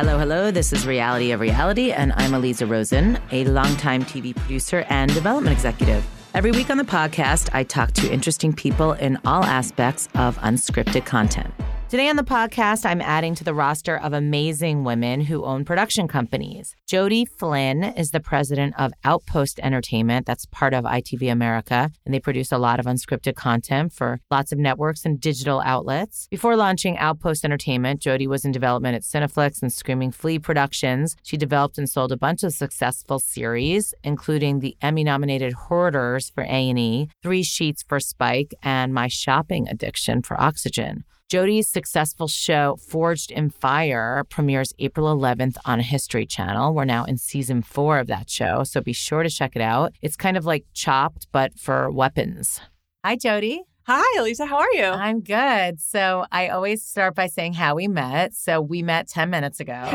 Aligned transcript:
Hello, 0.00 0.18
hello. 0.18 0.50
This 0.50 0.72
is 0.72 0.86
Reality 0.86 1.32
of 1.32 1.40
Reality, 1.40 1.92
and 1.92 2.14
I'm 2.14 2.30
Aliza 2.30 2.66
Rosen, 2.66 3.18
a 3.32 3.44
longtime 3.44 4.02
TV 4.04 4.34
producer 4.34 4.86
and 4.88 5.12
development 5.12 5.54
executive. 5.54 6.02
Every 6.32 6.52
week 6.52 6.70
on 6.70 6.78
the 6.78 6.84
podcast, 6.84 7.50
I 7.52 7.64
talk 7.64 7.92
to 7.92 8.10
interesting 8.10 8.54
people 8.54 8.94
in 8.94 9.18
all 9.26 9.44
aspects 9.44 10.08
of 10.14 10.38
unscripted 10.38 11.04
content. 11.04 11.52
Today 11.90 12.08
on 12.08 12.14
the 12.14 12.22
podcast, 12.22 12.86
I'm 12.86 13.00
adding 13.00 13.34
to 13.34 13.42
the 13.42 13.52
roster 13.52 13.96
of 13.96 14.12
amazing 14.12 14.84
women 14.84 15.22
who 15.22 15.44
own 15.44 15.64
production 15.64 16.06
companies. 16.06 16.76
Jody 16.86 17.24
Flynn 17.24 17.82
is 17.82 18.12
the 18.12 18.20
president 18.20 18.76
of 18.78 18.92
Outpost 19.02 19.58
Entertainment, 19.58 20.24
that's 20.24 20.46
part 20.46 20.72
of 20.72 20.84
ITV 20.84 21.32
America, 21.32 21.90
and 22.06 22.14
they 22.14 22.20
produce 22.20 22.52
a 22.52 22.58
lot 22.58 22.78
of 22.78 22.86
unscripted 22.86 23.34
content 23.34 23.92
for 23.92 24.20
lots 24.30 24.52
of 24.52 24.58
networks 24.60 25.04
and 25.04 25.20
digital 25.20 25.60
outlets. 25.62 26.28
Before 26.30 26.54
launching 26.54 26.96
Outpost 26.96 27.44
Entertainment, 27.44 28.00
Jody 28.00 28.28
was 28.28 28.44
in 28.44 28.52
development 28.52 28.94
at 28.94 29.02
Cineflix 29.02 29.60
and 29.60 29.72
Screaming 29.72 30.12
Flea 30.12 30.38
Productions. 30.38 31.16
She 31.24 31.36
developed 31.36 31.76
and 31.76 31.90
sold 31.90 32.12
a 32.12 32.16
bunch 32.16 32.44
of 32.44 32.52
successful 32.52 33.18
series, 33.18 33.94
including 34.04 34.60
the 34.60 34.76
Emmy-nominated 34.80 35.54
Hoarders 35.54 36.30
for 36.30 36.44
A&E, 36.44 37.08
Three 37.20 37.42
Sheets 37.42 37.82
for 37.82 37.98
Spike, 37.98 38.54
and 38.62 38.94
My 38.94 39.08
Shopping 39.08 39.66
Addiction 39.68 40.22
for 40.22 40.40
Oxygen. 40.40 41.02
Jody's 41.30 41.68
successful 41.68 42.26
show, 42.26 42.76
Forged 42.88 43.30
in 43.30 43.50
Fire, 43.50 44.24
premieres 44.30 44.74
April 44.80 45.16
11th 45.16 45.58
on 45.64 45.78
History 45.78 46.26
Channel. 46.26 46.74
We're 46.74 46.84
now 46.84 47.04
in 47.04 47.18
season 47.18 47.62
four 47.62 48.00
of 48.00 48.08
that 48.08 48.28
show, 48.28 48.64
so 48.64 48.80
be 48.80 48.92
sure 48.92 49.22
to 49.22 49.30
check 49.30 49.54
it 49.54 49.62
out. 49.62 49.92
It's 50.02 50.16
kind 50.16 50.36
of 50.36 50.44
like 50.44 50.64
chopped, 50.74 51.28
but 51.30 51.56
for 51.56 51.88
weapons. 51.88 52.60
Hi, 53.04 53.14
Jody. 53.14 53.62
Hi, 53.84 54.02
Aliza. 54.18 54.48
How 54.48 54.56
are 54.56 54.72
you? 54.72 54.86
I'm 54.86 55.20
good. 55.20 55.80
So 55.80 56.24
I 56.32 56.48
always 56.48 56.82
start 56.82 57.14
by 57.14 57.28
saying 57.28 57.52
how 57.52 57.76
we 57.76 57.86
met. 57.86 58.34
So 58.34 58.60
we 58.60 58.82
met 58.82 59.06
10 59.06 59.30
minutes 59.30 59.60
ago. 59.60 59.84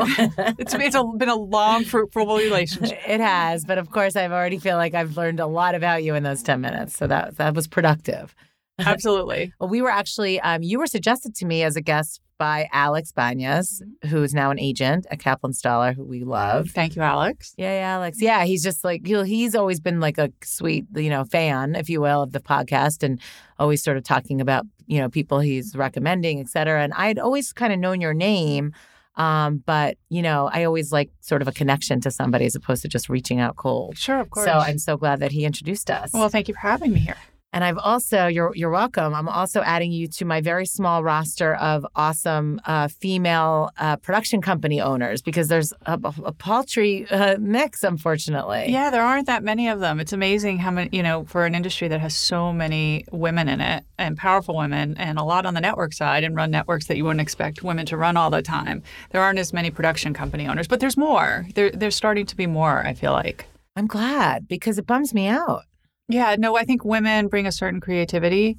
it's 0.58 0.74
it's 0.74 0.96
a, 0.96 1.04
been 1.18 1.28
a 1.28 1.36
long, 1.36 1.84
fruitful 1.84 2.28
relationship. 2.28 2.98
it 3.10 3.20
has, 3.20 3.66
but 3.66 3.78
of 3.78 3.92
course, 3.92 4.16
I've 4.16 4.32
already 4.32 4.58
feel 4.58 4.78
like 4.78 4.94
I've 4.94 5.18
learned 5.18 5.42
a 5.42 5.48
lot 5.48 5.76
about 5.76 6.02
you 6.02 6.16
in 6.16 6.24
those 6.24 6.42
10 6.44 6.62
minutes. 6.62 6.98
So 6.98 7.08
that 7.08 7.36
that 7.36 7.56
was 7.56 7.68
productive. 7.68 8.34
Absolutely. 8.86 9.54
well, 9.60 9.70
we 9.70 9.82
were 9.82 9.90
actually, 9.90 10.40
um, 10.42 10.62
you 10.62 10.80
were 10.80 10.88
suggested 10.88 11.36
to 11.36 11.46
me 11.46 11.64
as 11.64 11.76
a 11.76 11.82
guest 11.82 12.22
by 12.38 12.68
Alex 12.72 13.12
Banyas, 13.16 13.82
mm-hmm. 13.82 14.08
who 14.10 14.24
is 14.24 14.34
now 14.34 14.52
an 14.52 14.60
agent 14.60 15.06
at 15.10 15.20
Kaplan 15.20 15.54
Stahler, 15.54 15.96
who 15.96 16.04
we 16.04 16.24
love. 16.24 16.70
Thank 16.70 16.96
you, 16.96 17.02
Alex. 17.02 17.54
Yeah, 17.58 17.80
yeah, 17.80 17.96
Alex. 17.96 18.22
Yeah, 18.22 18.44
he's 18.44 18.64
just 18.64 18.84
like 18.84 19.06
he's 19.06 19.56
always 19.56 19.80
been 19.80 20.00
like 20.00 20.18
a 20.18 20.32
sweet, 20.44 20.86
you 20.96 21.10
know, 21.10 21.24
fan, 21.24 21.76
if 21.76 21.90
you 21.90 22.02
will, 22.02 22.24
of 22.24 22.32
the 22.32 22.40
podcast, 22.40 23.04
and 23.04 23.20
always 23.60 23.84
sort 23.84 23.98
of 23.98 24.04
talking 24.04 24.42
about 24.42 24.66
you 24.88 25.00
know 25.00 25.10
people 25.10 25.40
he's 25.40 25.76
recommending, 25.76 26.40
et 26.40 26.50
cetera. 26.50 26.84
And 26.84 26.94
I'd 26.94 27.20
always 27.20 27.54
kind 27.54 27.74
of 27.74 27.80
known 27.80 28.02
your 28.02 28.14
name. 28.14 28.74
Um, 29.16 29.64
but 29.66 29.98
you 30.10 30.22
know, 30.22 30.50
I 30.52 30.66
always 30.66 30.92
like 30.92 31.10
sort 31.22 31.42
of 31.42 31.48
a 31.48 31.54
connection 31.54 32.02
to 32.02 32.12
somebody 32.12 32.46
as 32.46 32.56
opposed 32.56 32.82
to 32.82 32.90
just 32.90 33.08
reaching 33.08 33.40
out 33.40 33.56
cold. 33.56 33.98
Sure, 33.98 34.20
of 34.20 34.30
course. 34.30 34.46
So 34.46 34.52
I'm 34.52 34.78
so 34.78 34.98
glad 34.98 35.22
that 35.22 35.32
he 35.32 35.46
introduced 35.46 35.90
us. 35.90 36.12
Well, 36.14 36.28
thank 36.28 36.50
you 36.50 36.54
for 36.54 36.60
having 36.60 36.92
me 36.92 37.00
here. 37.00 37.16
And 37.56 37.64
I've 37.64 37.78
also, 37.78 38.28
you're, 38.28 38.54
you're 38.54 38.70
welcome. 38.70 39.14
I'm 39.14 39.30
also 39.30 39.62
adding 39.62 39.94
you 39.94 40.10
to 40.10 40.26
my 40.26 40.42
very 40.42 40.66
small 40.66 41.06
roster 41.06 41.56
of 41.56 41.88
awesome 41.96 42.60
uh, 42.66 42.90
female 42.90 43.72
uh, 43.78 43.96
production 43.96 44.42
company 44.42 44.82
owners 44.82 45.22
because 45.22 45.48
there's 45.48 45.72
a, 45.86 45.98
a 46.26 46.34
paltry 46.34 47.10
uh, 47.10 47.38
mix, 47.40 47.86
unfortunately. 47.86 48.66
Yeah, 48.68 48.90
there 48.90 49.04
aren't 49.04 49.28
that 49.28 49.42
many 49.42 49.70
of 49.70 49.80
them. 49.80 50.02
It's 50.02 50.12
amazing 50.12 50.58
how 50.58 50.70
many, 50.70 50.90
you 50.92 51.02
know, 51.02 51.24
for 51.24 51.46
an 51.46 51.56
industry 51.56 51.88
that 51.88 52.02
has 52.02 52.14
so 52.14 52.52
many 52.52 53.06
women 53.14 53.48
in 53.48 53.62
it 53.62 53.86
and 53.98 54.18
powerful 54.18 54.58
women 54.58 54.98
and 54.98 55.18
a 55.18 55.24
lot 55.24 55.46
on 55.46 55.54
the 55.54 55.62
network 55.62 55.94
side 55.94 56.26
and 56.26 56.36
run 56.36 56.52
networks 56.52 56.88
that 56.88 56.98
you 56.98 57.06
wouldn't 57.06 57.22
expect 57.22 57.64
women 57.64 57.86
to 57.86 57.96
run 57.96 58.18
all 58.18 58.30
the 58.30 58.42
time. 58.42 58.84
There 59.12 59.22
aren't 59.22 59.40
as 59.40 59.54
many 59.54 59.72
production 59.72 60.14
company 60.14 60.46
owners, 60.46 60.68
but 60.68 60.82
there's 60.82 60.98
more. 60.98 61.48
There, 61.56 61.72
there's 61.72 61.96
starting 61.96 62.26
to 62.26 62.36
be 62.36 62.48
more, 62.48 62.86
I 62.86 62.94
feel 62.94 63.14
like. 63.14 63.46
I'm 63.78 63.88
glad 63.88 64.50
because 64.50 64.78
it 64.78 64.86
bums 64.86 65.14
me 65.14 65.28
out. 65.28 65.64
Yeah, 66.08 66.36
no, 66.38 66.56
I 66.56 66.66
think 66.66 66.86
women 66.86 67.28
bring 67.28 67.48
a 67.48 67.52
certain 67.52 67.82
creativity 67.82 68.58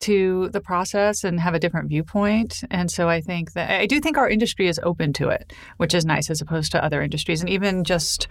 to 0.00 0.48
the 0.50 0.60
process 0.60 1.24
and 1.24 1.40
have 1.40 1.54
a 1.54 1.58
different 1.58 1.88
viewpoint. 1.88 2.62
And 2.70 2.90
so 2.90 3.08
I 3.08 3.20
think 3.20 3.52
that 3.52 3.70
I 3.70 3.86
do 3.86 4.00
think 4.00 4.18
our 4.18 4.28
industry 4.28 4.68
is 4.68 4.80
open 4.82 5.12
to 5.14 5.28
it, 5.28 5.52
which 5.78 5.94
is 5.94 6.04
nice 6.04 6.30
as 6.30 6.40
opposed 6.40 6.72
to 6.72 6.84
other 6.84 7.02
industries. 7.02 7.40
And 7.40 7.48
even 7.48 7.84
just 7.84 8.28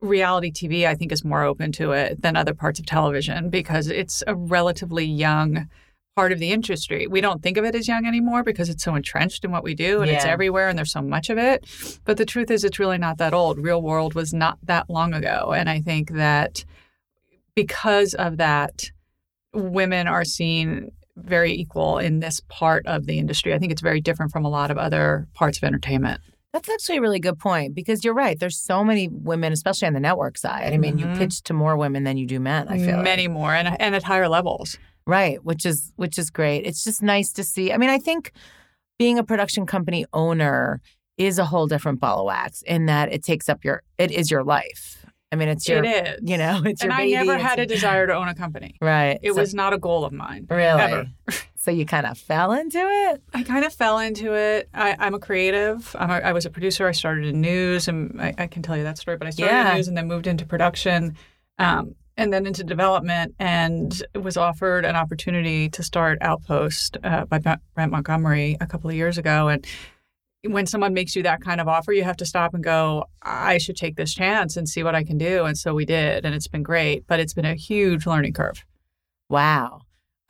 reality 0.00 0.50
TV, 0.50 0.86
I 0.86 0.94
think, 0.94 1.12
is 1.12 1.24
more 1.24 1.44
open 1.44 1.72
to 1.72 1.92
it 1.92 2.20
than 2.22 2.36
other 2.36 2.54
parts 2.54 2.78
of 2.78 2.86
television 2.86 3.48
because 3.48 3.88
it's 3.88 4.22
a 4.26 4.34
relatively 4.34 5.04
young 5.04 5.68
part 6.16 6.30
of 6.30 6.38
the 6.38 6.52
industry. 6.52 7.06
We 7.08 7.20
don't 7.20 7.42
think 7.42 7.56
of 7.56 7.64
it 7.64 7.74
as 7.74 7.88
young 7.88 8.06
anymore 8.06 8.44
because 8.44 8.68
it's 8.68 8.84
so 8.84 8.94
entrenched 8.94 9.44
in 9.44 9.50
what 9.50 9.64
we 9.64 9.74
do 9.74 10.00
and 10.00 10.10
yeah. 10.10 10.16
it's 10.16 10.24
everywhere 10.24 10.68
and 10.68 10.78
there's 10.78 10.92
so 10.92 11.02
much 11.02 11.28
of 11.28 11.38
it. 11.38 11.66
But 12.04 12.18
the 12.18 12.26
truth 12.26 12.50
is, 12.50 12.62
it's 12.62 12.78
really 12.78 12.98
not 12.98 13.18
that 13.18 13.34
old. 13.34 13.58
Real 13.58 13.82
World 13.82 14.14
was 14.14 14.32
not 14.32 14.58
that 14.64 14.88
long 14.88 15.12
ago. 15.12 15.52
And 15.56 15.68
I 15.68 15.80
think 15.80 16.12
that 16.12 16.64
because 17.54 18.14
of 18.14 18.38
that, 18.38 18.90
women 19.52 20.06
are 20.06 20.24
seen 20.24 20.90
very 21.16 21.52
equal 21.52 21.98
in 21.98 22.20
this 22.20 22.40
part 22.48 22.86
of 22.86 23.06
the 23.06 23.18
industry. 23.18 23.54
I 23.54 23.58
think 23.58 23.72
it's 23.72 23.82
very 23.82 24.00
different 24.00 24.32
from 24.32 24.44
a 24.44 24.48
lot 24.48 24.70
of 24.70 24.78
other 24.78 25.28
parts 25.34 25.58
of 25.58 25.64
entertainment. 25.64 26.20
That's 26.52 26.68
actually 26.68 26.98
a 26.98 27.00
really 27.00 27.18
good 27.18 27.38
point 27.38 27.74
because 27.74 28.04
you're 28.04 28.14
right. 28.14 28.38
There's 28.38 28.56
so 28.56 28.84
many 28.84 29.08
women, 29.08 29.52
especially 29.52 29.88
on 29.88 29.94
the 29.94 30.00
network 30.00 30.38
side. 30.38 30.72
I 30.72 30.76
mean, 30.76 30.98
mm-hmm. 30.98 31.12
you 31.12 31.18
pitch 31.18 31.42
to 31.44 31.52
more 31.52 31.76
women 31.76 32.04
than 32.04 32.16
you 32.16 32.26
do 32.26 32.38
men. 32.38 32.68
I 32.68 32.78
feel 32.78 33.02
many 33.02 33.26
like. 33.26 33.34
more, 33.34 33.52
and 33.54 33.76
and 33.80 33.94
at 33.94 34.04
higher 34.04 34.28
levels. 34.28 34.78
Right, 35.06 35.44
which 35.44 35.66
is 35.66 35.92
which 35.96 36.16
is 36.16 36.30
great. 36.30 36.64
It's 36.64 36.84
just 36.84 37.02
nice 37.02 37.32
to 37.32 37.44
see. 37.44 37.72
I 37.72 37.76
mean, 37.76 37.90
I 37.90 37.98
think 37.98 38.30
being 38.98 39.18
a 39.18 39.24
production 39.24 39.66
company 39.66 40.06
owner 40.12 40.80
is 41.18 41.38
a 41.38 41.44
whole 41.44 41.66
different 41.66 42.00
ball 42.00 42.20
of 42.20 42.26
wax 42.26 42.62
in 42.62 42.86
that 42.86 43.12
it 43.12 43.24
takes 43.24 43.48
up 43.48 43.64
your 43.64 43.82
it 43.98 44.12
is 44.12 44.30
your 44.30 44.44
life. 44.44 45.03
I 45.34 45.36
mean, 45.36 45.48
it's 45.48 45.68
your, 45.68 45.82
it 45.82 46.06
is. 46.06 46.20
you 46.22 46.38
know, 46.38 46.62
it's 46.64 46.80
and 46.80 46.92
your 46.92 46.98
baby. 46.98 47.16
I 47.16 47.24
never 47.24 47.38
had 47.38 47.58
a 47.58 47.66
desire 47.66 48.06
to 48.06 48.14
own 48.14 48.28
a 48.28 48.36
company. 48.36 48.76
Right. 48.80 49.18
It 49.20 49.34
so, 49.34 49.40
was 49.40 49.52
not 49.52 49.72
a 49.72 49.78
goal 49.78 50.04
of 50.04 50.12
mine. 50.12 50.46
Really? 50.48 50.80
Ever. 50.80 51.06
so 51.56 51.72
you 51.72 51.84
kind 51.84 52.06
of 52.06 52.16
fell 52.16 52.52
into 52.52 52.78
it? 52.78 53.20
I 53.34 53.42
kind 53.42 53.64
of 53.64 53.74
fell 53.74 53.98
into 53.98 54.32
it. 54.32 54.68
I, 54.72 54.94
am 55.04 55.14
a 55.14 55.18
creative. 55.18 55.96
I'm 55.98 56.10
a, 56.10 56.14
I 56.14 56.32
was 56.32 56.46
a 56.46 56.50
producer. 56.50 56.86
I 56.86 56.92
started 56.92 57.24
in 57.24 57.40
news, 57.40 57.88
and 57.88 58.22
I, 58.22 58.32
I, 58.38 58.46
can 58.46 58.62
tell 58.62 58.76
you 58.76 58.84
that 58.84 58.96
story, 58.96 59.16
but 59.16 59.26
I 59.26 59.30
started 59.30 59.52
yeah. 59.52 59.70
in 59.70 59.76
news 59.76 59.88
and 59.88 59.96
then 59.96 60.06
moved 60.06 60.28
into 60.28 60.46
production. 60.46 61.16
Um, 61.58 61.96
and 62.16 62.32
then 62.32 62.46
into 62.46 62.62
development 62.62 63.34
and 63.40 64.00
was 64.14 64.36
offered 64.36 64.84
an 64.84 64.94
opportunity 64.94 65.68
to 65.70 65.82
start 65.82 66.16
Outpost 66.20 66.96
uh, 67.02 67.24
by 67.24 67.38
Brent 67.38 67.90
Montgomery 67.90 68.56
a 68.60 68.66
couple 68.66 68.88
of 68.88 68.94
years 68.94 69.18
ago. 69.18 69.48
And 69.48 69.66
when 70.46 70.66
someone 70.66 70.94
makes 70.94 71.16
you 71.16 71.22
that 71.22 71.40
kind 71.40 71.60
of 71.60 71.68
offer, 71.68 71.92
you 71.92 72.04
have 72.04 72.16
to 72.18 72.26
stop 72.26 72.54
and 72.54 72.62
go, 72.62 73.04
I 73.22 73.58
should 73.58 73.76
take 73.76 73.96
this 73.96 74.14
chance 74.14 74.56
and 74.56 74.68
see 74.68 74.82
what 74.82 74.94
I 74.94 75.04
can 75.04 75.18
do. 75.18 75.44
And 75.44 75.56
so 75.56 75.74
we 75.74 75.84
did, 75.84 76.24
and 76.24 76.34
it's 76.34 76.48
been 76.48 76.62
great, 76.62 77.06
but 77.06 77.20
it's 77.20 77.34
been 77.34 77.44
a 77.44 77.54
huge 77.54 78.06
learning 78.06 78.34
curve. 78.34 78.64
Wow. 79.28 79.80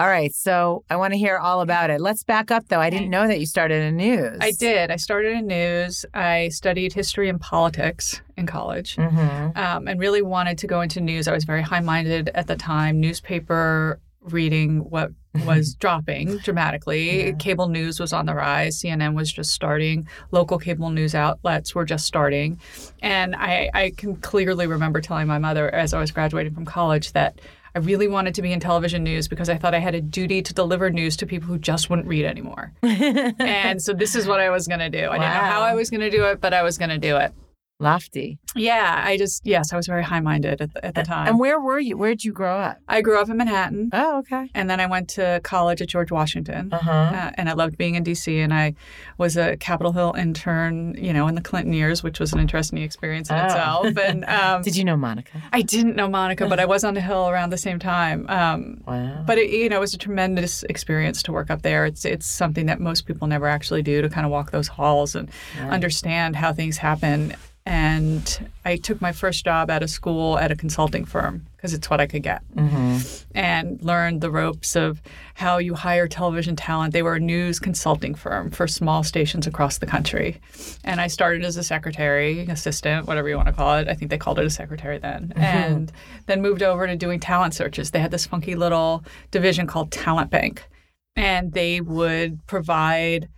All 0.00 0.08
right. 0.08 0.34
So 0.34 0.84
I 0.90 0.96
want 0.96 1.12
to 1.12 1.18
hear 1.18 1.38
all 1.38 1.60
about 1.60 1.88
it. 1.88 2.00
Let's 2.00 2.24
back 2.24 2.50
up, 2.50 2.66
though. 2.68 2.80
I 2.80 2.90
didn't 2.90 3.10
know 3.10 3.28
that 3.28 3.38
you 3.38 3.46
started 3.46 3.80
in 3.82 3.96
news. 3.96 4.38
I 4.40 4.50
did. 4.50 4.90
I 4.90 4.96
started 4.96 5.34
in 5.34 5.46
news. 5.46 6.04
I 6.12 6.48
studied 6.48 6.92
history 6.92 7.28
and 7.28 7.40
politics 7.40 8.20
in 8.36 8.46
college 8.46 8.96
mm-hmm. 8.96 9.56
um, 9.56 9.86
and 9.86 10.00
really 10.00 10.20
wanted 10.20 10.58
to 10.58 10.66
go 10.66 10.80
into 10.80 11.00
news. 11.00 11.28
I 11.28 11.32
was 11.32 11.44
very 11.44 11.62
high 11.62 11.80
minded 11.80 12.30
at 12.34 12.48
the 12.48 12.56
time. 12.56 13.00
Newspaper 13.00 14.00
reading 14.24 14.78
what 14.90 15.10
was 15.44 15.74
dropping 15.78 16.38
dramatically. 16.38 17.26
Yeah. 17.26 17.32
Cable 17.32 17.68
news 17.68 18.00
was 18.00 18.12
on 18.12 18.26
the 18.26 18.34
rise. 18.34 18.80
CNN 18.80 19.14
was 19.14 19.32
just 19.32 19.50
starting. 19.50 20.08
Local 20.30 20.58
cable 20.58 20.90
news 20.90 21.14
outlets 21.14 21.74
were 21.74 21.84
just 21.84 22.06
starting. 22.06 22.58
And 23.02 23.34
I, 23.36 23.70
I 23.74 23.90
can 23.96 24.16
clearly 24.16 24.66
remember 24.66 25.00
telling 25.00 25.26
my 25.26 25.38
mother 25.38 25.72
as 25.74 25.94
I 25.94 26.00
was 26.00 26.10
graduating 26.10 26.54
from 26.54 26.64
college 26.64 27.12
that 27.12 27.40
I 27.76 27.80
really 27.80 28.06
wanted 28.06 28.36
to 28.36 28.42
be 28.42 28.52
in 28.52 28.60
television 28.60 29.02
news 29.02 29.26
because 29.26 29.48
I 29.48 29.56
thought 29.56 29.74
I 29.74 29.80
had 29.80 29.96
a 29.96 30.00
duty 30.00 30.42
to 30.42 30.54
deliver 30.54 30.90
news 30.90 31.16
to 31.16 31.26
people 31.26 31.48
who 31.48 31.58
just 31.58 31.90
wouldn't 31.90 32.06
read 32.06 32.24
anymore. 32.24 32.72
and 32.82 33.82
so 33.82 33.92
this 33.92 34.14
is 34.14 34.28
what 34.28 34.38
I 34.38 34.50
was 34.50 34.68
going 34.68 34.78
to 34.78 34.90
do. 34.90 35.06
I 35.06 35.08
wow. 35.08 35.12
didn't 35.14 35.34
know 35.34 35.50
how 35.50 35.62
I 35.62 35.74
was 35.74 35.90
going 35.90 36.00
to 36.00 36.10
do 36.10 36.24
it, 36.26 36.40
but 36.40 36.54
I 36.54 36.62
was 36.62 36.78
going 36.78 36.90
to 36.90 36.98
do 36.98 37.16
it 37.16 37.34
lofty. 37.80 38.38
Yeah, 38.54 39.02
I 39.04 39.16
just 39.16 39.44
yes, 39.44 39.72
I 39.72 39.76
was 39.76 39.86
very 39.86 40.04
high 40.04 40.20
minded 40.20 40.60
at, 40.60 40.72
the, 40.74 40.84
at 40.84 40.94
the 40.94 41.02
time. 41.02 41.26
And 41.26 41.38
where 41.38 41.60
were 41.60 41.78
you? 41.78 41.96
Where 41.96 42.10
did 42.10 42.24
you 42.24 42.32
grow 42.32 42.56
up? 42.56 42.78
I 42.88 43.00
grew 43.00 43.18
up 43.18 43.28
in 43.28 43.36
Manhattan. 43.36 43.90
Oh, 43.92 44.18
okay. 44.18 44.48
And 44.54 44.70
then 44.70 44.80
I 44.80 44.86
went 44.86 45.08
to 45.10 45.40
college 45.42 45.82
at 45.82 45.88
George 45.88 46.12
Washington. 46.12 46.72
Uh-huh. 46.72 46.90
Uh, 46.90 47.30
and 47.34 47.48
I 47.48 47.54
loved 47.54 47.76
being 47.76 47.96
in 47.96 48.04
D.C. 48.04 48.38
And 48.38 48.54
I 48.54 48.74
was 49.18 49.36
a 49.36 49.56
Capitol 49.56 49.92
Hill 49.92 50.14
intern, 50.16 50.94
you 50.96 51.12
know, 51.12 51.26
in 51.26 51.34
the 51.34 51.40
Clinton 51.40 51.72
years, 51.72 52.02
which 52.02 52.20
was 52.20 52.32
an 52.32 52.38
interesting 52.38 52.78
experience 52.78 53.28
in 53.30 53.36
oh. 53.36 53.44
itself. 53.44 53.96
And 53.98 54.24
um, 54.28 54.62
did 54.62 54.76
you 54.76 54.84
know 54.84 54.96
Monica? 54.96 55.42
I 55.52 55.62
didn't 55.62 55.96
know 55.96 56.08
Monica, 56.08 56.48
but 56.48 56.60
I 56.60 56.66
was 56.66 56.84
on 56.84 56.94
the 56.94 57.00
Hill 57.00 57.28
around 57.28 57.50
the 57.50 57.58
same 57.58 57.80
time. 57.80 58.26
Um, 58.28 58.82
wow. 58.86 59.24
But 59.26 59.38
it, 59.38 59.50
you 59.50 59.68
know, 59.68 59.78
it 59.78 59.80
was 59.80 59.94
a 59.94 59.98
tremendous 59.98 60.62
experience 60.64 61.22
to 61.24 61.32
work 61.32 61.50
up 61.50 61.62
there. 61.62 61.86
It's 61.86 62.04
it's 62.04 62.26
something 62.26 62.66
that 62.66 62.80
most 62.80 63.06
people 63.06 63.26
never 63.26 63.48
actually 63.48 63.82
do 63.82 64.00
to 64.00 64.08
kind 64.08 64.24
of 64.24 64.30
walk 64.30 64.52
those 64.52 64.68
halls 64.68 65.14
and 65.14 65.28
understand 65.70 66.36
how 66.36 66.52
things 66.52 66.76
happen 66.76 67.34
and 67.66 68.50
I 68.64 68.76
took 68.76 69.00
my 69.00 69.12
first 69.12 69.44
job 69.44 69.70
out 69.70 69.82
of 69.82 69.88
school 69.88 70.38
at 70.38 70.50
a 70.52 70.56
consulting 70.56 71.04
firm 71.06 71.46
because 71.56 71.72
it's 71.72 71.88
what 71.88 71.98
I 72.00 72.06
could 72.06 72.22
get, 72.22 72.42
Mm-hmm. 72.54 72.98
and 73.34 73.82
learned 73.82 74.20
the 74.20 74.30
ropes 74.30 74.76
of 74.76 75.00
how 75.34 75.56
you 75.56 75.74
hire 75.74 76.06
television 76.06 76.56
talent. 76.56 76.92
They 76.92 77.02
were 77.02 77.14
a 77.14 77.20
news 77.20 77.58
consulting 77.58 78.14
firm 78.14 78.50
for 78.50 78.66
small 78.68 79.02
stations 79.02 79.46
across 79.46 79.78
the 79.78 79.86
country, 79.86 80.40
and 80.84 81.00
I 81.00 81.06
started 81.06 81.42
as 81.42 81.56
a 81.56 81.62
secretary, 81.64 82.40
assistant, 82.40 83.06
whatever 83.06 83.30
you 83.30 83.36
want 83.36 83.48
to 83.48 83.54
call 83.54 83.76
it. 83.78 83.88
I 83.88 83.94
think 83.94 84.10
they 84.10 84.18
called 84.18 84.38
it 84.38 84.44
a 84.44 84.50
secretary 84.50 84.98
then, 84.98 85.32
and 85.36 85.90
then 86.26 86.42
moved 86.42 86.62
over 86.62 86.86
to 86.86 86.96
doing 86.96 87.18
talent 87.18 87.54
searches. 87.54 87.92
They 87.92 88.00
had 88.00 88.10
this 88.10 88.26
funky 88.26 88.54
little 88.56 89.02
division 89.30 89.66
called 89.66 89.90
Talent 89.90 90.30
Bank, 90.30 90.68
and 91.16 91.52
they 91.52 91.80
would 91.80 92.46
provide 92.46 93.30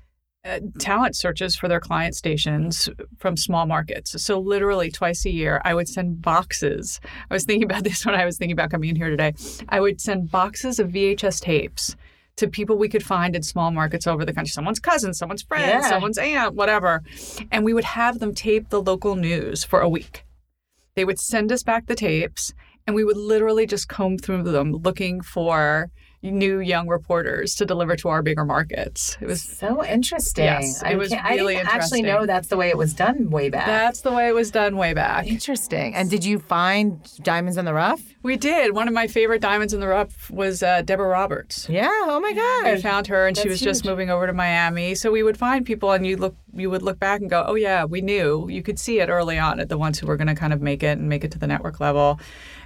uh, 0.46 0.60
talent 0.78 1.16
searches 1.16 1.56
for 1.56 1.69
their 1.69 1.81
client 1.81 2.14
stations 2.14 2.88
from 3.19 3.37
small 3.37 3.66
markets. 3.66 4.22
So 4.22 4.38
literally 4.38 4.90
twice 4.90 5.25
a 5.26 5.31
year, 5.31 5.60
I 5.64 5.75
would 5.75 5.88
send 5.88 6.22
boxes. 6.22 7.00
I 7.31 7.34
was 7.34 7.44
thinking 7.44 7.64
about 7.64 7.84
this 7.88 8.04
when 8.06 8.14
I 8.14 8.25
was 8.25 8.38
thinking 8.38 8.52
about 8.52 8.70
coming 8.70 8.90
in 8.90 8.96
here 8.96 9.10
today. 9.10 9.34
I 9.69 9.81
would 9.81 10.00
send 10.00 10.31
boxes 10.31 10.78
of 10.78 10.90
VHS 10.90 11.40
tapes 11.40 11.96
to 12.37 12.46
people 12.46 12.76
we 12.76 12.88
could 12.88 13.04
find 13.04 13.34
in 13.34 13.43
small 13.43 13.70
markets 13.70 14.06
over 14.06 14.25
the 14.25 14.32
country. 14.32 14.50
Someone's 14.50 14.78
cousin, 14.78 15.14
someone's 15.14 15.43
friend, 15.43 15.81
Yeah. 15.82 15.88
someone's 15.88 16.19
aunt, 16.19 16.54
whatever. 16.54 17.02
And 17.50 17.64
we 17.64 17.72
would 17.72 17.84
have 17.84 18.19
them 18.19 18.34
tape 18.34 18.69
the 18.69 18.82
local 18.82 19.16
news 19.16 19.64
for 19.64 19.81
a 19.81 19.88
week. 19.88 20.25
They 20.96 21.04
would 21.04 21.19
send 21.19 21.50
us 21.50 21.62
back 21.62 21.87
the 21.87 21.94
tapes 21.94 22.52
and 22.87 22.94
we 22.94 23.04
would 23.04 23.16
literally 23.16 23.66
just 23.66 23.88
comb 23.88 24.19
through 24.19 24.42
them 24.44 24.72
looking 24.72 25.20
for 25.22 25.90
new 26.31 26.61
young 26.61 26.88
reporters 26.88 27.55
to 27.56 27.64
deliver 27.67 27.96
to 27.96 28.08
our 28.08 28.23
bigger 28.23 28.44
markets. 28.44 29.17
It 29.20 29.26
was 29.26 29.43
So 29.43 29.84
interesting. 29.84 30.44
Yes, 30.44 30.82
it 30.82 30.88
I 30.88 30.94
was 30.96 31.08
can't- 31.11 31.25
I 31.25 31.37
didn't 31.37 31.67
actually 31.69 32.02
know 32.02 32.26
that's 32.26 32.49
the 32.49 32.56
way 32.56 32.69
it 32.69 32.76
was 32.76 32.94
done 32.94 33.31
way 33.31 33.49
back. 33.50 33.67
That's 33.67 34.00
the 34.02 34.12
way 34.12 34.28
it 34.28 34.34
was 34.34 34.50
done 34.50 34.76
way 34.76 34.94
back. 34.94 35.26
interesting. 35.26 35.94
And 35.94 36.11
did 36.11 36.25
you 36.25 36.38
find 36.38 37.00
diamonds 37.23 37.56
in 37.56 37.64
the 37.64 37.75
rough? 37.75 38.02
We 38.23 38.37
did. 38.37 38.75
One 38.75 38.88
of 38.88 38.94
my 38.94 39.06
favorite 39.06 39.40
diamonds 39.40 39.73
in 39.73 39.81
the 39.81 39.87
rough 39.88 40.31
was 40.31 40.62
uh, 40.62 40.82
Deborah 40.82 41.08
Roberts. 41.08 41.69
Yeah. 41.69 41.88
Oh 41.90 42.20
my 42.20 42.32
God. 42.32 42.67
I 42.67 42.81
found 42.81 43.06
her, 43.06 43.26
and 43.26 43.37
she 43.37 43.44
That's 43.44 43.52
was 43.52 43.61
just 43.61 43.84
moving 43.84 44.11
over 44.11 44.26
to 44.26 44.32
Miami. 44.32 44.94
So 44.96 45.11
we 45.12 45.23
would 45.23 45.37
find 45.37 45.64
people, 45.64 45.93
and 45.93 46.06
you 46.06 46.17
look, 46.17 46.34
you 46.52 46.69
would 46.70 46.82
look 46.82 46.99
back 46.99 47.20
and 47.20 47.31
go, 47.31 47.44
"Oh 47.46 47.55
yeah, 47.55 47.84
we 47.84 48.00
knew." 48.00 48.49
You 48.50 48.62
could 48.62 48.78
see 48.81 48.99
it 49.00 49.08
early 49.08 49.38
on 49.38 49.61
at 49.61 49.69
the 49.69 49.78
ones 49.78 49.99
who 50.00 50.06
were 50.06 50.17
going 50.17 50.26
to 50.26 50.34
kind 50.34 50.52
of 50.52 50.61
make 50.61 50.82
it 50.82 50.99
and 50.99 51.08
make 51.08 51.23
it 51.23 51.31
to 51.32 51.38
the 51.38 51.46
network 51.46 51.78
level. 51.78 52.19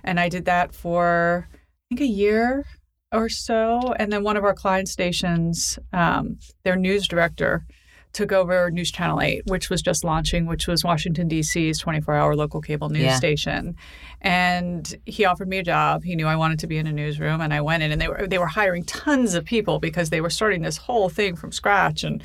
And 0.02 0.18
I 0.18 0.28
did 0.30 0.46
that 0.46 0.74
for 0.74 1.46
I 1.52 1.96
think 1.96 2.00
a 2.00 2.06
year 2.12 2.64
or 3.12 3.28
so, 3.28 3.92
and 3.98 4.12
then 4.12 4.22
one 4.22 4.36
of 4.36 4.44
our 4.44 4.54
client 4.54 4.88
stations, 4.88 5.78
um, 5.92 6.38
their 6.62 6.76
news 6.76 7.08
director. 7.08 7.64
Took 8.12 8.32
over 8.32 8.72
News 8.72 8.90
Channel 8.90 9.20
8, 9.20 9.42
which 9.46 9.70
was 9.70 9.82
just 9.82 10.02
launching, 10.02 10.46
which 10.46 10.66
was 10.66 10.82
Washington, 10.82 11.28
D.C.'s 11.28 11.78
24 11.78 12.16
hour 12.16 12.34
local 12.34 12.60
cable 12.60 12.88
news 12.88 13.02
Yeah. 13.02 13.14
station. 13.14 13.76
And 14.20 14.92
he 15.06 15.24
offered 15.26 15.46
me 15.46 15.58
a 15.58 15.62
job. 15.62 16.02
He 16.02 16.16
knew 16.16 16.26
I 16.26 16.34
wanted 16.34 16.58
to 16.58 16.66
be 16.66 16.76
in 16.76 16.88
a 16.88 16.92
newsroom, 16.92 17.40
and 17.40 17.54
I 17.54 17.60
went 17.60 17.84
in, 17.84 17.92
and 17.92 18.00
they 18.00 18.08
were 18.08 18.26
they 18.26 18.38
were 18.38 18.48
hiring 18.48 18.82
tons 18.82 19.34
of 19.34 19.44
people 19.44 19.78
because 19.78 20.10
they 20.10 20.20
were 20.20 20.28
starting 20.28 20.62
this 20.62 20.76
whole 20.76 21.08
thing 21.08 21.36
from 21.36 21.52
scratch. 21.52 22.02
And 22.02 22.20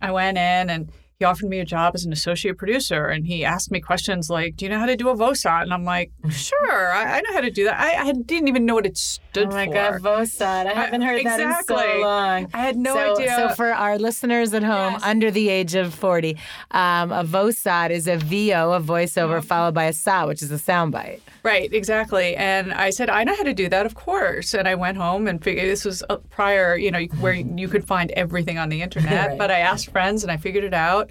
I 0.00 0.12
went 0.12 0.38
in, 0.38 0.70
and 0.70 0.92
he 1.18 1.24
offered 1.24 1.48
me 1.48 1.58
a 1.58 1.64
job 1.64 1.96
as 1.96 2.04
an 2.04 2.12
associate 2.12 2.56
producer, 2.58 3.06
and 3.06 3.26
he 3.26 3.44
asked 3.44 3.72
me 3.72 3.80
questions 3.80 4.30
like, 4.30 4.56
"Do 4.56 4.64
you 4.64 4.68
know 4.68 4.78
how 4.78 4.86
to 4.86 4.96
do 4.96 5.08
a 5.08 5.16
VOSOT?" 5.16 5.62
And 5.62 5.74
I'm 5.74 5.84
like, 5.84 6.12
"Sure, 6.30 6.92
I, 6.92 7.18
I 7.18 7.20
know 7.22 7.32
how 7.32 7.40
to 7.40 7.50
do 7.50 7.64
that." 7.64 7.78
I, 7.78 8.08
I 8.08 8.12
didn't 8.12 8.46
even 8.46 8.64
know 8.64 8.74
what 8.74 8.86
it 8.86 8.96
stood 8.96 9.50
for. 9.50 9.52
Oh 9.52 9.56
my 9.56 9.66
for. 9.66 9.72
god, 9.72 10.00
VOSOT. 10.02 10.66
I 10.66 10.72
haven't 10.74 11.02
heard 11.02 11.24
that 11.24 11.40
in 11.40 11.52
so 11.52 11.58
exactly. 11.58 12.02
long. 12.02 12.48
I 12.54 12.58
had 12.58 12.76
no 12.76 12.94
so, 12.94 13.14
idea. 13.16 13.34
So 13.36 13.48
for 13.56 13.72
our 13.72 13.98
listeners 13.98 14.54
at 14.54 14.62
home 14.62 14.92
Yes. 14.92 15.02
under 15.02 15.30
the 15.32 15.48
age 15.48 15.74
of 15.74 15.92
40, 15.92 16.36
um, 16.70 17.10
a 17.10 17.24
VOSOT 17.24 17.90
is 17.90 18.06
a 18.06 18.16
VO, 18.16 18.72
a 18.72 18.80
voiceover, 18.80 19.42
followed 19.42 19.74
by 19.74 19.84
a 19.84 19.92
SAT, 19.92 20.28
which 20.28 20.42
is 20.42 20.52
a 20.52 20.56
soundbite. 20.56 21.20
Right, 21.42 21.72
exactly. 21.72 22.36
And 22.36 22.72
I 22.72 22.90
said, 22.90 23.08
I 23.08 23.24
know 23.24 23.34
how 23.34 23.42
to 23.42 23.54
do 23.54 23.68
that, 23.68 23.86
of 23.86 23.94
course. 23.94 24.54
And 24.54 24.68
I 24.68 24.74
went 24.74 24.96
home 24.98 25.26
and 25.26 25.42
figured 25.42 25.68
this 25.68 25.84
was 25.84 26.02
uh, 26.10 26.16
prior, 26.30 26.76
you 26.76 26.90
know, 26.90 27.00
where 27.20 27.32
you 27.62 27.68
could 27.68 27.86
find 27.86 28.10
everything 28.12 28.58
on 28.58 28.68
the 28.68 28.82
internet. 28.82 29.30
Right. 29.30 29.38
But 29.38 29.50
I 29.50 29.60
asked 29.60 29.90
friends 29.90 30.22
and 30.22 30.30
I 30.30 30.36
figured 30.36 30.64
it 30.64 30.74
out. 30.74 31.07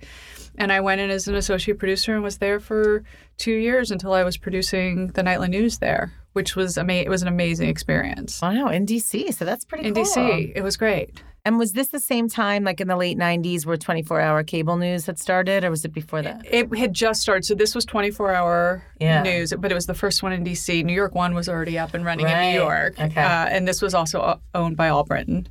And 0.60 0.72
I 0.72 0.80
went 0.80 1.02
in 1.02 1.10
as 1.12 1.28
an 1.28 1.36
associate 1.36 1.78
producer 1.78 2.16
and 2.16 2.24
was 2.24 2.40
there 2.40 2.60
for 2.60 3.04
two 3.38 3.52
years 3.54 3.92
until 3.92 4.14
I 4.14 4.24
was 4.24 4.38
producing 4.38 5.08
the 5.10 5.22
nightly 5.22 5.48
news 5.50 5.78
there, 5.78 6.12
which 6.34 6.56
was 6.56 6.78
ama- 6.80 6.94
it 6.94 7.10
was 7.10 7.22
an 7.22 7.28
amazing 7.28 7.70
experience. 7.70 8.42
Wow, 8.42 8.70
in 8.70 8.86
DC. 8.86 9.34
So 9.36 9.46
that's 9.46 9.66
pretty 9.66 9.84
cool. 9.92 9.98
In 10.00 10.04
cool. 10.06 10.06
DC, 10.06 10.52
it 10.56 10.64
was 10.64 10.76
great. 10.76 11.22
And 11.46 11.58
was 11.60 11.72
this 11.74 11.88
the 11.90 12.00
same 12.00 12.28
time, 12.28 12.64
like 12.66 12.82
in 12.82 12.88
the 12.90 12.98
late 12.98 13.18
90s, 13.18 13.66
where 13.66 13.78
24 13.78 14.20
hour 14.20 14.44
cable 14.44 14.76
news 14.76 15.06
had 15.06 15.18
started, 15.18 15.64
or 15.64 15.70
was 15.70 15.86
it 15.86 15.94
before 15.94 16.22
that? 16.24 16.42
It 16.44 16.76
had 16.76 16.92
just 16.92 17.22
started, 17.22 17.46
so 17.46 17.54
this 17.56 17.74
was 17.76 17.86
24 17.86 18.34
hour 18.34 18.84
Yeah. 19.00 19.22
news, 19.22 19.54
but 19.58 19.72
it 19.72 19.76
was 19.76 19.86
the 19.86 19.94
first 19.94 20.22
one 20.24 20.34
in 20.34 20.44
DC. 20.44 20.84
New 20.84 20.92
York 20.92 21.16
One 21.16 21.34
was 21.36 21.48
already 21.48 21.78
up 21.80 21.94
and 21.94 22.04
running 22.04 22.28
in 22.28 22.38
New 22.52 22.60
York, 22.60 23.00
Okay. 23.00 23.22
uh, 23.22 23.46
and 23.46 23.66
this 23.68 23.82
was 23.82 23.94
also 23.94 24.42
owned 24.56 24.76
by 24.76 24.90
Allbritton. 24.90 25.48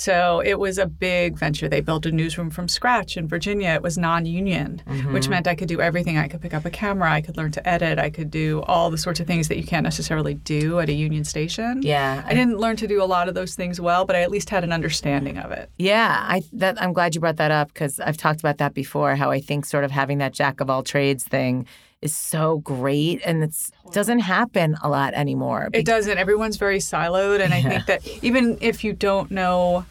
So 0.00 0.40
it 0.44 0.58
was 0.58 0.78
a 0.78 0.86
big 0.86 1.36
venture. 1.38 1.68
They 1.68 1.82
built 1.82 2.06
a 2.06 2.10
newsroom 2.10 2.48
from 2.48 2.68
scratch 2.68 3.18
in 3.18 3.28
Virginia. 3.28 3.68
It 3.70 3.82
was 3.82 3.98
non-union, 3.98 4.82
Mm-hmm. 4.86 5.12
which 5.12 5.28
meant 5.28 5.46
I 5.46 5.54
could 5.54 5.68
do 5.68 5.80
everything. 5.80 6.16
I 6.16 6.26
could 6.26 6.40
pick 6.40 6.54
up 6.54 6.64
a 6.64 6.70
camera. 6.70 7.10
I 7.12 7.20
could 7.20 7.36
learn 7.36 7.52
to 7.52 7.68
edit. 7.68 7.98
I 7.98 8.08
could 8.08 8.30
do 8.30 8.62
all 8.62 8.90
the 8.90 8.96
sorts 8.96 9.20
of 9.20 9.26
things 9.26 9.48
that 9.48 9.58
you 9.58 9.64
can't 9.64 9.84
necessarily 9.84 10.34
do 10.34 10.80
at 10.80 10.88
a 10.88 10.92
union 10.92 11.24
station. 11.24 11.82
Yeah. 11.82 12.22
I 12.26 12.32
didn't 12.32 12.58
learn 12.58 12.76
to 12.76 12.86
do 12.86 13.02
a 13.02 13.04
lot 13.04 13.28
of 13.28 13.34
those 13.34 13.54
things 13.54 13.78
well, 13.80 14.04
but 14.06 14.16
I 14.16 14.22
at 14.22 14.30
least 14.30 14.48
had 14.48 14.64
an 14.64 14.72
understanding 14.72 15.36
of 15.36 15.50
it. 15.52 15.70
Yeah, 15.78 16.24
I 16.28 16.42
that 16.54 16.80
I'm 16.82 16.92
glad 16.94 17.14
you 17.14 17.20
brought 17.20 17.36
that 17.36 17.50
up 17.50 17.68
because 17.68 18.00
I've 18.00 18.16
talked 18.16 18.40
about 18.40 18.56
that 18.58 18.72
before. 18.72 19.16
How 19.16 19.30
I 19.30 19.40
think 19.40 19.66
sort 19.66 19.84
of 19.84 19.90
having 19.90 20.18
that 20.18 20.32
jack 20.32 20.60
of 20.60 20.70
all 20.70 20.82
trades 20.82 21.24
thing 21.24 21.66
is 22.02 22.14
so 22.14 22.58
great, 22.58 23.20
and 23.24 23.42
it 23.42 23.54
doesn't 23.92 24.20
happen 24.20 24.76
a 24.82 24.88
lot 24.88 25.14
anymore. 25.14 25.68
It 25.72 25.84
doesn't. 25.84 26.16
Everyone's 26.16 26.56
very 26.56 26.78
siloed, 26.78 27.40
and 27.40 27.52
I 27.52 27.62
think 27.62 27.86
that 27.86 28.06
even 28.22 28.58
if 28.60 28.82
you 28.84 28.92
don't 28.92 29.30
know 29.30 29.84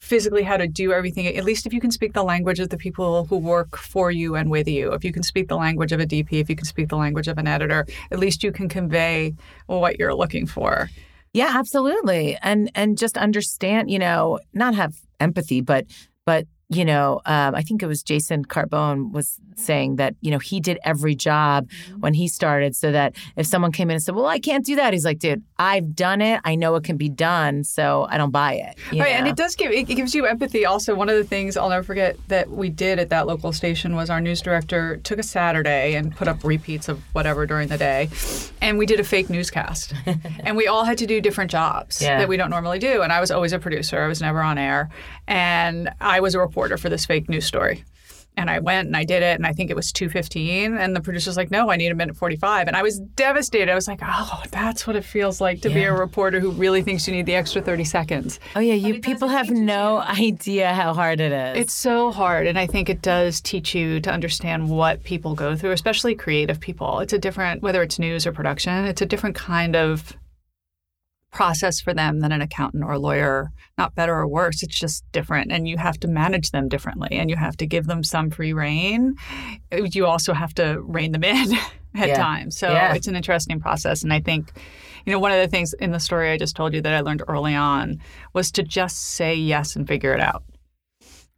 physically 0.00 0.42
how 0.42 0.58
to 0.58 0.68
do 0.68 0.92
everything, 0.92 1.26
at 1.26 1.44
least 1.44 1.64
if 1.64 1.72
you 1.72 1.80
can 1.80 1.90
speak 1.90 2.12
the 2.12 2.22
language 2.22 2.60
of 2.60 2.68
the 2.68 2.76
people 2.76 3.24
who 3.24 3.38
work 3.38 3.76
for 3.76 4.10
you 4.10 4.34
and 4.34 4.50
with 4.50 4.68
you, 4.68 4.92
if 4.92 5.02
you 5.02 5.12
can 5.12 5.22
speak 5.22 5.48
the 5.48 5.56
language 5.56 5.92
of 5.92 6.00
a 6.00 6.06
DP, 6.06 6.40
if 6.40 6.50
you 6.50 6.56
can 6.56 6.66
speak 6.66 6.88
the 6.88 6.96
language 6.96 7.26
of 7.26 7.38
an 7.38 7.46
editor, 7.46 7.86
at 8.10 8.18
least 8.18 8.42
you 8.42 8.52
can 8.52 8.68
convey 8.68 9.34
what 9.66 9.98
you're 9.98 10.14
looking 10.14 10.46
for. 10.46 10.90
Yeah, 11.32 11.52
absolutely. 11.54 12.36
And 12.42 12.70
and 12.74 12.98
just 12.98 13.16
understand, 13.16 13.90
you 13.90 13.98
know, 13.98 14.40
not 14.52 14.74
have 14.74 14.94
empathy, 15.20 15.62
but 15.62 15.86
but 16.26 16.46
you 16.70 16.84
know, 16.84 17.20
um, 17.26 17.54
I 17.54 17.62
think 17.62 17.82
it 17.82 17.86
was 17.86 18.02
Jason 18.02 18.44
Carbone 18.44 19.12
was 19.12 19.38
saying 19.56 19.96
that 19.96 20.14
you 20.20 20.30
know 20.32 20.38
he 20.38 20.58
did 20.58 20.78
every 20.84 21.14
job 21.14 21.68
when 22.00 22.14
he 22.14 22.26
started, 22.26 22.74
so 22.74 22.90
that 22.90 23.14
if 23.36 23.46
someone 23.46 23.70
came 23.70 23.90
in 23.90 23.94
and 23.94 24.02
said, 24.02 24.14
"Well, 24.14 24.26
I 24.26 24.38
can't 24.38 24.64
do 24.64 24.74
that," 24.76 24.92
he's 24.92 25.04
like, 25.04 25.18
"Dude, 25.18 25.42
I've 25.58 25.94
done 25.94 26.20
it. 26.22 26.40
I 26.44 26.54
know 26.56 26.74
it 26.76 26.84
can 26.84 26.96
be 26.96 27.08
done, 27.08 27.64
so 27.64 28.06
I 28.10 28.16
don't 28.18 28.30
buy 28.30 28.54
it." 28.54 28.78
Right, 28.98 29.12
and 29.12 29.28
it 29.28 29.36
does 29.36 29.54
give 29.54 29.70
it 29.70 29.84
gives 29.84 30.14
you 30.14 30.26
empathy. 30.26 30.64
Also, 30.64 30.94
one 30.94 31.08
of 31.08 31.16
the 31.16 31.24
things 31.24 31.56
I'll 31.56 31.68
never 31.68 31.84
forget 31.84 32.16
that 32.28 32.50
we 32.50 32.70
did 32.70 32.98
at 32.98 33.10
that 33.10 33.26
local 33.26 33.52
station 33.52 33.94
was 33.94 34.08
our 34.10 34.20
news 34.20 34.40
director 34.40 34.96
took 34.98 35.18
a 35.18 35.22
Saturday 35.22 35.94
and 35.94 36.16
put 36.16 36.26
up 36.28 36.42
repeats 36.42 36.88
of 36.88 37.00
whatever 37.12 37.46
during 37.46 37.68
the 37.68 37.78
day, 37.78 38.08
and 38.62 38.78
we 38.78 38.86
did 38.86 38.98
a 39.00 39.04
fake 39.04 39.28
newscast, 39.30 39.92
and 40.40 40.56
we 40.56 40.66
all 40.66 40.84
had 40.84 40.98
to 40.98 41.06
do 41.06 41.20
different 41.20 41.50
jobs 41.50 42.00
Yeah. 42.02 42.18
that 42.18 42.28
we 42.28 42.36
don't 42.38 42.50
normally 42.50 42.78
do. 42.78 43.02
And 43.02 43.12
I 43.12 43.20
was 43.20 43.30
always 43.30 43.52
a 43.52 43.58
producer; 43.58 44.00
I 44.02 44.08
was 44.08 44.20
never 44.22 44.40
on 44.40 44.56
air, 44.58 44.88
and 45.28 45.90
I 46.00 46.20
was 46.20 46.34
a 46.34 46.40
reporter 46.40 46.53
for 46.76 46.88
this 46.88 47.06
fake 47.06 47.28
news 47.28 47.44
story. 47.46 47.84
And 48.36 48.50
I 48.50 48.58
went 48.58 48.88
and 48.88 48.96
I 48.96 49.04
did 49.04 49.22
it, 49.22 49.36
and 49.36 49.46
I 49.46 49.52
think 49.52 49.70
it 49.70 49.76
was 49.76 49.92
two 49.92 50.08
fifteen. 50.08 50.76
And 50.76 50.96
the 50.96 51.00
producer's 51.00 51.36
like, 51.36 51.52
"No, 51.52 51.70
I 51.70 51.76
need 51.76 51.92
a 51.92 51.94
minute 51.94 52.16
forty 52.16 52.34
five. 52.34 52.66
And 52.66 52.76
I 52.76 52.82
was 52.82 52.98
devastated. 52.98 53.70
I 53.70 53.76
was 53.76 53.86
like, 53.86 54.00
"Oh, 54.02 54.42
that's 54.50 54.88
what 54.88 54.96
it 54.96 55.04
feels 55.04 55.40
like 55.40 55.60
to 55.60 55.68
be 55.68 55.84
a 55.84 55.92
reporter 55.92 56.40
who 56.40 56.50
really 56.50 56.82
thinks 56.82 57.06
you 57.06 57.14
need 57.14 57.26
the 57.26 57.36
extra 57.36 57.62
thirty 57.62 57.84
seconds." 57.84 58.40
Oh 58.56 58.60
yeah, 58.60 58.74
you 58.74 59.00
people 59.00 59.28
have 59.28 59.50
no 59.50 59.98
idea 59.98 60.74
how 60.74 60.94
hard 60.94 61.20
it 61.20 61.30
is. 61.30 61.62
It's 61.62 61.74
so 61.74 62.10
hard, 62.10 62.48
and 62.48 62.58
I 62.58 62.66
think 62.66 62.88
it 62.88 63.02
does 63.02 63.40
teach 63.40 63.72
you 63.72 64.00
to 64.00 64.10
understand 64.10 64.68
what 64.68 65.04
people 65.04 65.36
go 65.36 65.54
through, 65.54 65.70
especially 65.70 66.16
creative 66.16 66.58
people. 66.58 66.98
It's 66.98 67.12
a 67.12 67.18
different, 67.20 67.62
whether 67.62 67.84
it's 67.84 68.00
news 68.00 68.26
or 68.26 68.32
production, 68.32 68.84
it's 68.86 69.00
a 69.00 69.06
different 69.06 69.36
kind 69.36 69.76
of 69.76 70.12
process 71.34 71.80
for 71.80 71.92
them 71.92 72.20
than 72.20 72.32
an 72.32 72.40
accountant 72.40 72.82
or 72.84 72.92
a 72.92 72.98
lawyer. 72.98 73.50
Not 73.76 73.94
better 73.94 74.14
or 74.14 74.26
worse, 74.26 74.62
it's 74.62 74.78
just 74.78 75.04
different, 75.12 75.52
and 75.52 75.68
you 75.68 75.76
have 75.76 75.98
to 76.00 76.08
manage 76.08 76.52
them 76.52 76.68
differently, 76.68 77.08
and 77.12 77.28
you 77.28 77.36
have 77.36 77.56
to 77.58 77.66
give 77.66 77.86
them 77.86 78.02
some 78.04 78.30
free 78.30 78.52
reign. 78.54 79.14
You 79.72 80.06
also 80.06 80.32
have 80.32 80.54
to 80.54 80.80
rein 80.80 81.12
them 81.12 81.24
in 81.24 81.52
at 81.96 82.08
Yeah. 82.08 82.16
times. 82.16 82.56
So 82.56 82.70
Yeah. 82.72 82.94
it's 82.94 83.08
an 83.08 83.16
interesting 83.16 83.60
process, 83.60 84.02
and 84.02 84.12
I 84.12 84.20
think. 84.20 84.52
You 85.06 85.12
know, 85.12 85.18
one 85.18 85.32
of 85.32 85.38
the 85.38 85.48
things 85.48 85.74
in 85.74 85.90
the 85.90 86.00
story 86.00 86.30
I 86.30 86.38
just 86.38 86.56
told 86.56 86.72
you 86.72 86.80
that 86.80 86.94
I 86.94 87.00
learned 87.02 87.22
early 87.28 87.54
on 87.54 88.00
was 88.32 88.50
to 88.52 88.62
just 88.62 88.96
say 89.16 89.34
yes 89.34 89.76
and 89.76 89.86
figure 89.86 90.14
it 90.14 90.20
out. 90.20 90.44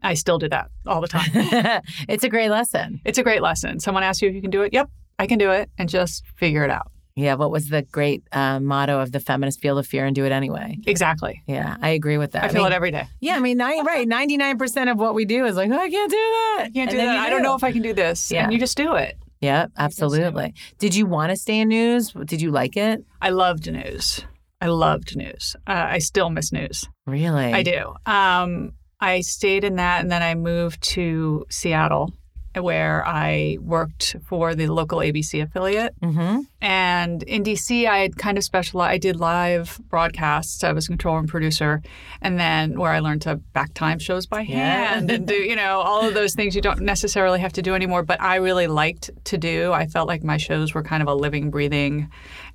I 0.04 0.14
still 0.14 0.38
do 0.38 0.48
that 0.50 0.70
all 0.86 1.00
the 1.00 1.08
time. 1.08 1.24
it's 2.08 2.22
a 2.22 2.28
great 2.28 2.50
lesson. 2.50 3.00
it's 3.04 3.18
a 3.18 3.24
great 3.24 3.42
lesson. 3.42 3.80
Someone 3.80 4.04
asks 4.04 4.22
you 4.22 4.28
if 4.28 4.36
you 4.36 4.40
can 4.40 4.52
do 4.52 4.62
it. 4.62 4.72
Yep, 4.72 4.88
I 5.18 5.26
can 5.26 5.38
do 5.38 5.50
it, 5.50 5.68
and 5.78 5.88
just 5.88 6.22
figure 6.36 6.62
it 6.62 6.70
out. 6.70 6.92
Yeah, 7.16 7.34
what 7.34 7.50
was 7.50 7.70
the 7.70 7.80
great 7.80 8.24
uh, 8.30 8.60
motto 8.60 9.00
of 9.00 9.10
the 9.10 9.20
feminist 9.20 9.60
field 9.60 9.78
of 9.78 9.86
fear 9.86 10.04
and 10.04 10.14
do 10.14 10.26
it 10.26 10.32
anyway? 10.32 10.78
Exactly. 10.86 11.42
Yeah, 11.46 11.76
I 11.80 11.90
agree 11.90 12.18
with 12.18 12.32
that. 12.32 12.44
I 12.44 12.48
feel 12.48 12.62
mean, 12.62 12.72
it 12.72 12.74
every 12.74 12.90
day. 12.90 13.08
Yeah, 13.20 13.36
I 13.36 13.40
mean, 13.40 13.56
nine, 13.56 13.86
right, 13.86 14.06
ninety 14.06 14.36
nine 14.36 14.58
percent 14.58 14.90
of 14.90 14.98
what 14.98 15.14
we 15.14 15.24
do 15.24 15.46
is 15.46 15.56
like, 15.56 15.70
oh, 15.70 15.78
I 15.78 15.88
can't 15.88 16.10
do 16.10 16.16
that. 16.16 16.64
I 16.66 16.70
can't 16.70 16.90
do 16.90 16.98
that. 16.98 17.18
I 17.18 17.30
don't 17.30 17.42
know 17.42 17.54
if 17.54 17.64
I 17.64 17.72
can 17.72 17.80
do 17.80 17.94
this. 17.94 18.30
Yeah. 18.30 18.44
And 18.44 18.52
you 18.52 18.58
just 18.58 18.76
do 18.76 18.94
it. 18.96 19.16
Yeah, 19.40 19.66
absolutely. 19.78 20.54
Did 20.78 20.94
you 20.94 21.06
want 21.06 21.30
to 21.30 21.36
stay 21.36 21.60
in 21.60 21.68
news? 21.68 22.12
Did 22.12 22.40
you 22.42 22.50
like 22.50 22.76
it? 22.76 23.04
I 23.20 23.30
loved 23.30 23.70
news. 23.70 24.24
I 24.60 24.66
loved 24.66 25.16
news. 25.16 25.56
Uh, 25.66 25.86
I 25.88 25.98
still 25.98 26.30
miss 26.30 26.52
news. 26.52 26.86
Really? 27.06 27.52
I 27.52 27.62
do. 27.62 27.94
Um, 28.06 28.72
I 29.00 29.20
stayed 29.20 29.64
in 29.64 29.76
that, 29.76 30.00
and 30.00 30.10
then 30.10 30.22
I 30.22 30.34
moved 30.34 30.82
to 30.94 31.44
Seattle, 31.50 32.14
where 32.62 33.06
I 33.06 33.58
worked 33.60 34.16
for 34.26 34.54
the 34.54 34.66
local 34.68 34.98
ABC 34.98 35.42
affiliate. 35.42 35.94
Mm-hmm. 36.00 36.40
And 36.60 37.22
in 37.24 37.44
DC, 37.44 37.86
I 37.86 37.98
had 37.98 38.16
kind 38.16 38.38
of 38.38 38.44
specialized. 38.44 38.90
I 38.90 38.98
did 38.98 39.16
live 39.16 39.78
broadcasts. 39.88 40.64
I 40.64 40.72
was 40.72 40.86
a 40.86 40.88
control 40.88 41.16
room 41.16 41.26
producer, 41.26 41.82
and 42.20 42.38
then 42.40 42.78
where 42.78 42.90
I 42.92 42.98
learned 43.00 43.22
to 43.22 43.36
back 43.36 43.72
time 43.74 43.98
shows 43.98 44.26
by 44.26 44.40
Yeah. 44.40 44.56
hand 44.94 45.10
and 45.10 45.26
do 45.26 45.34
you 45.50 45.54
know 45.56 45.80
all 45.80 46.06
of 46.06 46.14
those 46.14 46.34
things 46.34 46.54
you 46.56 46.62
don't 46.62 46.80
necessarily 46.80 47.38
have 47.40 47.52
to 47.54 47.62
do 47.62 47.74
anymore. 47.74 48.02
But 48.02 48.20
I 48.20 48.36
really 48.36 48.66
liked 48.66 49.10
to 49.24 49.38
do. 49.38 49.72
I 49.72 49.86
felt 49.86 50.08
like 50.08 50.24
my 50.24 50.36
shows 50.38 50.74
were 50.74 50.82
kind 50.82 51.02
of 51.02 51.08
a 51.08 51.14
living, 51.14 51.50
breathing 51.50 52.08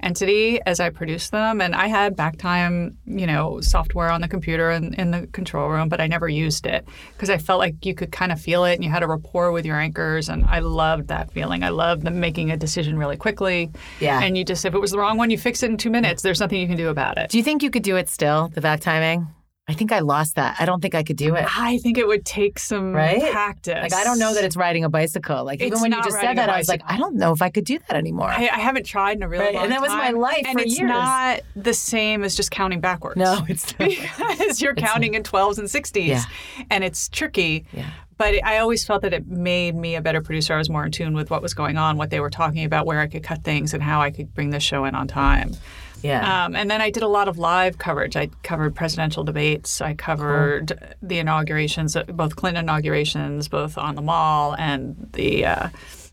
entity 0.04 0.60
as 0.66 0.80
I 0.80 0.90
produced 0.90 1.32
them, 1.32 1.62
and 1.62 1.76
I 1.76 1.88
had 1.88 2.16
back 2.16 2.38
time, 2.38 2.98
you 3.06 3.28
know, 3.28 3.62
software 3.62 4.10
on 4.10 4.22
the 4.22 4.28
computer 4.28 4.72
in, 4.72 4.94
in 4.96 5.12
the 5.12 5.28
control 5.28 5.70
room, 5.70 5.90
but 5.90 6.02
I 6.02 6.08
never 6.08 6.28
used 6.28 6.66
it 6.66 6.86
because 7.14 7.30
I 7.30 7.38
felt 7.38 7.60
like 7.60 7.86
you 7.86 7.94
could 7.94 8.12
kind 8.12 8.32
of 8.32 8.40
feel 8.40 8.66
it, 8.66 8.76
and 8.76 8.84
you 8.84 8.90
had 8.90 9.04
a 9.04 9.08
rapport 9.08 9.52
with 9.52 9.66
your 9.66 9.80
anchors, 9.80 10.30
and 10.30 10.46
I 10.46 10.60
loved 10.60 11.08
that 11.08 11.32
feeling. 11.32 11.64
I 11.64 11.70
loved 11.70 12.04
them 12.04 12.20
making 12.20 12.52
a 12.52 12.58
decision 12.58 12.98
really 12.98 13.18
quickly. 13.18 13.70
Yeah. 14.00 14.22
And 14.22 14.38
you 14.38 14.44
just, 14.44 14.66
if 14.66 14.74
it 14.74 14.80
was 14.80 14.92
the 14.92 14.98
wrong 14.98 15.18
one, 15.18 15.30
you 15.30 15.38
fix 15.38 15.64
it 15.64 15.70
in 15.72 15.78
two 15.78 15.90
minutes. 15.90 16.22
There's 16.22 16.40
nothing 16.40 16.60
you 16.60 16.68
can 16.68 16.78
do 16.78 16.90
about 16.90 17.18
it. 17.18 17.30
Do 17.30 17.38
you 17.38 17.44
think 17.44 17.64
you 17.64 17.70
could 17.70 17.84
do 17.84 17.96
it 17.96 18.10
still, 18.10 18.50
the 18.54 18.62
back 18.62 18.80
timing? 18.80 19.28
I 19.72 19.74
think 19.74 19.92
I 19.92 20.00
lost 20.00 20.36
that. 20.36 20.58
I 20.60 20.66
don't 20.66 20.82
think 20.82 20.96
I 20.96 21.04
could 21.04 21.16
do 21.16 21.36
it. 21.36 21.46
I 21.58 21.78
think 21.78 21.98
it 21.98 22.06
would 22.08 22.26
take 22.26 22.60
some 22.60 22.94
Right? 22.94 23.32
practice. 23.32 23.82
Like 23.82 23.94
I 23.94 24.04
don't 24.04 24.20
know 24.20 24.34
that 24.34 24.44
it's 24.44 24.58
riding 24.58 24.84
a 24.84 24.90
bicycle. 24.90 25.46
Like 25.46 25.62
even 25.62 25.74
It's 25.74 25.82
when 25.82 25.92
you 25.94 26.04
just 26.04 26.20
said 26.20 26.36
that, 26.38 26.50
I 26.50 26.58
was 26.58 26.68
like, 26.68 26.82
I 26.86 26.98
don't 26.98 27.16
know 27.16 27.32
if 27.32 27.42
I 27.42 27.50
could 27.50 27.64
do 27.66 27.80
that 27.88 27.96
anymore. 27.96 28.28
I, 28.30 28.50
I 28.52 28.60
haven't 28.60 28.86
tried 28.86 29.18
in 29.18 29.24
a 29.24 29.30
really 29.30 29.46
Right, 29.46 29.54
long 29.54 29.64
time. 29.64 29.72
and 29.72 29.74
that 29.74 29.82
was 29.82 29.92
my 29.92 30.10
life 30.12 30.44
and 30.46 30.60
it's 30.60 30.78
years. 30.78 30.90
not 30.90 31.40
the 31.56 31.74
same 31.74 32.24
as 32.24 32.36
just 32.36 32.52
counting 32.52 32.82
backwards. 32.82 33.18
no, 33.18 33.46
it's 33.50 33.78
not. 33.80 33.90
because 33.90 34.62
you're 34.62 34.76
counting 34.76 35.14
in 35.14 35.24
12s 35.24 35.58
and 35.58 35.68
60s 35.68 36.06
Yeah. 36.08 36.24
and 36.70 36.84
it's 36.84 37.08
tricky. 37.10 37.66
Yeah. 37.72 37.90
But 38.18 38.44
I 38.46 38.60
always 38.60 38.86
felt 38.86 39.02
that 39.02 39.14
it 39.14 39.26
made 39.28 39.74
me 39.76 39.96
a 39.96 40.02
better 40.02 40.22
producer. 40.22 40.54
I 40.54 40.58
was 40.58 40.70
more 40.70 40.86
in 40.86 40.92
tune 40.92 41.16
with 41.16 41.32
what 41.32 41.42
was 41.42 41.56
going 41.56 41.78
on, 41.78 41.98
what 41.98 42.12
they 42.12 42.20
were 42.20 42.30
talking 42.30 42.64
about, 42.66 42.86
where 42.86 43.00
I 43.00 43.08
could 43.08 43.24
cut 43.24 43.44
things, 43.44 43.74
and 43.74 43.82
how 43.82 44.00
I 44.00 44.12
could 44.12 44.36
bring 44.36 44.52
the 44.52 44.60
show 44.60 44.86
in 44.86 44.94
on 44.94 45.08
time. 45.08 45.54
Yeah. 46.02 46.46
Um, 46.46 46.56
and 46.56 46.70
then 46.70 46.82
I 46.82 46.90
did 46.90 47.04
a 47.04 47.08
lot 47.08 47.28
of 47.28 47.38
live 47.38 47.78
coverage. 47.78 48.16
I 48.16 48.28
covered 48.44 48.76
presidential 48.76 49.24
debates. 49.24 49.82
I 49.82 49.94
covered 49.94 50.96
the 51.02 51.20
inaugurations, 51.20 51.96
both 52.08 52.36
Clinton 52.36 52.66
inaugurations, 52.66 53.48
both 53.48 53.78
on 53.78 53.96
the 53.96 54.02
mall 54.02 54.56
and 54.56 55.10
the 55.14 55.46
uh, 55.46 55.70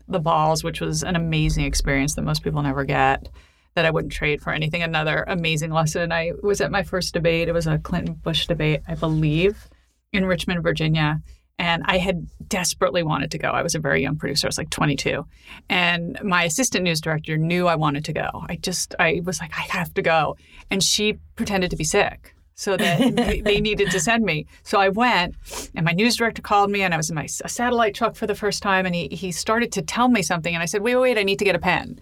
the 0.07 0.19
balls, 0.19 0.63
which 0.63 0.81
was 0.81 1.03
an 1.03 1.15
amazing 1.15 1.65
experience 1.65 2.15
that 2.15 2.23
most 2.23 2.43
people 2.43 2.61
never 2.61 2.83
get. 2.83 3.29
That 3.75 3.85
I 3.85 3.91
wouldn't 3.91 4.11
trade 4.11 4.41
for 4.41 4.51
anything. 4.51 4.81
Another 4.81 5.23
amazing 5.27 5.71
lesson. 5.71 6.11
I 6.11 6.33
was 6.41 6.59
at 6.59 6.71
my 6.71 6.83
first 6.83 7.13
debate. 7.13 7.47
It 7.47 7.53
was 7.53 7.67
a 7.67 7.77
Clinton 7.77 8.15
Bush 8.15 8.47
debate, 8.47 8.81
I 8.87 8.95
believe, 8.95 9.69
in 10.11 10.25
Richmond, 10.25 10.63
Virginia. 10.63 11.21
And 11.59 11.83
I 11.85 11.97
had 11.97 12.25
desperately 12.47 13.03
wanted 13.03 13.31
to 13.31 13.37
go. 13.37 13.49
I 13.49 13.61
was 13.61 13.75
a 13.75 13.79
very 13.79 14.01
young 14.01 14.15
producer. 14.15 14.47
I 14.47 14.49
was 14.49 14.57
like 14.57 14.69
22. 14.69 15.25
And 15.69 16.17
my 16.23 16.45
assistant 16.45 16.85
news 16.85 17.01
director 17.01 17.37
knew 17.37 17.67
I 17.67 17.75
wanted 17.75 18.05
to 18.05 18.13
go. 18.13 18.29
I 18.47 18.55
just, 18.55 18.95
I 18.97 19.21
was 19.25 19.39
like, 19.41 19.51
I 19.55 19.63
have 19.63 19.93
to 19.95 20.01
go. 20.01 20.37
And 20.71 20.81
she 20.81 21.19
pretended 21.35 21.69
to 21.71 21.75
be 21.75 21.83
sick 21.83 22.33
so 22.55 22.77
that 22.77 23.15
they- 23.43 23.59
needed 23.59 23.91
to 23.91 23.99
send 23.99 24.23
me. 24.23 24.45
So 24.63 24.79
I 24.79 24.87
went, 24.89 25.35
and 25.75 25.85
my 25.85 25.91
news 25.91 26.15
director 26.15 26.41
called 26.41 26.71
me, 26.71 26.81
and 26.81 26.93
I 26.93 26.97
was 26.97 27.09
in 27.09 27.15
my 27.15 27.25
satellite 27.25 27.93
truck 27.93 28.15
for 28.15 28.25
the 28.25 28.35
first 28.35 28.63
time. 28.63 28.85
And 28.85 28.95
he, 28.95 29.09
he 29.11 29.31
started 29.33 29.73
to 29.73 29.81
tell 29.81 30.07
me 30.07 30.21
something. 30.21 30.53
And 30.53 30.63
I 30.63 30.65
said, 30.65 30.81
wait, 30.81 30.95
wait, 30.95 31.01
wait, 31.01 31.17
I 31.19 31.23
need 31.23 31.39
to 31.39 31.45
get 31.45 31.55
a 31.55 31.59
pen 31.59 31.99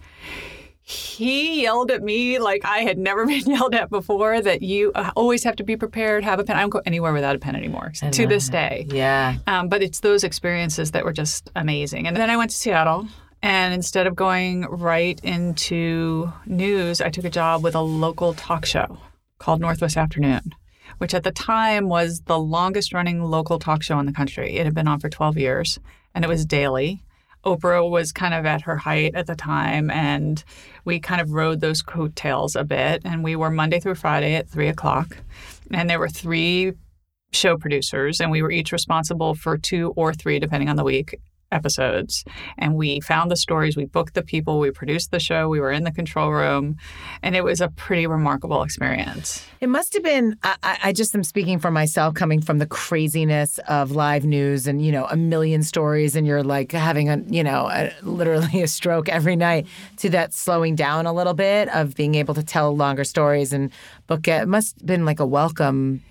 he 0.88 1.62
yelled 1.64 1.90
at 1.90 2.02
me 2.02 2.38
like 2.38 2.64
I 2.64 2.78
had 2.78 2.96
never 2.96 3.26
been 3.32 3.44
yelled 3.44 3.74
at 3.74 3.90
before 3.90 4.40
that 4.40 4.62
you 4.62 4.90
uh, 4.94 5.10
always 5.14 5.44
have 5.44 5.56
to 5.56 5.62
be 5.62 5.76
prepared, 5.76 6.24
have 6.24 6.38
a 6.38 6.44
pen. 6.44 6.56
I 6.56 6.60
don't 6.60 6.70
go 6.70 6.80
anywhere 6.86 7.12
without 7.12 7.36
a 7.36 7.38
pen 7.38 7.54
anymore 7.54 7.92
to 8.10 8.26
this 8.26 8.48
day. 8.48 8.86
yeah. 8.88 9.36
Um, 9.46 9.68
but 9.68 9.82
it's 9.82 10.00
those 10.00 10.24
experiences 10.24 10.92
that 10.92 11.04
were 11.04 11.12
just 11.12 11.50
amazing. 11.54 12.06
And 12.06 12.16
then 12.16 12.30
I 12.30 12.38
went 12.38 12.50
to 12.52 12.56
Seattle. 12.56 13.06
And 13.42 13.72
instead 13.74 14.06
of 14.06 14.16
going 14.16 14.62
right 14.62 15.20
into 15.22 16.32
news, 16.46 17.00
I 17.02 17.10
took 17.10 17.24
a 17.24 17.30
job 17.30 17.62
with 17.62 17.74
a 17.74 17.80
local 17.80 18.32
talk 18.32 18.64
show 18.64 18.98
called 19.38 19.60
Northwest 19.60 19.96
Afternoon, 19.96 20.54
which 20.96 21.14
at 21.14 21.22
the 21.22 21.30
time 21.30 21.88
was 21.88 22.22
the 22.22 22.38
longest 22.38 22.92
running 22.94 23.22
local 23.22 23.58
talk 23.58 23.82
show 23.82 23.98
in 24.00 24.06
the 24.06 24.12
country. 24.12 24.56
It 24.56 24.64
had 24.64 24.74
been 24.74 24.88
on 24.88 25.00
for 25.00 25.08
12 25.08 25.36
years 25.36 25.78
and 26.14 26.24
it 26.24 26.28
was 26.28 26.46
daily. 26.46 27.02
Oprah 27.48 27.88
was 27.88 28.12
kind 28.12 28.34
of 28.34 28.44
at 28.44 28.62
her 28.62 28.76
height 28.76 29.14
at 29.14 29.26
the 29.26 29.34
time, 29.34 29.90
and 29.90 30.44
we 30.84 31.00
kind 31.00 31.20
of 31.20 31.30
rode 31.30 31.60
those 31.60 31.80
coattails 31.80 32.54
a 32.56 32.64
bit. 32.64 33.02
And 33.04 33.24
we 33.24 33.36
were 33.36 33.50
Monday 33.50 33.80
through 33.80 33.94
Friday 33.94 34.34
at 34.34 34.48
three 34.48 34.68
o'clock, 34.68 35.16
and 35.72 35.88
there 35.88 35.98
were 35.98 36.08
three 36.08 36.72
show 37.32 37.56
producers, 37.56 38.20
and 38.20 38.30
we 38.30 38.42
were 38.42 38.50
each 38.50 38.72
responsible 38.72 39.34
for 39.34 39.56
two 39.56 39.92
or 39.96 40.12
three, 40.12 40.38
depending 40.38 40.68
on 40.68 40.76
the 40.76 40.84
week, 40.84 41.18
episodes. 41.50 42.24
And 42.56 42.74
we 42.74 43.00
found 43.00 43.30
the 43.30 43.36
stories, 43.36 43.76
we 43.76 43.86
booked 43.86 44.14
the 44.14 44.22
people, 44.22 44.58
we 44.58 44.70
produced 44.70 45.10
the 45.10 45.20
show, 45.20 45.48
we 45.48 45.60
were 45.60 45.72
in 45.72 45.84
the 45.84 45.90
control 45.90 46.30
room, 46.30 46.76
and 47.22 47.36
it 47.36 47.44
was 47.44 47.60
a 47.60 47.68
pretty 47.68 48.06
remarkable 48.06 48.62
experience. 48.62 49.46
It 49.60 49.68
must 49.68 49.94
have 49.94 50.02
been. 50.02 50.36
I, 50.42 50.56
I 50.62 50.78
I 50.84 50.92
just 50.92 51.14
am 51.14 51.24
speaking 51.24 51.58
for 51.58 51.70
myself, 51.70 52.14
coming 52.14 52.40
from 52.40 52.58
the 52.58 52.66
craziness 52.66 53.58
of 53.68 53.92
live 53.92 54.24
news 54.24 54.66
and 54.66 54.84
you 54.84 54.92
know 54.92 55.06
a 55.06 55.16
million 55.16 55.62
stories, 55.62 56.16
and 56.16 56.26
you're 56.26 56.42
like 56.42 56.72
having 56.72 57.08
a 57.08 57.18
you 57.26 57.42
know 57.42 57.68
a, 57.70 57.92
literally 58.02 58.62
a 58.62 58.68
stroke 58.68 59.08
every 59.08 59.36
night. 59.36 59.66
To 59.98 60.10
that 60.10 60.32
slowing 60.32 60.76
down 60.76 61.06
a 61.06 61.12
little 61.12 61.34
bit 61.34 61.68
of 61.74 61.94
being 61.94 62.14
able 62.14 62.34
to 62.34 62.42
tell 62.42 62.74
longer 62.76 63.04
stories 63.04 63.52
and 63.52 63.72
book 64.06 64.28
it. 64.28 64.42
It 64.42 64.48
must 64.48 64.78
have 64.78 64.86
been 64.86 65.04
like 65.04 65.20
a 65.20 65.26
welcome. 65.26 66.02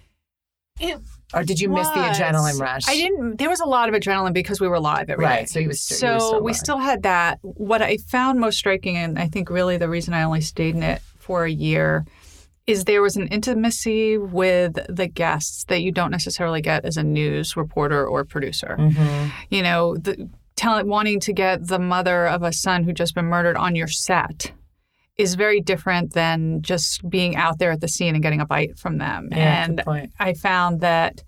It 0.79 1.00
Or 1.34 1.43
did 1.43 1.60
you 1.60 1.67
miss 1.69 1.88
the 1.89 1.96
adrenaline 1.96 2.60
rush? 2.60 2.88
I 2.88 2.96
didn't. 2.96 3.38
There 3.38 3.50
was 3.50 3.60
a 3.60 3.65
lot 3.65 3.89
of 3.89 3.96
adrenaline 3.96 4.34
because 4.34 4.62
we 4.62 4.67
were 4.69 4.79
live 4.79 5.10
every 5.10 5.25
Right, 5.25 5.39
day. 5.41 5.46
so 5.46 5.60
you 5.60 5.67
was- 5.67 5.81
so 5.81 5.96
still 5.96 6.41
we 6.41 6.51
live. 6.51 6.57
still 6.57 6.77
had 6.77 7.03
that. 7.03 7.39
What 7.41 7.81
I 7.81 7.98
found 7.98 8.39
most 8.39 8.57
striking, 8.57 8.96
and 8.96 9.19
I 9.19 9.27
think 9.27 9.50
really 9.50 9.75
the 9.77 9.89
reason 9.89 10.13
I 10.13 10.24
only 10.24 10.41
stayed 10.41 10.75
in 10.75 10.84
it 10.84 11.01
for 11.19 11.43
a 11.43 11.51
year, 11.51 12.05
is 12.65 12.86
there 12.86 13.01
was 13.01 13.15
an 13.17 13.27
intimacy 13.27 14.17
with 14.17 14.77
the 14.89 15.07
guests 15.07 15.65
that 15.65 15.81
you 15.81 15.91
don't 15.91 16.12
necessarily 16.12 16.62
get 16.62 16.86
as 16.86 16.96
a 16.98 17.03
news 17.03 17.55
reporter 17.57 18.05
or 18.05 18.24
producer. 18.24 18.75
Mm-hmm. 18.79 19.29
You 19.50 19.63
know, 19.63 19.96
the, 19.98 20.29
tell, 20.55 20.84
wanting 20.86 21.19
to 21.22 21.34
get 21.34 21.67
the 21.67 21.79
mother 21.79 22.25
of 22.27 22.43
a 22.43 22.51
son 22.53 22.84
who 22.84 22.91
just 22.93 23.15
been 23.15 23.25
murdered 23.25 23.57
on 23.57 23.75
your 23.75 23.88
set 23.88 24.51
is 25.18 25.36
very 25.36 25.62
different 25.62 26.14
than 26.14 26.62
just 26.62 27.08
being 27.10 27.36
out 27.36 27.60
there 27.60 27.72
at 27.72 27.82
the 27.82 27.88
scene 27.88 28.14
and 28.14 28.24
getting 28.24 28.42
a 28.42 28.46
bite 28.46 28.78
from 28.78 28.98
them. 28.98 29.30
Yeah, 29.32 29.64
and. 29.64 29.84
I 30.20 30.34
found 30.34 30.82
that 30.82 31.24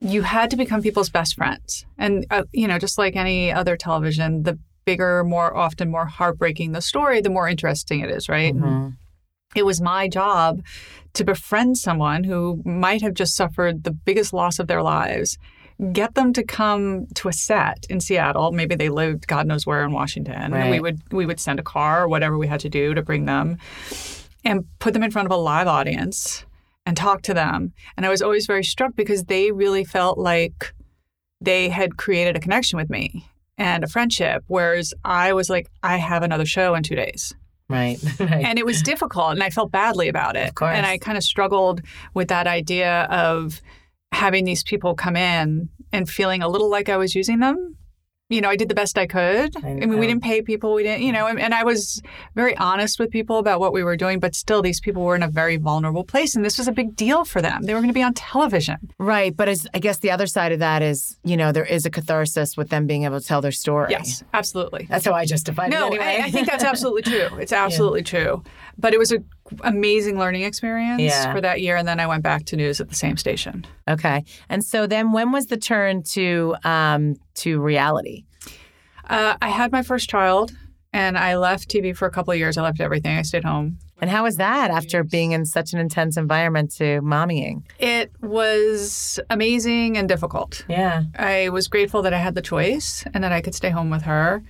you 0.00 0.22
had 0.22 0.50
to 0.50 0.56
become 0.56 0.82
people's 0.82 1.08
best 1.08 1.34
friends. 1.36 1.86
And, 1.96 2.26
uh, 2.30 2.44
you 2.52 2.68
know, 2.68 2.78
just 2.78 2.98
like 2.98 3.16
any 3.16 3.50
other 3.50 3.76
television, 3.76 4.42
the 4.42 4.58
bigger, 4.84 5.24
more 5.24 5.56
often 5.56 5.90
more 5.90 6.06
heartbreaking 6.06 6.72
the 6.72 6.82
story, 6.82 7.20
the 7.20 7.30
more 7.30 7.48
interesting 7.48 8.00
it 8.00 8.10
is, 8.10 8.28
right? 8.28 8.54
Mm-hmm. 8.54 8.90
It 9.54 9.64
was 9.64 9.80
my 9.80 10.08
job 10.08 10.60
to 11.14 11.24
befriend 11.24 11.78
someone 11.78 12.24
who 12.24 12.62
might 12.64 13.00
have 13.00 13.14
just 13.14 13.34
suffered 13.34 13.84
the 13.84 13.90
biggest 13.90 14.32
loss 14.32 14.58
of 14.58 14.66
their 14.66 14.82
lives, 14.82 15.38
get 15.92 16.14
them 16.14 16.32
to 16.32 16.42
come 16.42 17.06
to 17.14 17.28
a 17.28 17.32
set 17.32 17.86
in 17.90 18.00
Seattle. 18.00 18.52
Maybe 18.52 18.74
they 18.74 18.88
lived 18.88 19.26
God 19.26 19.46
knows 19.46 19.66
where 19.66 19.84
in 19.84 19.92
Washington. 19.92 20.54
And 20.54 20.70
we 20.70 20.80
would 20.80 21.00
we 21.12 21.26
would 21.26 21.40
send 21.40 21.58
a 21.58 21.62
car 21.62 22.04
or 22.04 22.08
whatever 22.08 22.38
we 22.38 22.46
had 22.46 22.60
to 22.60 22.68
do 22.68 22.94
to 22.94 23.02
bring 23.02 23.26
them 23.26 23.58
and 24.44 24.64
put 24.78 24.94
them 24.94 25.02
in 25.02 25.10
front 25.10 25.26
of 25.26 25.32
a 25.32 25.36
live 25.36 25.66
audience 25.66 26.44
and 26.86 26.96
talk 26.96 27.22
to 27.22 27.34
them. 27.34 27.72
And 27.96 28.06
I 28.06 28.08
was 28.08 28.22
always 28.22 28.46
very 28.46 28.64
struck 28.64 28.94
because 28.94 29.24
they 29.24 29.50
really 29.50 29.84
felt 29.84 30.18
like 30.18 30.72
they 31.40 31.68
had 31.68 31.96
created 31.96 32.36
a 32.36 32.40
connection 32.40 32.78
with 32.78 32.88
me 32.88 33.28
and 33.58 33.84
a 33.84 33.88
friendship, 33.88 34.44
whereas 34.46 34.94
I 35.04 35.32
was 35.32 35.50
like, 35.50 35.68
I 35.82 35.96
have 35.96 36.22
another 36.22 36.46
show 36.46 36.74
in 36.74 36.82
two 36.82 36.94
days. 36.94 37.34
Right. 37.68 37.98
right. 38.20 38.44
And 38.44 38.58
it 38.58 38.64
was 38.64 38.82
difficult, 38.82 39.32
and 39.32 39.42
I 39.42 39.50
felt 39.50 39.72
badly 39.72 40.08
about 40.08 40.36
it. 40.36 40.48
Of 40.48 40.54
course. 40.54 40.76
And 40.76 40.86
I 40.86 40.98
kind 40.98 41.18
of 41.18 41.24
struggled 41.24 41.82
with 42.14 42.28
that 42.28 42.46
idea 42.46 43.02
of 43.04 43.60
having 44.16 44.44
these 44.44 44.62
people 44.62 44.94
come 44.94 45.14
in 45.14 45.68
and 45.92 46.08
feeling 46.08 46.42
a 46.42 46.48
little 46.48 46.70
like 46.70 46.88
I 46.88 46.96
was 46.96 47.14
using 47.14 47.40
them. 47.40 47.76
You 48.28 48.40
know, 48.40 48.48
I 48.48 48.56
did 48.56 48.68
the 48.68 48.74
best 48.74 48.98
I 48.98 49.06
could. 49.06 49.56
I 49.64 49.68
I, 49.68 49.74
mean, 49.74 50.00
we 50.00 50.06
didn't 50.08 50.24
pay 50.24 50.42
people. 50.42 50.74
We 50.74 50.82
didn't, 50.82 51.02
you 51.02 51.12
know, 51.12 51.28
and, 51.28 51.38
and 51.38 51.54
I 51.54 51.62
was 51.62 52.02
very 52.34 52.56
honest 52.56 52.98
with 52.98 53.10
people 53.10 53.38
about 53.38 53.60
what 53.60 53.72
we 53.72 53.84
were 53.84 53.96
doing, 53.96 54.18
but 54.18 54.34
still, 54.34 54.62
these 54.62 54.80
people 54.80 55.04
were 55.04 55.14
in 55.14 55.22
a 55.22 55.28
very 55.28 55.58
vulnerable 55.58 56.02
place, 56.02 56.34
and 56.34 56.44
this 56.44 56.58
was 56.58 56.66
a 56.66 56.72
big 56.72 56.96
deal 56.96 57.24
for 57.24 57.40
them. 57.40 57.62
They 57.62 57.72
were 57.72 57.78
going 57.78 57.90
to 57.90 57.94
be 57.94 58.02
on 58.02 58.14
television. 58.14 58.78
Right, 58.98 59.36
but 59.36 59.48
as, 59.48 59.68
I 59.74 59.78
guess 59.78 59.98
the 59.98 60.10
other 60.10 60.26
side 60.26 60.50
of 60.50 60.58
that 60.58 60.82
is, 60.82 61.16
you 61.22 61.36
know, 61.36 61.52
there 61.52 61.64
is 61.64 61.86
a 61.86 61.90
catharsis 61.90 62.56
with 62.56 62.70
them 62.70 62.88
being 62.88 63.04
able 63.04 63.20
to 63.20 63.24
tell 63.24 63.40
their 63.40 63.52
story. 63.52 63.88
Yes, 63.90 64.24
absolutely. 64.34 64.86
That's 64.90 65.04
how 65.04 65.12
I 65.12 65.24
justify 65.24 65.68
No, 65.68 65.84
it 65.84 66.00
anyway. 66.00 66.22
I, 66.22 66.26
I 66.26 66.30
think 66.32 66.48
that's 66.48 66.64
absolutely 66.64 67.02
true. 67.12 67.38
It's 67.38 67.52
absolutely 67.52 68.02
true. 68.02 68.42
But 68.76 68.92
it 68.92 68.98
was 68.98 69.12
an 69.12 69.24
amazing 69.62 70.18
learning 70.18 70.42
experience 70.42 71.02
Yeah. 71.02 71.32
for 71.32 71.40
that 71.40 71.60
year, 71.60 71.76
and 71.76 71.86
then 71.86 72.00
I 72.00 72.06
went 72.06 72.22
back 72.22 72.44
to 72.46 72.56
news 72.56 72.80
at 72.80 72.88
the 72.88 72.94
same 72.94 73.16
station. 73.16 73.66
okay. 73.88 74.24
And 74.48 74.64
so 74.64 74.86
then 74.86 75.12
when 75.12 75.32
was 75.32 75.46
the 75.46 75.56
turn 75.56 76.02
to 76.14 76.56
um 76.64 77.16
to 77.36 77.60
reality? 77.60 78.24
Uh, 79.08 79.36
I 79.40 79.48
had 79.48 79.70
my 79.72 79.82
first 79.82 80.08
child 80.10 80.52
and 80.92 81.16
I 81.16 81.36
left 81.36 81.68
TV 81.70 81.96
for 81.96 82.06
a 82.06 82.10
couple 82.10 82.32
of 82.32 82.38
years. 82.38 82.56
I 82.58 82.62
left 82.62 82.80
everything. 82.80 83.16
I 83.16 83.22
stayed 83.22 83.44
home. 83.44 83.78
And 84.00 84.10
how 84.10 84.24
was 84.24 84.36
that 84.36 84.70
after 84.70 85.02
being 85.04 85.32
in 85.32 85.46
such 85.46 85.72
an 85.72 85.78
intense 85.78 86.16
environment 86.18 86.70
to 86.76 87.00
mommying? 87.02 87.62
It 87.78 88.10
was 88.20 89.18
amazing 89.30 89.96
and 89.96 90.06
difficult. 90.08 90.64
Yeah. 90.68 91.04
I 91.18 91.48
was 91.50 91.66
grateful 91.68 92.02
that 92.02 92.12
I 92.12 92.18
had 92.18 92.34
the 92.34 92.42
choice 92.42 93.04
and 93.14 93.22
that 93.24 93.32
I 93.32 93.40
could 93.40 93.54
stay 93.54 93.70
home 93.70 93.88
with 93.90 94.02
her. 94.02 94.42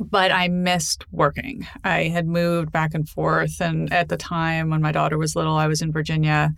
But 0.00 0.32
I 0.32 0.48
missed 0.48 1.04
working. 1.12 1.66
I 1.84 2.04
had 2.08 2.26
moved 2.26 2.72
back 2.72 2.94
and 2.94 3.08
forth. 3.08 3.60
And 3.60 3.92
at 3.92 4.08
the 4.08 4.16
time 4.16 4.70
when 4.70 4.82
my 4.82 4.90
daughter 4.90 5.16
was 5.16 5.36
little, 5.36 5.54
I 5.56 5.68
was 5.68 5.82
in 5.82 5.92
Virginia. 5.92 6.52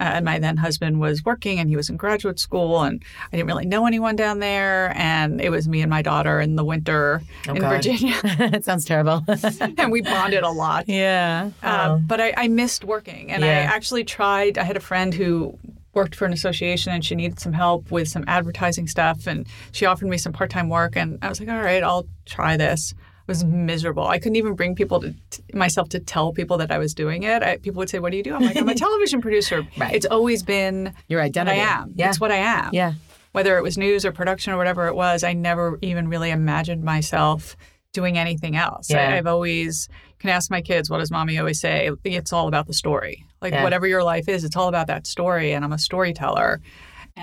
Uh, 0.00 0.04
and 0.04 0.24
my 0.24 0.38
then 0.38 0.56
husband 0.56 1.00
was 1.00 1.24
working 1.24 1.58
and 1.58 1.68
he 1.68 1.76
was 1.76 1.90
in 1.90 1.96
graduate 1.98 2.38
school. 2.38 2.82
And 2.82 3.02
I 3.30 3.36
didn't 3.36 3.48
really 3.48 3.66
know 3.66 3.84
anyone 3.86 4.16
down 4.16 4.38
there. 4.38 4.92
And 4.96 5.38
it 5.40 5.50
was 5.50 5.68
me 5.68 5.82
and 5.82 5.90
my 5.90 6.00
daughter 6.00 6.40
in 6.40 6.56
the 6.56 6.64
winter 6.64 7.20
Oh, 7.46 7.52
in 7.54 7.60
God. 7.60 7.70
Virginia. 7.76 8.14
it 8.24 8.64
sounds 8.64 8.86
terrible. 8.86 9.22
and 9.76 9.92
we 9.92 10.00
bonded 10.00 10.42
a 10.44 10.50
lot. 10.50 10.88
yeah. 10.88 11.50
Uh, 11.62 11.86
Oh. 11.90 12.02
but 12.06 12.20
I, 12.22 12.32
I 12.36 12.48
missed 12.48 12.84
working, 12.84 13.30
and 13.30 13.44
I 13.44 13.48
actually 13.48 14.04
tried. 14.04 14.56
I 14.56 14.62
had 14.62 14.76
a 14.76 14.80
friend 14.80 15.12
who 15.12 15.58
worked 15.98 16.14
for 16.14 16.26
an 16.26 16.32
association, 16.32 16.92
and 16.92 17.04
she 17.04 17.16
needed 17.16 17.40
some 17.40 17.52
help 17.52 17.90
with 17.90 18.06
some 18.06 18.24
advertising 18.28 18.86
stuff, 18.86 19.26
and 19.26 19.46
she 19.72 19.84
offered 19.84 20.06
me 20.08 20.16
some 20.16 20.32
part-time 20.32 20.68
work, 20.68 20.96
and 20.96 21.18
I 21.22 21.28
was 21.28 21.40
like, 21.40 21.48
"All 21.48 21.60
right, 21.60 21.82
I'll 21.82 22.06
try 22.24 22.56
this." 22.56 22.92
It 22.92 23.28
was 23.34 23.42
miserable. 23.44 24.06
I 24.06 24.18
couldn't 24.20 24.36
even 24.36 24.54
bring 24.54 24.76
people 24.76 25.00
to 25.00 25.12
t- 25.30 25.42
myself 25.52 25.88
to 25.90 25.98
tell 25.98 26.32
people 26.32 26.56
that 26.58 26.70
I 26.70 26.78
was 26.78 26.94
doing 26.94 27.24
it. 27.24 27.42
I, 27.42 27.56
people 27.56 27.80
would 27.80 27.90
say, 27.90 27.98
"What 27.98 28.12
do 28.12 28.16
you 28.16 28.22
do?" 28.22 28.32
I'm 28.34 28.44
like, 28.44 28.56
"I'm 28.56 28.68
a 28.68 28.74
television 28.86 29.20
producer." 29.20 29.66
Right. 29.76 29.92
It's 29.92 30.06
always 30.06 30.44
been 30.44 30.94
Your 31.08 31.18
what 31.20 31.24
I 31.24 31.26
identity. 31.26 31.60
am. 31.60 31.92
Yeah. 31.96 32.08
It's 32.10 32.20
what 32.20 32.30
I 32.30 32.36
am 32.36 32.70
yeah. 32.72 32.92
whether 33.32 33.58
it 33.58 33.62
was 33.64 33.76
news 33.76 34.04
or 34.06 34.12
production 34.12 34.52
or 34.52 34.56
whatever 34.56 34.86
it 34.86 34.94
was, 34.94 35.24
I 35.24 35.32
never 35.32 35.78
even 35.82 36.08
really 36.08 36.30
imagined 36.30 36.84
myself 36.84 37.56
doing 37.92 38.16
anything 38.16 38.54
else. 38.56 38.88
Yeah. 38.88 39.10
I, 39.10 39.16
I've 39.16 39.26
always 39.26 39.88
can 40.20 40.30
ask 40.30 40.50
my 40.50 40.62
kids, 40.62 40.88
what 40.90 40.98
does 40.98 41.10
mommy 41.10 41.38
always 41.38 41.60
say? 41.60 41.90
It's 42.04 42.32
all 42.32 42.48
about 42.48 42.66
the 42.66 42.74
story. 42.74 43.24
Like 43.40 43.52
Yeah. 43.52 43.62
whatever 43.62 43.86
your 43.86 44.02
life 44.04 44.28
is, 44.28 44.44
it's 44.44 44.56
all 44.56 44.68
about 44.68 44.86
that 44.88 45.06
story. 45.06 45.52
And 45.52 45.64
I'm 45.64 45.72
a 45.72 45.78
storyteller. 45.78 46.60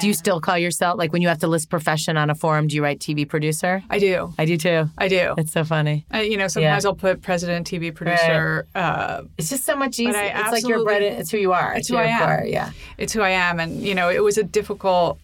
Do 0.02 0.08
you 0.08 0.14
still 0.14 0.42
call 0.42 0.58
yourself 0.58 0.98
like 0.98 1.14
when 1.14 1.22
you 1.22 1.30
have 1.30 1.40
to 1.40 1.48
list 1.48 1.70
profession 1.70 2.18
on 2.18 2.30
a 2.30 2.36
forum? 2.36 2.68
Do 2.68 2.76
you 2.76 2.84
write 2.84 3.00
TV 3.00 3.26
producer? 3.26 3.82
I 3.90 3.98
do. 3.98 4.34
I 4.38 4.44
do 4.44 4.58
too. 4.58 4.90
I 4.98 5.08
do. 5.08 5.36
It's 5.38 5.54
so 5.54 5.64
funny. 5.64 6.06
Uh, 6.14 6.18
you 6.18 6.36
know, 6.36 6.50
sometimes 6.50 6.84
I'll 6.86 6.96
put 6.96 7.22
president, 7.22 7.66
TV 7.66 7.96
producer. 7.96 8.68
Uh, 8.76 9.22
It's 9.38 9.50
just 9.50 9.64
so 9.64 9.78
much 9.78 9.98
easier. 9.98 10.12
It's 10.22 10.52
like 10.52 10.68
you're 10.68 10.84
bred. 10.84 10.98
absolutely- 11.02 11.22
It's 11.22 11.32
who 11.32 11.38
you 11.38 11.54
are. 11.54 11.76
It's 11.76 11.88
to 11.88 11.94
who 11.94 12.00
I 12.00 12.08
am. 12.08 12.20
core, 12.28 12.46
Yeah. 12.46 12.72
it's 12.98 13.14
who 13.14 13.22
I 13.22 13.30
am. 13.30 13.58
And, 13.62 13.82
you 13.84 13.96
know, 13.96 14.10
it 14.10 14.22
was 14.22 14.38
a 14.38 14.44
difficult 14.44 15.18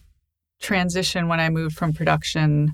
transition 0.60 1.28
when 1.28 1.38
I 1.40 1.50
moved 1.50 1.76
from 1.76 1.92
production 1.92 2.72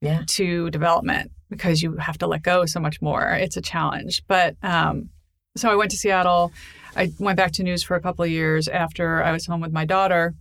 Yeah. 0.00 0.22
to 0.28 0.70
development 0.70 1.32
because 1.50 1.82
you 1.82 1.96
have 1.96 2.18
to 2.18 2.28
let 2.28 2.42
go 2.42 2.66
so 2.66 2.78
much 2.78 3.02
more. 3.02 3.32
It's 3.32 3.56
a 3.56 3.62
challenge. 3.62 4.22
But 4.28 4.54
um, 4.62 5.08
so 5.56 5.70
I 5.70 5.76
went 5.76 5.90
to 5.92 5.96
Seattle. 5.96 6.52
I 6.96 7.12
went 7.18 7.36
back 7.36 7.52
to 7.52 7.62
news 7.62 7.82
for 7.82 7.96
a 7.96 8.00
couple 8.00 8.24
of 8.24 8.30
years 8.30 8.68
after 8.68 9.22
I 9.22 9.32
was 9.32 9.46
home 9.46 9.60
with 9.60 9.72
my 9.72 9.84
daughter. 9.84 10.34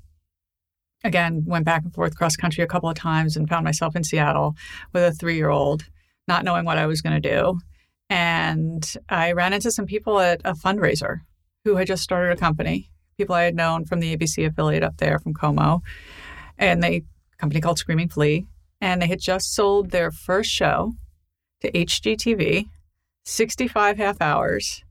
Again, 1.03 1.43
went 1.45 1.65
back 1.65 1.83
and 1.83 1.93
forth 1.93 2.17
cross 2.17 2.35
country 2.35 2.63
a 2.63 2.67
couple 2.67 2.89
of 2.89 2.95
times 2.95 3.37
and 3.37 3.49
found 3.49 3.63
myself 3.63 3.95
in 3.95 4.03
Seattle 4.03 4.55
with 4.93 5.03
a 5.03 5.11
three 5.11 5.35
year 5.35 5.49
old, 5.49 5.85
not 6.27 6.43
knowing 6.43 6.65
what 6.65 6.77
I 6.77 6.85
was 6.85 7.01
going 7.01 7.21
to 7.21 7.29
do. 7.29 7.59
And 8.09 8.95
I 9.09 9.33
ran 9.33 9.53
into 9.53 9.71
some 9.71 9.85
people 9.85 10.19
at 10.19 10.41
a 10.45 10.53
fundraiser 10.53 11.21
who 11.63 11.75
had 11.75 11.87
just 11.87 12.03
started 12.03 12.31
a 12.31 12.39
company, 12.39 12.89
people 13.17 13.35
I 13.35 13.43
had 13.43 13.55
known 13.55 13.85
from 13.85 13.99
the 13.99 14.15
ABC 14.15 14.45
affiliate 14.45 14.83
up 14.83 14.97
there 14.97 15.19
from 15.19 15.33
KOMO. 15.33 15.81
And 16.57 16.81
they, 16.81 17.03
company 17.37 17.61
called 17.61 17.79
Screaming 17.79 18.09
Flea, 18.09 18.45
and 18.79 19.01
they 19.01 19.07
had 19.07 19.19
just 19.19 19.53
sold 19.53 19.91
their 19.91 20.11
first 20.11 20.49
show 20.49 20.93
to 21.61 21.71
HGTV, 21.71 22.67
65 23.25 23.97
half 23.97 24.21
hours 24.21 24.84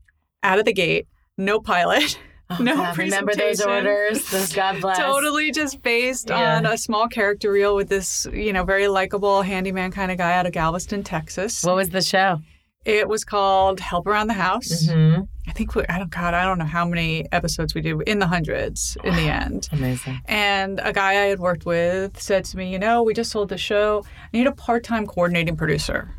out 0.45 0.59
of 0.59 0.65
the 0.65 0.73
gate, 0.73 1.07
no 1.37 1.59
pilot, 1.59 2.17
Oh, 2.47 2.57
No 2.61 2.75
God, 2.75 2.95
remember 2.99 3.33
those 3.33 3.59
orders? 3.59 4.29
Those 4.29 4.53
God 4.53 4.79
bless. 4.81 4.99
totally 4.99 5.51
just 5.51 5.81
based 5.81 6.29
Yeah. 6.29 6.57
on 6.57 6.65
a 6.67 6.77
small 6.77 7.07
character 7.07 7.51
reel 7.51 7.75
with 7.75 7.89
this, 7.89 8.27
you 8.31 8.53
know, 8.53 8.63
very 8.63 8.87
likable 8.87 9.41
handyman 9.41 9.89
kind 9.91 10.11
of 10.11 10.19
guy 10.19 10.33
out 10.33 10.45
of 10.45 10.51
Galveston, 10.51 11.03
Texas. 11.03 11.63
What 11.63 11.75
was 11.75 11.89
the 11.89 12.01
show? 12.03 12.39
it 12.85 13.09
was 13.09 13.25
called 13.25 13.79
Help 13.79 14.05
Around 14.05 14.27
the 14.27 14.33
House. 14.35 14.85
Mm-hmm. 14.85 15.23
I 15.47 15.51
think 15.53 15.73
we, 15.73 15.83
I 15.89 15.97
don't 15.97 16.11
God, 16.11 16.35
I 16.35 16.43
don't 16.45 16.59
know 16.59 16.65
how 16.65 16.85
many 16.85 17.25
episodes 17.31 17.73
we 17.73 17.81
did 17.81 17.99
in 18.03 18.19
the 18.19 18.27
hundreds 18.27 18.95
in 19.03 19.15
the 19.15 19.23
end. 19.23 19.67
Amazing. 19.71 20.21
And 20.25 20.79
a 20.83 20.93
guy 20.93 21.13
I 21.13 21.25
had 21.33 21.39
worked 21.39 21.65
with 21.65 22.21
said 22.21 22.45
to 22.45 22.57
me, 22.57 22.71
You 22.71 22.77
know, 22.77 23.01
we 23.01 23.15
just 23.15 23.31
sold 23.31 23.49
the 23.49 23.57
show. 23.57 24.05
I 24.31 24.37
need 24.37 24.45
a 24.45 24.51
part 24.51 24.83
time 24.83 25.07
coordinating 25.07 25.55
producer. 25.57 26.11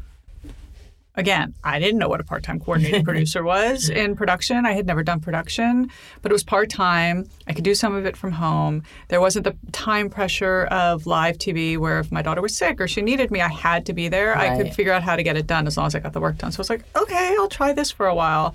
Again, 1.16 1.54
I 1.64 1.78
didn't 1.78 1.98
know 1.98 2.08
what 2.08 2.20
a 2.20 2.24
part 2.24 2.42
time 2.42 2.60
coordinating 2.60 3.04
producer 3.10 3.42
was 3.42 3.88
in 3.88 4.16
production. 4.16 4.66
I 4.66 4.72
had 4.72 4.86
never 4.86 5.02
done 5.02 5.20
production, 5.20 5.90
but 6.20 6.30
it 6.30 6.34
was 6.34 6.44
part 6.44 6.68
time. 6.68 7.26
I 7.46 7.54
could 7.54 7.64
do 7.64 7.74
some 7.74 7.94
of 7.94 8.04
it 8.04 8.16
from 8.16 8.32
home. 8.32 8.82
There 9.08 9.20
wasn't 9.20 9.44
the 9.44 9.56
time 9.72 10.10
pressure 10.10 10.64
of 10.66 11.06
live 11.06 11.38
TV 11.38 11.78
where 11.78 12.00
if 12.00 12.12
my 12.12 12.20
daughter 12.20 12.42
was 12.42 12.54
sick 12.54 12.80
or 12.80 12.86
she 12.86 13.00
needed 13.00 13.30
me, 13.30 13.40
I 13.40 13.48
had 13.48 13.86
to 13.86 13.94
be 13.94 14.08
there. 14.08 14.36
I 14.36 14.56
could 14.56 14.74
figure 14.74 14.92
out 14.92 15.02
how 15.02 15.16
to 15.16 15.22
get 15.22 15.36
it 15.36 15.46
done 15.46 15.66
as 15.66 15.76
long 15.76 15.86
as 15.86 15.94
I 15.94 16.00
got 16.00 16.12
the 16.12 16.20
work 16.20 16.36
done. 16.38 16.52
So 16.52 16.58
I 16.58 16.62
was 16.62 16.70
like, 16.70 16.84
okay, 16.94 17.34
I'll 17.38 17.48
try 17.48 17.72
this 17.72 17.90
for 17.90 18.06
a 18.06 18.14
while. 18.14 18.54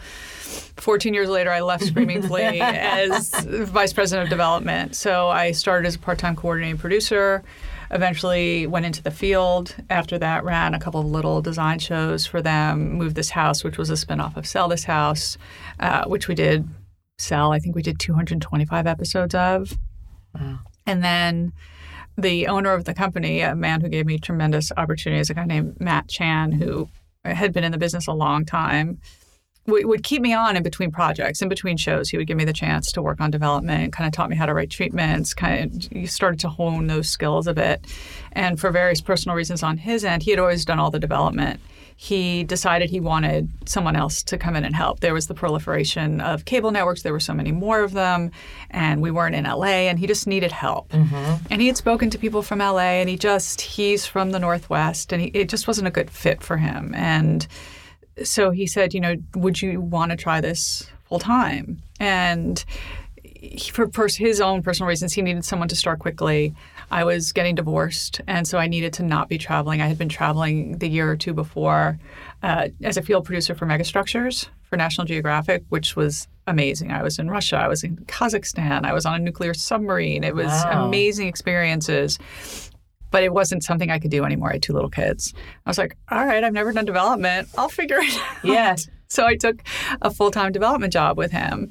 14 0.77 1.13
years 1.13 1.29
later, 1.29 1.51
I 1.51 1.61
left 1.61 1.83
Screaming 1.83 2.21
Flea 2.21 2.59
as 2.61 3.33
vice 3.45 3.93
president 3.93 4.25
of 4.25 4.29
development. 4.29 4.95
So 4.95 5.29
I 5.29 5.51
started 5.51 5.87
as 5.87 5.95
a 5.95 5.99
part 5.99 6.19
time 6.19 6.35
coordinating 6.35 6.77
producer, 6.77 7.43
eventually 7.91 8.65
went 8.67 8.85
into 8.85 9.03
the 9.03 9.11
field. 9.11 9.75
After 9.89 10.17
that, 10.17 10.43
ran 10.43 10.73
a 10.73 10.79
couple 10.79 10.99
of 10.99 11.05
little 11.05 11.41
design 11.41 11.79
shows 11.79 12.25
for 12.25 12.41
them, 12.41 12.93
Moved 12.93 13.15
This 13.15 13.29
House, 13.29 13.63
which 13.63 13.77
was 13.77 13.89
a 13.89 13.93
spinoff 13.93 14.37
of 14.37 14.47
Sell 14.47 14.67
This 14.67 14.85
House, 14.85 15.37
uh, 15.79 16.05
which 16.05 16.27
we 16.27 16.35
did 16.35 16.67
sell. 17.17 17.51
I 17.51 17.59
think 17.59 17.75
we 17.75 17.81
did 17.81 17.99
225 17.99 18.87
episodes 18.87 19.35
of. 19.35 19.77
Wow. 20.33 20.59
And 20.85 21.03
then 21.03 21.53
the 22.17 22.47
owner 22.47 22.73
of 22.73 22.85
the 22.85 22.93
company, 22.93 23.41
a 23.41 23.55
man 23.55 23.81
who 23.81 23.89
gave 23.89 24.05
me 24.05 24.17
tremendous 24.17 24.71
opportunities, 24.75 25.29
a 25.29 25.33
guy 25.33 25.45
named 25.45 25.79
Matt 25.79 26.07
Chan, 26.07 26.53
who 26.53 26.89
had 27.23 27.53
been 27.53 27.63
in 27.63 27.71
the 27.71 27.77
business 27.77 28.07
a 28.07 28.13
long 28.13 28.45
time, 28.45 28.99
would, 29.71 29.85
would 29.85 30.03
keep 30.03 30.21
me 30.21 30.33
on 30.33 30.55
in 30.55 30.63
between 30.63 30.91
projects, 30.91 31.41
in 31.41 31.49
between 31.49 31.77
shows. 31.77 32.09
He 32.09 32.17
would 32.17 32.27
give 32.27 32.37
me 32.37 32.45
the 32.45 32.53
chance 32.53 32.91
to 32.91 33.01
work 33.01 33.19
on 33.19 33.31
development, 33.31 33.93
kind 33.93 34.07
of 34.07 34.13
taught 34.13 34.29
me 34.29 34.35
how 34.35 34.45
to 34.45 34.53
write 34.53 34.69
treatments, 34.69 35.33
kind 35.33 35.85
of 35.85 35.91
you 35.91 36.07
started 36.07 36.39
to 36.41 36.49
hone 36.49 36.87
those 36.87 37.09
skills 37.09 37.47
a 37.47 37.53
bit. 37.53 37.85
And 38.33 38.59
for 38.59 38.69
various 38.71 39.01
personal 39.01 39.35
reasons 39.35 39.63
on 39.63 39.77
his 39.77 40.05
end, 40.05 40.23
he 40.23 40.31
had 40.31 40.39
always 40.39 40.65
done 40.65 40.79
all 40.79 40.91
the 40.91 40.99
development. 40.99 41.59
He 41.95 42.43
decided 42.43 42.89
he 42.89 42.99
wanted 42.99 43.47
someone 43.65 43.95
else 43.95 44.23
to 44.23 44.37
come 44.37 44.55
in 44.55 44.65
and 44.65 44.75
help. 44.75 45.01
There 45.01 45.13
was 45.13 45.27
the 45.27 45.35
proliferation 45.35 46.19
of 46.19 46.45
cable 46.45 46.71
networks. 46.71 47.03
There 47.03 47.13
were 47.13 47.19
so 47.19 47.33
many 47.33 47.51
more 47.51 47.81
of 47.81 47.93
them, 47.93 48.31
and 48.71 49.03
we 49.03 49.11
weren't 49.11 49.35
in 49.35 49.43
LA, 49.43 49.85
and 49.87 49.99
he 49.99 50.07
just 50.07 50.25
needed 50.25 50.51
help. 50.51 50.89
Mm-hmm. 50.89 51.45
And 51.51 51.61
he 51.61 51.67
had 51.67 51.77
spoken 51.77 52.09
to 52.09 52.17
people 52.17 52.41
from 52.41 52.57
LA, 52.57 53.01
and 53.01 53.07
he 53.07 53.17
just, 53.17 53.61
he's 53.61 54.07
from 54.07 54.31
the 54.31 54.39
Northwest, 54.39 55.13
and 55.13 55.21
he, 55.21 55.27
it 55.27 55.47
just 55.47 55.67
wasn't 55.67 55.87
a 55.87 55.91
good 55.91 56.09
fit 56.09 56.41
for 56.41 56.57
him. 56.57 56.91
And 56.95 57.45
so 58.23 58.51
he 58.51 58.67
said, 58.67 58.93
you 58.93 58.99
know, 58.99 59.15
would 59.35 59.61
you 59.61 59.79
want 59.81 60.11
to 60.11 60.17
try 60.17 60.41
this 60.41 60.89
full 61.05 61.19
time? 61.19 61.81
And 61.99 62.63
he- 63.23 63.69
for 63.71 63.87
pers- 63.87 64.15
his 64.15 64.39
own 64.41 64.61
personal 64.61 64.87
reasons, 64.87 65.13
he 65.13 65.21
needed 65.21 65.45
someone 65.45 65.67
to 65.69 65.75
start 65.75 65.99
quickly. 65.99 66.53
I 66.91 67.03
was 67.05 67.31
getting 67.31 67.55
divorced, 67.55 68.21
and 68.27 68.47
so 68.47 68.57
I 68.57 68.67
needed 68.67 68.91
to 68.93 69.03
not 69.03 69.29
be 69.29 69.37
traveling. 69.37 69.81
I 69.81 69.87
had 69.87 69.97
been 69.97 70.09
traveling 70.09 70.77
the 70.79 70.89
year 70.89 71.09
or 71.09 71.15
two 71.15 71.33
before 71.33 71.97
uh, 72.43 72.67
as 72.83 72.97
a 72.97 73.01
field 73.01 73.25
producer 73.25 73.55
for 73.55 73.65
Megastructures 73.65 74.47
for 74.63 74.75
National 74.77 75.05
Geographic, 75.07 75.63
which 75.69 75.95
was 75.95 76.27
amazing. 76.47 76.91
I 76.91 77.01
was 77.03 77.17
in 77.19 77.29
Russia, 77.29 77.57
I 77.57 77.67
was 77.67 77.83
in 77.83 77.97
Kazakhstan, 78.07 78.83
I 78.85 78.93
was 78.93 79.05
on 79.05 79.15
a 79.15 79.19
nuclear 79.19 79.53
submarine. 79.53 80.23
It 80.23 80.35
was 80.35 80.47
Wow. 80.47 80.85
amazing 80.87 81.27
experiences 81.27 82.19
but 83.11 83.23
it 83.23 83.33
wasn't 83.33 83.63
something 83.63 83.91
I 83.91 83.99
could 83.99 84.11
do 84.11 84.23
anymore. 84.25 84.49
I 84.49 84.53
had 84.53 84.63
two 84.63 84.73
little 84.73 84.89
kids. 84.89 85.33
I 85.65 85.69
was 85.69 85.77
like, 85.77 85.95
all 86.09 86.25
right, 86.25 86.43
I've 86.43 86.53
never 86.53 86.71
done 86.71 86.85
development. 86.85 87.49
I'll 87.57 87.69
figure 87.69 87.99
it 87.99 88.17
out. 88.17 88.43
Yeah. 88.43 88.75
So 89.11 89.25
I 89.25 89.35
took 89.35 89.61
a 90.01 90.09
full 90.09 90.31
time 90.31 90.53
development 90.53 90.93
job 90.93 91.17
with 91.17 91.33
him. 91.33 91.69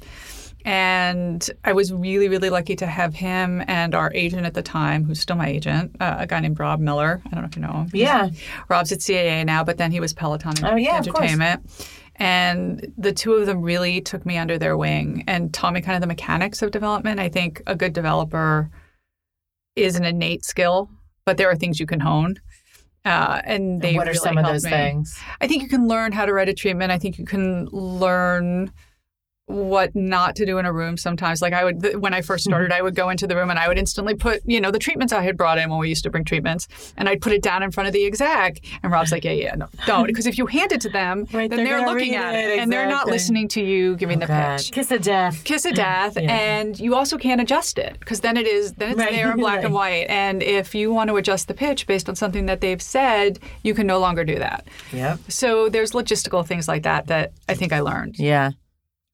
And 0.63 1.49
I 1.63 1.73
was 1.73 1.91
really, 1.91 2.29
really 2.29 2.51
lucky 2.51 2.75
to 2.75 2.85
have 2.85 3.15
him 3.15 3.63
and 3.67 3.95
our 3.95 4.11
agent 4.13 4.45
at 4.45 4.53
the 4.53 4.61
time, 4.61 5.03
who's 5.03 5.19
still 5.19 5.35
my 5.35 5.47
agent, 5.47 5.95
uh, 5.99 6.17
a 6.19 6.27
guy 6.27 6.39
named 6.39 6.59
Rob 6.59 6.79
Miller. 6.79 7.19
I 7.25 7.29
don't 7.29 7.41
know 7.41 7.47
if 7.47 7.55
you 7.55 7.63
know 7.63 7.71
him. 7.71 7.89
Yeah. 7.93 8.29
Rob's 8.69 8.91
at 8.91 8.99
CAA 8.99 9.43
now, 9.43 9.63
but 9.63 9.77
then 9.79 9.91
he 9.91 9.99
was 9.99 10.13
Peloton 10.13 10.53
Oh, 10.63 10.75
yeah. 10.75 10.97
Entertainment. 10.97 11.67
And 12.17 12.93
the 12.95 13.11
two 13.11 13.33
of 13.33 13.47
them 13.47 13.63
really 13.63 14.01
took 14.01 14.23
me 14.23 14.37
under 14.37 14.59
their 14.59 14.77
wing 14.77 15.23
and 15.25 15.51
taught 15.51 15.73
me 15.73 15.81
kind 15.81 15.95
of 15.95 16.01
the 16.01 16.07
mechanics 16.07 16.61
of 16.61 16.69
development. 16.69 17.19
I 17.19 17.29
think 17.29 17.63
a 17.65 17.75
good 17.75 17.93
developer 17.93 18.69
is 19.75 19.95
an 19.95 20.05
innate 20.05 20.45
skill, 20.45 20.91
but 21.25 21.37
there 21.37 21.49
are 21.49 21.55
things 21.55 21.79
you 21.79 21.85
can 21.85 21.99
hone. 21.99 22.35
Uh, 23.03 23.41
and 23.45 23.81
they 23.81 23.89
And 23.89 23.97
what 23.97 24.07
are 24.07 24.11
really 24.11 24.19
some 24.19 24.37
of 24.37 24.45
those 24.45 24.63
me. 24.63 24.69
things? 24.69 25.19
I 25.39 25.47
think 25.47 25.63
you 25.63 25.69
can 25.69 25.87
learn 25.87 26.11
how 26.11 26.25
to 26.25 26.33
write 26.33 26.49
a 26.49 26.53
treatment. 26.53 26.91
I 26.91 26.99
think 26.99 27.17
you 27.17 27.25
can 27.25 27.65
learn 27.71 28.71
what 29.51 29.95
not 29.95 30.35
to 30.37 30.45
do 30.45 30.57
in 30.57 30.65
a 30.65 30.73
room 30.73 30.97
sometimes. 30.97 31.41
Like 31.41 31.53
I 31.53 31.63
would, 31.63 31.81
th- 31.81 31.95
when 31.97 32.13
I 32.13 32.21
first 32.21 32.41
Mm-hmm. 32.41 32.51
started, 32.53 32.71
I 32.71 32.81
would 32.81 32.95
go 32.95 33.09
into 33.09 33.27
the 33.27 33.35
room 33.35 33.49
and 33.49 33.59
I 33.59 33.67
would 33.67 33.77
instantly 33.77 34.15
put, 34.15 34.41
you 34.45 34.59
know, 34.59 34.71
the 34.71 34.79
treatments 34.79 35.13
I 35.13 35.21
had 35.21 35.37
brought 35.37 35.57
in 35.57 35.69
when 35.69 35.79
we 35.79 35.89
used 35.89 36.03
to 36.03 36.09
bring 36.09 36.23
treatments, 36.23 36.67
and 36.97 37.07
I'd 37.07 37.21
put 37.21 37.33
it 37.33 37.41
down 37.43 37.61
in 37.61 37.69
front 37.71 37.87
of 37.87 37.93
the 37.93 38.05
exec. 38.05 38.59
And 38.81 38.91
Rob's 38.91 39.11
like, 39.11 39.23
yeah, 39.23 39.31
yeah, 39.31 39.55
no, 39.55 39.67
don't, 39.85 40.07
because 40.11 40.25
if 40.25 40.37
you 40.37 40.45
hand 40.47 40.71
it 40.71 40.81
to 40.81 40.89
them, 40.89 41.27
Right, 41.33 41.49
then 41.49 41.63
they're 41.63 41.79
they're, 41.79 41.85
looking 41.87 42.15
at 42.15 42.33
it, 42.33 42.51
it, 42.51 42.59
and 42.59 42.71
they're 42.71 42.87
not 42.89 43.07
listening 43.07 43.47
to 43.49 43.61
you 43.63 43.95
giving 43.97 44.19
the 44.19 44.27
God. 44.27 44.57
pitch. 44.57 44.71
Kiss 44.71 44.89
of 44.91 45.01
death. 45.03 45.43
Kiss 45.43 45.65
of 45.65 45.75
death, 45.75 46.17
Yeah. 46.19 46.31
and 46.31 46.79
you 46.79 46.95
also 46.95 47.17
can't 47.17 47.41
adjust 47.41 47.77
it 47.77 47.99
because 47.99 48.21
then 48.21 48.37
it 48.37 48.47
is 48.47 48.73
then 48.73 48.91
it's 48.91 48.99
Right, 48.99 49.11
there 49.11 49.31
in 49.31 49.37
black 49.45 49.63
and 49.63 49.73
white. 49.73 50.05
And 50.09 50.41
if 50.41 50.73
you 50.73 50.91
want 50.93 51.09
to 51.09 51.17
adjust 51.17 51.47
the 51.47 51.53
pitch 51.53 51.85
based 51.87 52.07
on 52.09 52.15
something 52.15 52.45
that 52.47 52.61
they've 52.61 52.81
said, 52.81 53.39
you 53.63 53.73
can 53.73 53.85
no 53.85 53.99
longer 53.99 54.23
do 54.23 54.39
that. 54.39 54.65
Yep. 54.93 55.19
So 55.27 55.69
there's 55.69 55.91
logistical 55.91 56.45
things 56.45 56.67
like 56.67 56.83
that 56.83 57.07
that 57.07 57.33
I 57.49 57.53
think 57.53 57.73
I 57.73 57.81
learned. 57.81 58.17
Yeah. 58.17 58.51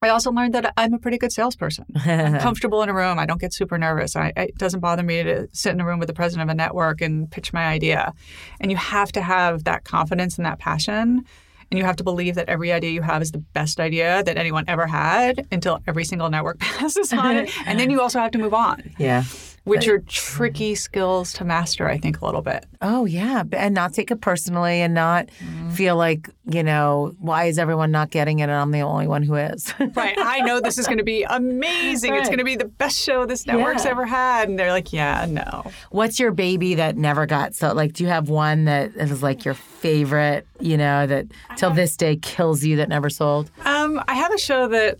I 0.02 0.10
also 0.10 0.32
learned 0.32 0.54
that 0.54 0.74
I'm 0.78 0.94
a 0.94 1.00
pretty 1.00 1.18
good 1.18 1.32
salesperson. 1.32 1.86
I'm 2.06 2.40
comfortable 2.40 2.84
in 2.84 2.90
a 2.90 2.94
room. 2.94 3.18
I 3.18 3.26
don't 3.26 3.42
get 3.42 3.52
super 3.52 3.80
nervous. 3.80 4.16
I, 4.16 4.32
it 4.38 4.56
doesn't 4.56 4.80
bother 4.80 5.02
me 5.02 5.24
to 5.24 5.48
sit 5.54 5.72
in 5.72 5.82
a 5.82 5.86
room 5.86 5.98
with 5.98 6.08
the 6.08 6.14
president 6.14 6.48
of 6.48 6.54
a 6.54 6.56
network 6.56 7.02
and 7.02 7.30
pitch 7.32 7.52
my 7.52 7.66
idea. 7.66 8.14
And 8.60 8.70
you 8.70 8.78
have 8.78 9.12
to 9.14 9.22
have 9.22 9.64
that 9.64 9.86
confidence 9.86 10.38
and 10.38 10.46
that 10.46 10.60
passion. 10.60 11.26
And 11.70 11.78
you 11.78 11.84
have 11.84 11.96
to 11.98 12.04
believe 12.04 12.36
that 12.36 12.48
every 12.48 12.72
idea 12.72 12.92
you 12.92 13.02
have 13.02 13.22
is 13.24 13.32
the 13.32 13.40
best 13.40 13.80
idea 13.80 14.24
that 14.24 14.38
anyone 14.38 14.66
ever 14.68 14.86
had 14.86 15.48
until 15.52 15.80
every 15.88 16.06
single 16.06 16.30
network 16.30 16.60
passes 16.62 17.12
on 17.12 17.36
it. 17.36 17.68
And 17.68 17.80
then 17.80 17.90
you 17.90 18.00
also 18.00 18.20
have 18.20 18.32
to 18.32 18.38
move 18.38 18.54
on, 18.54 18.94
Yeah. 19.00 19.24
Which 19.68 19.88
are 19.88 20.00
tricky 20.00 20.76
skills 20.76 21.34
to 21.34 21.44
master, 21.46 21.88
I 21.88 21.98
think, 21.98 22.22
a 22.22 22.26
little 22.26 22.42
bit. 22.42 22.66
Oh 22.82 23.06
yeah, 23.06 23.44
and 23.54 23.74
not 23.76 23.94
take 23.94 24.12
it 24.12 24.22
personally, 24.22 24.82
and 24.82 24.94
not 24.94 25.28
Mm-hmm. 25.28 25.70
feel 25.72 25.96
like 25.98 26.30
you 26.50 26.64
know 26.64 27.14
why 27.20 27.46
is 27.46 27.60
everyone 27.60 27.92
not 27.92 28.10
getting 28.10 28.40
it, 28.40 28.44
and 28.44 28.52
I'm 28.54 28.72
the 28.72 28.82
only 28.82 29.08
one 29.08 29.24
who 29.24 29.36
is. 29.36 29.74
Right. 29.96 30.16
I 30.18 30.40
know 30.42 30.60
this 30.62 30.78
is 30.78 30.86
going 30.88 30.98
to 31.00 31.04
be 31.04 31.24
amazing. 31.30 32.16
It's 32.16 32.28
going 32.30 32.38
to 32.40 32.44
be 32.46 32.56
the 32.56 32.66
best 32.66 32.98
show 32.98 33.26
this 33.26 33.46
network's 33.46 33.84
Yeah. 33.86 33.92
ever 33.92 34.06
had. 34.06 34.48
And 34.50 34.58
they're 34.58 34.72
like, 34.72 34.94
yeah, 34.94 35.26
no. 35.30 35.70
What's 35.92 36.20
your 36.20 36.32
baby 36.32 36.76
that 36.76 36.96
never 36.98 37.26
got 37.26 37.54
so 37.56 37.74
like? 37.74 37.94
Do 37.94 38.04
you 38.04 38.10
have 38.10 38.30
one 38.30 38.66
that 38.66 38.96
is 38.96 39.22
like 39.22 39.44
your 39.46 39.54
favorite? 39.54 40.46
You 40.60 40.78
know 40.78 41.06
that 41.08 41.26
till 41.58 41.72
this 41.72 41.96
day 41.98 42.16
kills 42.16 42.64
you 42.64 42.78
that 42.78 42.90
never 42.90 43.10
sold. 43.10 43.52
Um, 43.66 44.02
I 44.08 44.16
have 44.16 44.34
a 44.34 44.38
show 44.40 44.68
that 44.70 44.98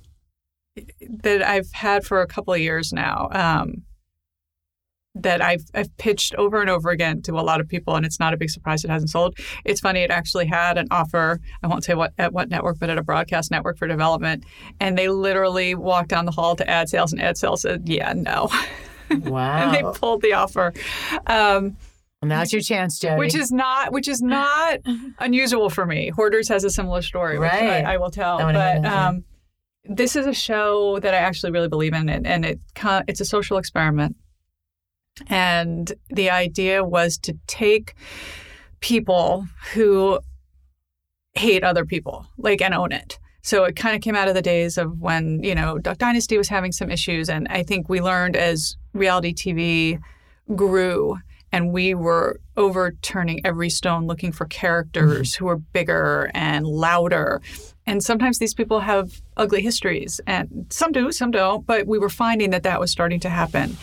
that 1.24 1.42
I've 1.42 1.72
had 1.72 2.06
for 2.06 2.22
a 2.22 2.28
couple 2.28 2.54
of 2.54 2.60
years 2.60 2.94
now. 2.94 3.30
Um, 3.32 3.84
that 5.24 5.42
I've 5.42 5.64
I've 5.74 5.96
pitched 5.98 6.36
over 6.36 6.62
and 6.62 6.70
over 6.70 6.90
again 6.90 7.22
to 7.24 7.34
a 7.40 7.42
lot 7.42 7.60
of 7.62 7.68
people, 7.68 7.96
and 7.96 8.06
it's 8.06 8.20
not 8.20 8.34
a 8.34 8.38
big 8.38 8.50
surprise 8.50 8.84
it 8.84 8.90
hasn't 8.90 9.10
sold. 9.10 9.38
It's 9.66 9.80
funny; 9.82 10.02
it 10.02 10.12
actually 10.12 10.46
had 10.48 10.78
an 10.78 10.88
offer. 10.92 11.40
I 11.64 11.68
won't 11.68 11.84
say 11.84 11.94
what 11.94 12.14
at 12.18 12.34
what 12.34 12.50
network, 12.50 12.80
but 12.80 12.90
at 12.90 12.98
a 12.98 13.04
broadcast 13.04 13.52
network 13.52 13.78
for 13.78 13.88
development, 13.88 14.44
and 14.80 14.98
they 14.98 15.10
literally 15.10 15.76
walked 15.76 16.10
down 16.10 16.26
the 16.26 16.32
hall 16.32 16.56
to 16.56 16.70
ad 16.70 16.90
sales, 16.90 17.12
and 17.14 17.22
ad 17.22 17.38
sales 17.38 17.62
said, 17.62 17.84
"Yeah, 17.88 18.14
no," 18.14 18.50
Wow. 19.10 19.58
and 19.64 19.74
they 19.74 20.00
pulled 20.00 20.22
the 20.22 20.34
offer. 20.34 20.74
Um, 21.28 21.78
Now's 22.24 22.52
your 22.52 22.62
chance, 22.64 22.98
Jody. 23.00 23.20
which 23.20 23.36
is 23.36 23.52
not 23.52 23.92
which 23.94 24.08
is 24.08 24.22
not 24.22 24.80
unusual 25.20 25.70
for 25.70 25.86
me. 25.86 26.10
Hoarders 26.10 26.50
has 26.50 26.64
a 26.64 26.70
similar 26.70 27.02
story, 27.02 27.38
which 27.38 27.52
Right. 27.52 27.86
I, 27.86 27.94
I 27.94 27.98
will 27.98 28.10
tell. 28.12 28.40
I 28.40 28.44
wanna 28.44 28.72
hear 28.74 28.82
But 28.82 28.92
um, 28.92 29.24
this 29.86 30.16
is 30.16 30.26
a 30.26 30.34
show 30.34 31.00
that 31.00 31.14
I 31.14 31.18
actually 31.18 31.52
really 31.52 31.70
believe 31.70 31.94
in, 31.94 32.10
and, 32.10 32.26
and 32.28 32.44
it 32.44 32.60
it's 33.08 33.22
a 33.22 33.26
social 33.26 33.58
experiment. 33.58 34.16
And 35.28 35.92
the 36.10 36.30
idea 36.30 36.84
was 36.84 37.18
to 37.20 37.38
take 37.48 37.96
people 38.80 39.48
who 39.74 40.20
hate 41.34 41.64
other 41.64 41.86
people, 41.86 42.28
like, 42.38 42.62
and 42.62 42.74
own 42.74 42.92
it. 42.92 43.20
So 43.42 43.64
it 43.64 43.76
kind 43.76 43.96
of 43.96 44.02
came 44.02 44.16
out 44.16 44.28
of 44.28 44.36
the 44.36 44.42
days 44.42 44.78
of 44.78 45.00
when, 45.00 45.42
you 45.42 45.56
know, 45.56 45.78
Duck 45.78 45.98
Dynasty 45.98 46.38
was 46.38 46.50
having 46.50 46.72
some 46.72 46.92
issues. 46.92 47.30
And 47.30 47.48
I 47.50 47.64
think 47.64 47.88
we 47.88 48.02
learned 48.02 48.36
as 48.36 48.76
reality 48.94 49.34
TV 49.34 50.02
grew 50.56 51.18
and 51.52 51.72
we 51.72 51.94
were 51.94 52.40
overturning 52.58 53.40
every 53.46 53.70
stone 53.70 54.06
looking 54.06 54.32
for 54.32 54.46
characters 54.46 55.32
mm-hmm. 55.32 55.40
who 55.40 55.46
were 55.46 55.58
bigger 55.58 56.30
and 56.34 56.68
louder. 56.68 57.42
And 57.86 58.04
sometimes 58.04 58.40
these 58.40 58.54
people 58.54 58.82
have 58.82 59.22
ugly 59.38 59.62
histories, 59.62 60.20
and 60.28 60.68
some 60.70 60.92
do, 60.92 61.12
some 61.12 61.32
don't. 61.32 61.66
But 61.66 61.88
we 61.88 62.00
were 62.00 62.10
finding 62.10 62.50
that 62.50 62.64
that 62.64 62.82
was 62.82 62.92
starting 62.92 63.22
to 63.22 63.30
happen. 63.30 63.78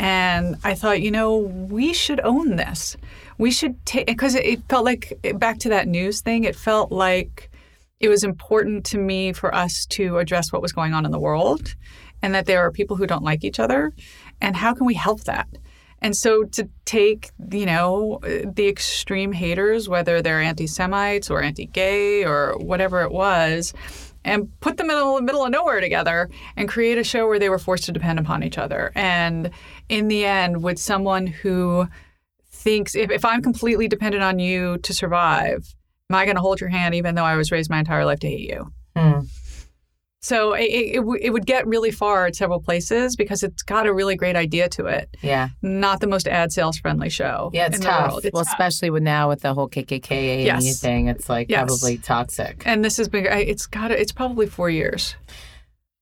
And 0.00 0.56
I 0.64 0.74
thought, 0.74 1.02
you 1.02 1.10
know, 1.10 1.36
we 1.36 1.92
should 1.92 2.20
own 2.20 2.56
this. 2.56 2.96
We 3.36 3.50
should 3.50 3.84
take, 3.84 4.06
because 4.06 4.34
it 4.34 4.62
felt 4.66 4.86
like, 4.86 5.12
back 5.34 5.58
to 5.58 5.68
that 5.68 5.88
news 5.88 6.22
thing, 6.22 6.44
it 6.44 6.56
felt 6.56 6.90
like 6.90 7.50
it 8.00 8.08
was 8.08 8.24
important 8.24 8.86
to 8.86 8.98
me 8.98 9.34
for 9.34 9.54
us 9.54 9.84
to 9.90 10.16
address 10.16 10.54
what 10.54 10.62
was 10.62 10.72
going 10.72 10.94
on 10.94 11.04
in 11.04 11.10
the 11.10 11.18
world 11.18 11.74
and 12.22 12.34
that 12.34 12.46
there 12.46 12.60
are 12.60 12.70
people 12.70 12.96
who 12.96 13.06
don't 13.06 13.22
like 13.22 13.44
each 13.44 13.60
other. 13.60 13.92
And 14.40 14.56
how 14.56 14.72
can 14.72 14.86
we 14.86 14.94
help 14.94 15.24
that? 15.24 15.48
And 16.00 16.16
so 16.16 16.44
to 16.44 16.66
take, 16.86 17.28
you 17.52 17.66
know, 17.66 18.20
the 18.22 18.68
extreme 18.68 19.32
haters, 19.32 19.86
whether 19.86 20.22
they're 20.22 20.40
anti 20.40 20.66
Semites 20.66 21.28
or 21.28 21.42
anti 21.42 21.66
gay 21.66 22.24
or 22.24 22.56
whatever 22.56 23.02
it 23.02 23.12
was, 23.12 23.74
and 24.24 24.48
put 24.60 24.76
them 24.76 24.90
in 24.90 24.96
the 24.96 25.22
middle 25.22 25.44
of 25.44 25.50
nowhere 25.50 25.80
together 25.80 26.28
and 26.56 26.68
create 26.68 26.98
a 26.98 27.04
show 27.04 27.26
where 27.26 27.38
they 27.38 27.48
were 27.48 27.58
forced 27.58 27.84
to 27.84 27.92
depend 27.92 28.18
upon 28.18 28.42
each 28.42 28.58
other. 28.58 28.92
And 28.94 29.50
in 29.90 30.08
the 30.08 30.24
end, 30.24 30.62
would 30.62 30.78
someone 30.78 31.26
who 31.26 31.86
thinks, 32.50 32.94
if, 32.94 33.10
if 33.10 33.24
I'm 33.24 33.42
completely 33.42 33.88
dependent 33.88 34.22
on 34.22 34.38
you 34.38 34.78
to 34.78 34.94
survive, 34.94 35.74
am 36.08 36.16
I 36.16 36.24
going 36.24 36.36
to 36.36 36.42
hold 36.42 36.60
your 36.60 36.70
hand 36.70 36.94
even 36.94 37.14
though 37.14 37.24
I 37.24 37.36
was 37.36 37.50
raised 37.50 37.70
my 37.70 37.78
entire 37.80 38.04
life 38.04 38.20
to 38.20 38.28
hate 38.28 38.48
you? 38.48 38.72
Hmm. 38.96 39.20
So 40.22 40.52
it, 40.52 40.64
it, 40.64 40.92
it, 40.96 40.96
w- 40.96 41.18
it 41.20 41.30
would 41.30 41.46
get 41.46 41.66
really 41.66 41.90
far 41.90 42.26
at 42.26 42.36
several 42.36 42.60
places 42.60 43.16
because 43.16 43.42
it's 43.42 43.62
got 43.62 43.86
a 43.86 43.92
really 43.94 44.16
great 44.16 44.36
idea 44.36 44.68
to 44.70 44.84
it. 44.84 45.16
Yeah. 45.22 45.48
Not 45.62 46.00
the 46.00 46.06
most 46.06 46.28
ad 46.28 46.52
sales 46.52 46.76
friendly 46.78 47.08
show. 47.08 47.50
Yeah, 47.54 47.66
it's 47.68 47.80
tough. 47.80 48.10
world. 48.12 48.24
It's 48.26 48.34
well, 48.34 48.44
tough. 48.44 48.52
especially 48.52 48.90
with 48.90 49.02
now 49.02 49.30
with 49.30 49.40
the 49.40 49.54
whole 49.54 49.68
KKK 49.68 50.44
Yes. 50.44 50.78
thing, 50.78 51.08
it's 51.08 51.30
like 51.30 51.48
Yes. 51.48 51.64
probably 51.66 51.96
toxic. 51.96 52.62
and 52.66 52.84
this 52.84 52.98
has 52.98 53.08
been. 53.08 53.24
It's 53.26 53.64
got. 53.66 53.90
It's 53.92 54.12
probably 54.12 54.46
four 54.46 54.68
years. 54.68 55.14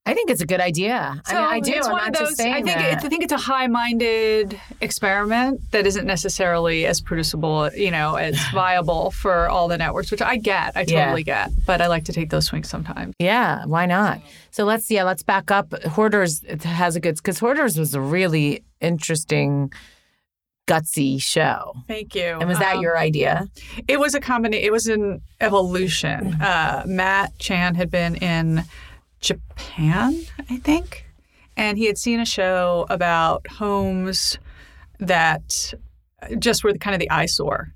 I 0.09 0.13
think 0.15 0.29
it's 0.31 0.41
a 0.41 0.45
good 0.45 0.59
idea. 0.59 1.21
I 1.27 1.33
mean, 1.33 1.43
I 1.43 1.59
do. 1.59 1.71
It's 1.73 1.85
I'm 1.87 1.91
one 1.93 2.01
not 2.11 2.21
of 2.21 2.27
those. 2.29 2.39
I 2.39 2.43
think. 2.53 2.65
that. 2.67 2.93
It's, 2.93 3.05
I 3.05 3.09
think 3.09 3.23
it's 3.23 3.31
a 3.33 3.37
high-minded 3.37 4.59
experiment 4.81 5.61
that 5.71 5.85
isn't 5.85 6.05
necessarily 6.05 6.85
as 6.87 6.99
producible, 6.99 7.69
you 7.75 7.91
know, 7.91 8.15
as 8.15 8.35
viable 8.53 9.11
for 9.11 9.47
all 9.49 9.67
the 9.67 9.77
networks, 9.77 10.09
which 10.09 10.21
I 10.21 10.37
get. 10.37 10.75
I 10.75 10.85
Yeah. 10.87 11.03
totally 11.05 11.23
get. 11.23 11.51
But 11.65 11.81
I 11.81 11.87
like 11.87 12.05
to 12.05 12.13
take 12.13 12.29
those 12.31 12.45
swings 12.45 12.67
sometimes. 12.69 13.13
Yeah, 13.19 13.65
why 13.65 13.85
not? 13.85 14.19
So 14.51 14.63
let's 14.65 14.89
yeah, 14.89 15.03
let's 15.03 15.21
back 15.23 15.51
up. 15.51 15.71
Hoarders 15.83 16.43
it 16.43 16.63
has 16.63 16.95
a 16.95 16.99
good 16.99 17.15
because 17.17 17.37
Hoarders 17.39 17.77
was 17.77 17.93
a 17.93 18.01
really 18.01 18.63
interesting, 18.81 19.71
gutsy 20.67 21.21
show. 21.21 21.73
Thank 21.87 22.15
you. 22.15 22.37
And 22.39 22.47
was 22.49 22.59
that 22.59 22.75
Um, 22.77 22.81
your 22.81 22.97
idea? 22.97 23.47
It 23.87 23.99
was 23.99 24.15
a 24.15 24.19
combination. 24.19 24.63
It 24.65 24.71
was 24.71 24.87
an 24.87 25.21
evolution. 25.39 26.35
Uh, 26.41 26.83
Matt 26.85 27.37
Chan 27.39 27.75
had 27.75 27.89
been 27.91 28.15
in 28.15 28.63
Japan, 29.19 30.15
I 30.49 30.57
think, 30.57 31.05
and 31.57 31.77
he 31.77 31.85
had 31.85 31.97
seen 31.97 32.19
a 32.19 32.25
show 32.25 32.85
about 32.89 33.47
homes 33.47 34.37
that 34.99 35.73
just 36.37 36.63
were 36.63 36.73
kind 36.73 36.93
of 36.93 36.99
the 36.99 37.09
eyesore 37.09 37.73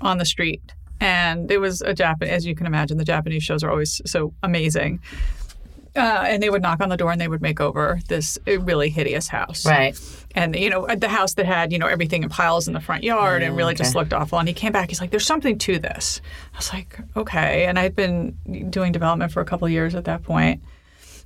on 0.00 0.18
the 0.18 0.24
street. 0.24 0.72
And 1.00 1.50
it 1.50 1.58
was 1.58 1.82
a 1.82 1.92
Japan, 1.92 2.28
as 2.28 2.46
you 2.46 2.54
can 2.54 2.66
imagine, 2.66 2.98
the 2.98 3.04
Japanese 3.04 3.42
shows 3.42 3.62
are 3.62 3.70
always 3.70 4.00
so 4.06 4.32
amazing. 4.42 5.00
Uh, 5.96 6.24
and 6.26 6.42
they 6.42 6.50
would 6.50 6.62
knock 6.62 6.80
on 6.80 6.88
the 6.88 6.96
door 6.96 7.12
and 7.12 7.20
they 7.20 7.28
would 7.28 7.42
make 7.42 7.60
over 7.60 8.00
this 8.08 8.36
really 8.46 8.90
hideous 8.90 9.28
house. 9.28 9.64
Right. 9.64 9.98
and 10.34 10.56
you 10.56 10.68
know 10.68 10.86
the 10.86 11.08
house 11.08 11.34
that 11.34 11.46
had 11.46 11.72
you 11.72 11.78
know 11.78 11.86
everything 11.86 12.24
in 12.24 12.28
piles 12.28 12.66
in 12.66 12.74
the 12.74 12.80
front 12.80 13.04
yard 13.04 13.44
and 13.44 13.56
really 13.56 13.74
just 13.74 13.94
looked 13.94 14.12
awful. 14.12 14.38
And 14.38 14.48
he 14.48 14.54
came 14.54 14.72
back 14.72 14.88
he's 14.88 15.00
like 15.00 15.10
there's 15.10 15.26
something 15.26 15.56
to 15.58 15.78
this. 15.78 16.20
I 16.52 16.56
was 16.56 16.72
like 16.72 16.98
okay. 17.16 17.66
And 17.66 17.78
i'd 17.78 17.94
been 17.94 18.36
doing 18.70 18.90
development 18.90 19.30
for 19.30 19.40
a 19.40 19.44
couple 19.44 19.66
of 19.66 19.72
years 19.72 19.94
at 19.94 20.04
that 20.06 20.24
point 20.24 20.62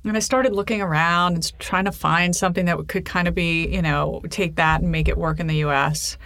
and 0.03 0.15
i 0.15 0.19
started 0.19 0.53
looking 0.53 0.81
around 0.81 1.35
and 1.35 1.59
trying 1.59 1.85
to 1.85 1.91
find 1.91 2.35
something 2.35 2.65
that 2.65 2.77
could 2.87 3.05
kind 3.05 3.27
of 3.27 3.35
be 3.35 3.67
you 3.67 3.81
know 3.81 4.21
take 4.29 4.55
that 4.55 4.81
and 4.81 4.91
make 4.91 5.07
it 5.07 5.17
work 5.17 5.39
in 5.39 5.47
the 5.47 5.55
us 5.55 6.17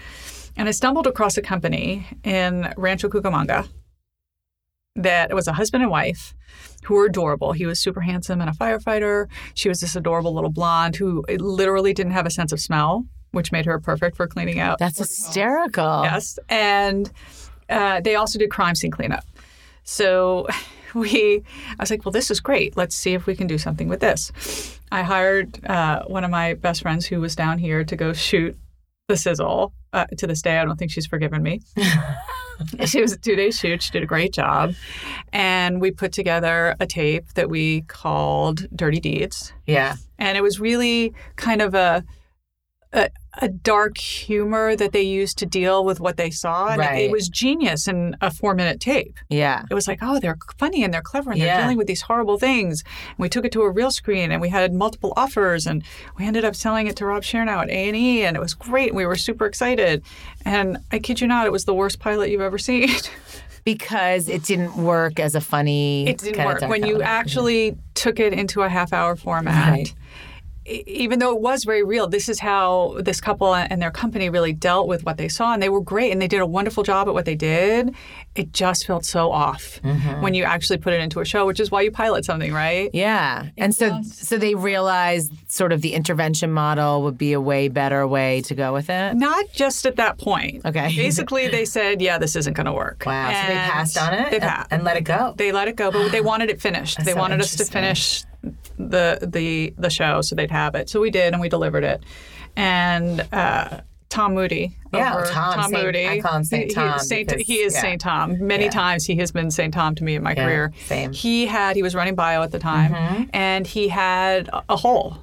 and 0.55 0.67
i 0.67 0.71
stumbled 0.71 1.07
across 1.07 1.37
a 1.37 1.41
company 1.41 2.05
in 2.23 2.73
rancho 2.77 3.09
cucamonga 3.09 3.67
that 4.95 5.33
was 5.33 5.47
a 5.47 5.53
husband 5.53 5.81
and 5.83 5.91
wife 5.91 6.35
who 6.83 6.95
were 6.95 7.05
adorable. 7.05 7.53
He 7.53 7.65
was 7.65 7.79
super 7.79 8.01
handsome 8.01 8.41
and 8.41 8.49
a 8.49 8.53
firefighter. 8.53 9.27
She 9.55 9.69
was 9.69 9.79
this 9.79 9.95
adorable 9.95 10.33
little 10.33 10.51
blonde 10.51 10.95
who 10.95 11.23
literally 11.39 11.93
didn't 11.93 12.11
have 12.11 12.25
a 12.25 12.31
sense 12.31 12.51
of 12.51 12.59
smell, 12.59 13.05
which 13.31 13.51
made 13.51 13.65
her 13.65 13.79
perfect 13.79 14.17
for 14.17 14.27
cleaning 14.27 14.59
out. 14.59 14.79
That's 14.79 14.99
hysterical. 14.99 16.03
Yes. 16.03 16.37
And 16.49 17.11
uh, 17.69 18.01
they 18.01 18.15
also 18.15 18.37
did 18.37 18.51
crime 18.51 18.75
scene 18.75 18.91
cleanup. 18.91 19.25
So 19.83 20.47
we, 20.99 21.43
I 21.71 21.75
was 21.79 21.91
like, 21.91 22.05
well, 22.05 22.11
this 22.11 22.31
is 22.31 22.39
great. 22.39 22.77
Let's 22.77 22.95
see 22.95 23.13
if 23.13 23.25
we 23.25 23.35
can 23.35 23.47
do 23.47 23.57
something 23.57 23.87
with 23.87 23.99
this. 23.99 24.79
I 24.91 25.03
hired 25.03 25.63
uh, 25.65 26.03
one 26.05 26.23
of 26.23 26.31
my 26.31 26.53
best 26.53 26.81
friends 26.81 27.05
who 27.05 27.19
was 27.19 27.35
down 27.35 27.57
here 27.57 27.83
to 27.83 27.95
go 27.95 28.13
shoot 28.13 28.57
the 29.07 29.17
sizzle 29.17 29.73
uh, 29.93 30.05
to 30.17 30.27
this 30.27 30.41
day, 30.41 30.57
I 30.57 30.65
don't 30.65 30.77
think 30.77 30.91
she's 30.91 31.05
forgiven 31.05 31.43
me. 31.43 31.61
she 32.85 33.01
was 33.01 33.13
a 33.13 33.17
two 33.17 33.35
day 33.35 33.51
shoot. 33.51 33.81
She 33.81 33.91
did 33.91 34.03
a 34.03 34.07
great 34.07 34.33
job. 34.33 34.73
And 35.31 35.79
we 35.79 35.91
put 35.91 36.11
together 36.11 36.75
a 36.79 36.87
tape 36.87 37.33
that 37.33 37.49
we 37.49 37.81
called 37.81 38.67
Dirty 38.75 38.99
Deeds. 38.99 39.53
Yeah. 39.65 39.95
And 40.17 40.37
it 40.37 40.41
was 40.41 40.59
really 40.59 41.13
kind 41.35 41.61
of 41.61 41.73
a, 41.75 42.03
a, 42.93 43.09
a 43.41 43.47
dark 43.49 43.97
humor 43.97 44.75
that 44.75 44.91
they 44.91 45.01
used 45.01 45.39
to 45.39 45.45
deal 45.47 45.83
with 45.83 45.99
what 45.99 46.15
they 46.17 46.29
saw. 46.29 46.67
And 46.67 46.77
Right. 46.79 47.01
it, 47.01 47.05
it 47.05 47.11
was 47.11 47.27
genius 47.27 47.87
in 47.87 48.15
a 48.21 48.29
four 48.29 48.53
minute 48.53 48.79
tape. 48.79 49.15
Yeah. 49.29 49.63
It 49.69 49.73
was 49.73 49.87
like, 49.87 49.99
oh, 50.03 50.19
they're 50.19 50.37
funny 50.59 50.83
and 50.83 50.93
they're 50.93 51.01
clever 51.01 51.31
and 51.31 51.41
they're 51.41 51.59
dealing 51.61 51.77
with 51.77 51.87
these 51.87 52.03
horrible 52.03 52.37
things. 52.37 52.83
And 53.09 53.17
we 53.17 53.29
took 53.29 53.45
it 53.45 53.51
to 53.53 53.63
a 53.63 53.71
real 53.71 53.89
screen 53.89 54.31
and 54.31 54.39
we 54.39 54.49
had 54.49 54.73
multiple 54.73 55.13
offers 55.17 55.65
and 55.65 55.83
we 56.19 56.25
ended 56.27 56.45
up 56.45 56.55
selling 56.55 56.85
it 56.85 56.95
to 56.97 57.05
Rob 57.07 57.23
Sharenow 57.23 57.63
at 57.63 57.69
A 57.71 58.23
and 58.25 58.37
it 58.37 58.39
was 58.39 58.53
great. 58.53 58.93
We 58.93 59.05
were 59.07 59.15
super 59.15 59.47
excited. 59.47 60.03
And 60.45 60.77
I 60.91 60.99
kid 60.99 61.19
you 61.19 61.25
not, 61.27 61.47
it 61.47 61.51
was 61.51 61.65
the 61.65 61.73
worst 61.73 61.99
pilot 61.99 62.29
you've 62.29 62.41
ever 62.41 62.57
seen. 62.59 62.89
Because 63.65 64.27
it 64.27 64.43
didn't 64.43 64.75
work 64.75 65.21
as 65.21 65.35
a 65.35 65.39
funny. 65.39 66.05
it 66.05 66.17
didn't 66.17 66.43
work 66.43 66.59
when 66.63 66.85
you 66.85 67.01
actually 67.01 67.77
took 67.93 68.19
it 68.19 68.33
into 68.33 68.61
a 68.61 68.67
half 68.67 68.91
hour 68.91 69.15
format. 69.15 69.69
Right. 69.71 69.93
Even 70.65 71.19
though 71.19 71.35
it 71.35 71.41
was 71.41 71.65
very 71.65 71.83
real, 71.83 72.07
this 72.07 72.29
is 72.29 72.39
how 72.39 72.95
this 72.99 73.19
couple 73.19 73.53
and 73.53 73.81
their 73.81 73.91
company 73.91 74.29
really 74.29 74.53
dealt 74.53 74.87
with 74.87 75.03
what 75.05 75.17
they 75.17 75.27
saw, 75.27 75.53
and 75.53 75.61
they 75.61 75.67
were 75.69 75.81
great, 75.81 76.11
and 76.11 76.21
they 76.21 76.27
did 76.27 76.39
a 76.39 76.45
wonderful 76.45 76.83
job 76.83 77.07
at 77.09 77.13
what 77.13 77.25
they 77.25 77.35
did. 77.35 77.93
It 78.35 78.53
just 78.53 78.85
felt 78.87 79.03
so 79.05 79.31
off 79.31 79.79
Mm-hmm. 79.83 80.21
when 80.21 80.33
you 80.33 80.43
actually 80.43 80.77
put 80.77 80.93
it 80.93 81.01
into 81.01 81.19
a 81.19 81.25
show, 81.25 81.45
which 81.45 81.59
is 81.59 81.69
why 81.69 81.81
you 81.81 81.91
pilot 81.91 82.23
something, 82.25 82.53
right? 82.53 82.89
Yeah. 82.93 83.47
And 83.57 83.75
so 83.75 84.01
so 84.03 84.37
they 84.37 84.55
realized 84.55 85.31
sort 85.47 85.71
of 85.73 85.81
the 85.81 85.93
intervention 85.93 86.51
model 86.51 87.03
would 87.03 87.17
be 87.17 87.33
a 87.33 87.41
way 87.41 87.67
better 87.67 88.07
way 88.07 88.41
to 88.43 88.55
go 88.55 88.71
with 88.73 88.89
it. 88.89 89.15
Not 89.15 89.45
just 89.51 89.85
at 89.85 89.97
that 89.97 90.17
point. 90.17 90.65
Okay. 90.65 90.87
Basically, 90.95 91.47
they 91.49 91.65
said, 91.65 92.01
"Yeah, 92.01 92.17
this 92.17 92.35
isn't 92.37 92.53
going 92.53 92.65
to 92.67 92.73
work." 92.73 93.03
Wow. 93.05 93.27
so 93.27 93.47
they 93.47 93.53
And 93.59 93.71
passed 93.71 93.97
on 93.97 94.13
it 94.13 94.31
They 94.31 94.39
passed. 94.39 94.69
and 94.71 94.83
let 94.83 94.95
it 94.97 95.03
go. 95.03 95.33
they 95.37 95.51
let 95.51 95.67
it 95.67 95.75
go, 95.75 95.91
but 95.91 96.09
they 96.11 96.21
wanted 96.21 96.49
it 96.49 96.61
finished. 96.61 97.03
they 97.03 97.11
so 97.11 97.17
wanted 97.17 97.41
us 97.41 97.55
to 97.57 97.65
finish 97.65 98.23
the 98.77 99.19
the 99.21 99.73
the 99.77 99.89
show 99.89 100.21
so 100.21 100.35
they'd 100.35 100.51
have 100.51 100.75
it. 100.75 100.89
So 100.89 100.99
we 100.99 101.09
did, 101.11 101.33
and 101.33 101.41
we 101.41 101.49
delivered 101.49 101.83
it. 101.83 102.03
And 102.55 103.21
uh, 103.33 103.81
Tom 104.09 104.35
Moody, 104.35 104.77
Yeah, 104.93 105.15
over- 105.15 105.25
Tom, 105.25 105.71
Saint- 105.71 105.83
Moody, 105.83 106.07
I 106.07 106.19
call 106.19 106.35
him 106.35 106.43
Saint 106.43 106.65
he, 106.69 106.73
Tom 106.75 106.99
Saint, 106.99 107.29
because- 107.29 107.47
he 107.47 107.55
is 107.55 107.73
yeah. 107.73 107.81
Saint 107.81 108.01
Tom. 108.01 108.45
Many 108.45 108.65
Yeah. 108.65 108.69
times 108.71 109.05
he 109.05 109.15
has 109.15 109.31
been 109.31 109.49
Saint 109.49 109.73
Tom 109.73 109.95
to 109.95 110.03
me 110.03 110.15
in 110.15 110.21
my 110.23 110.33
Yeah, 110.35 110.45
career. 110.45 110.73
same. 110.85 111.09
Mm-hmm. 111.09 111.13
He 111.13 111.45
had 111.47 111.75
he 111.75 111.81
was 111.83 111.95
running 111.95 112.15
bio 112.15 112.43
at 112.43 112.51
the 112.51 112.59
time, 112.59 113.29
and 113.33 113.65
he 113.65 113.87
had 113.87 114.49
a, 114.49 114.63
a 114.69 114.75
hole. 114.75 115.17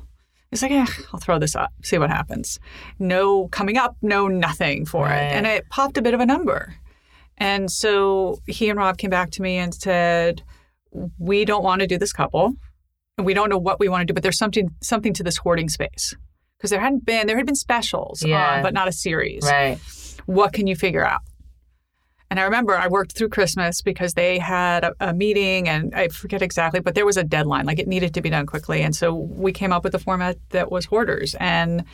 He's 0.51 0.63
like, 0.63 0.73
eh, 0.73 0.87
I'll 1.13 1.21
throw 1.21 1.39
this 1.39 1.55
up, 1.55 1.71
see 1.85 1.97
what 1.99 2.11
happens. 2.11 2.59
No 2.99 3.47
coming 3.49 3.77
up, 3.79 3.97
no 4.03 4.27
nothing 4.27 4.85
for 4.85 5.05
Right. 5.05 5.17
it, 5.23 5.33
and 5.37 5.47
it 5.47 5.69
popped 5.71 5.97
a 5.97 6.03
bit 6.03 6.13
of 6.13 6.19
a 6.19 6.27
number. 6.27 6.75
And 7.39 7.71
so 7.71 8.41
he 8.49 8.69
and 8.69 8.77
Rob 8.79 8.99
came 8.99 9.11
back 9.11 9.31
to 9.33 9.43
me 9.43 9.57
and 9.59 9.73
said, 9.73 10.43
"We 11.19 11.45
don't 11.45 11.63
want 11.63 11.81
to 11.83 11.87
do 11.87 11.97
this 11.97 12.13
couple, 12.13 12.55
and 13.21 13.27
we 13.27 13.35
don't 13.35 13.49
know 13.51 13.59
what 13.59 13.79
we 13.79 13.89
want 13.89 14.01
to 14.03 14.07
do, 14.07 14.15
but 14.15 14.23
there's 14.23 14.39
something 14.39 14.71
something 14.83 15.13
to 15.15 15.23
this 15.23 15.37
hoarding 15.37 15.69
space 15.69 16.15
because 16.57 16.71
there 16.71 16.81
hadn't 16.81 17.05
been 17.05 17.27
there 17.27 17.37
had 17.37 17.47
been 17.47 17.55
specials, 17.55 18.23
Yeah. 18.25 18.57
on, 18.57 18.63
but 18.63 18.75
not 18.75 18.89
a 18.89 18.93
series. 18.93 19.45
Right. 19.45 19.79
What 20.27 20.53
can 20.53 20.67
you 20.67 20.75
figure 20.77 21.07
out?" 21.07 21.21
And 22.31 22.39
I 22.39 22.45
remember 22.45 22.77
I 22.77 22.87
worked 22.87 23.13
through 23.13 23.31
Christmas 23.31 23.83
because 23.83 24.15
they 24.15 24.39
had 24.39 24.85
a, 24.85 24.93
a 25.01 25.13
meeting, 25.13 25.69
and 25.69 25.93
I 25.95 26.09
forget 26.09 26.43
exactly, 26.43 26.79
but 26.81 26.95
there 26.95 27.05
was 27.07 27.17
a 27.17 27.25
deadline, 27.25 27.67
like 27.67 27.79
it 27.81 27.89
needed 27.89 28.15
to 28.15 28.23
be 28.23 28.31
done 28.31 28.47
quickly, 28.47 28.83
and 28.83 28.95
so 28.95 29.15
we 29.15 29.53
came 29.53 29.73
up 29.73 29.83
with 29.85 29.95
a 29.95 29.99
format 29.99 30.37
that 30.51 30.71
was 30.71 30.87
hoarders, 30.87 31.35
and 31.41 31.85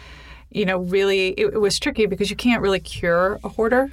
you 0.50 0.64
know, 0.64 0.78
really, 0.78 1.28
it, 1.30 1.54
it 1.54 1.60
was 1.60 1.78
tricky 1.78 2.06
because 2.06 2.30
you 2.30 2.36
can't 2.36 2.62
really 2.62 2.78
cure 2.80 3.40
a 3.42 3.48
hoarder. 3.48 3.90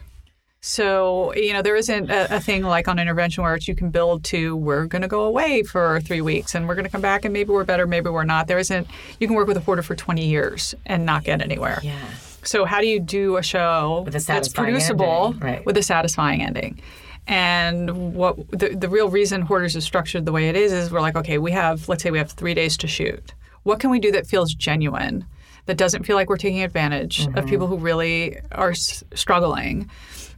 So, 0.66 1.34
you 1.36 1.52
know, 1.52 1.62
there 1.62 1.76
isn't 1.76 2.10
a, 2.10 2.38
a 2.38 2.40
thing 2.40 2.64
like 2.64 2.88
on 2.88 2.98
intervention 2.98 3.44
where 3.44 3.54
it's 3.54 3.68
you 3.68 3.76
can 3.76 3.90
build 3.90 4.24
to 4.26 4.56
we're 4.56 4.86
going 4.86 5.02
to 5.02 5.10
go 5.10 5.24
away 5.24 5.62
for 5.64 6.00
three 6.00 6.22
weeks 6.22 6.56
and 6.56 6.70
we're 6.70 6.76
going 6.76 6.86
to 6.86 6.90
come 6.90 7.02
back 7.02 7.26
and 7.26 7.34
maybe 7.34 7.50
we're 7.52 7.66
better, 7.66 7.86
maybe 7.86 8.10
we're 8.10 8.24
not. 8.24 8.48
There 8.48 8.58
isn't, 8.60 8.88
you 9.20 9.28
can 9.28 9.36
work 9.36 9.46
with 9.48 9.58
a 9.58 9.60
hoarder 9.60 9.82
for 9.82 9.94
20 9.94 10.26
years 10.26 10.74
and 10.86 11.06
not 11.06 11.26
get 11.26 11.42
anywhere. 11.42 11.82
Yeah. 11.84 12.00
So, 12.44 12.64
how 12.64 12.80
do 12.80 12.88
you 12.88 13.02
do 13.02 13.36
a 13.36 13.44
show 13.44 14.04
With 14.06 14.16
a 14.16 14.20
that's 14.20 14.48
producible 14.48 15.36
right. 15.42 15.66
with 15.66 15.76
a 15.76 15.84
satisfying 15.84 16.42
ending? 16.42 16.80
And 17.28 18.14
what 18.16 18.38
the, 18.52 18.70
the 18.70 18.88
real 18.88 19.10
reason 19.10 19.42
Hoarders 19.42 19.76
is 19.76 19.84
structured 19.84 20.26
the 20.26 20.32
way 20.32 20.48
it 20.48 20.56
is 20.56 20.72
is 20.72 20.92
we're 20.92 21.02
like, 21.02 21.18
okay, 21.18 21.40
we 21.40 21.52
have, 21.52 21.90
let's 21.90 22.04
say 22.04 22.10
we 22.12 22.18
have 22.20 22.32
three 22.32 22.54
days 22.54 22.78
to 22.78 22.88
shoot. 22.88 23.34
What 23.64 23.82
can 23.82 23.90
we 23.90 24.00
do 24.00 24.14
that 24.14 24.28
feels 24.28 24.54
genuine, 24.54 25.26
that 25.66 25.78
doesn't 25.78 26.04
feel 26.04 26.16
like 26.18 26.30
we're 26.30 26.38
taking 26.38 26.64
advantage 26.64 27.26
Mm-hmm. 27.28 27.38
of 27.38 27.46
people 27.48 27.68
who 27.68 27.78
really 27.78 28.40
are 28.54 28.72
s- 28.72 29.04
struggling? 29.14 29.90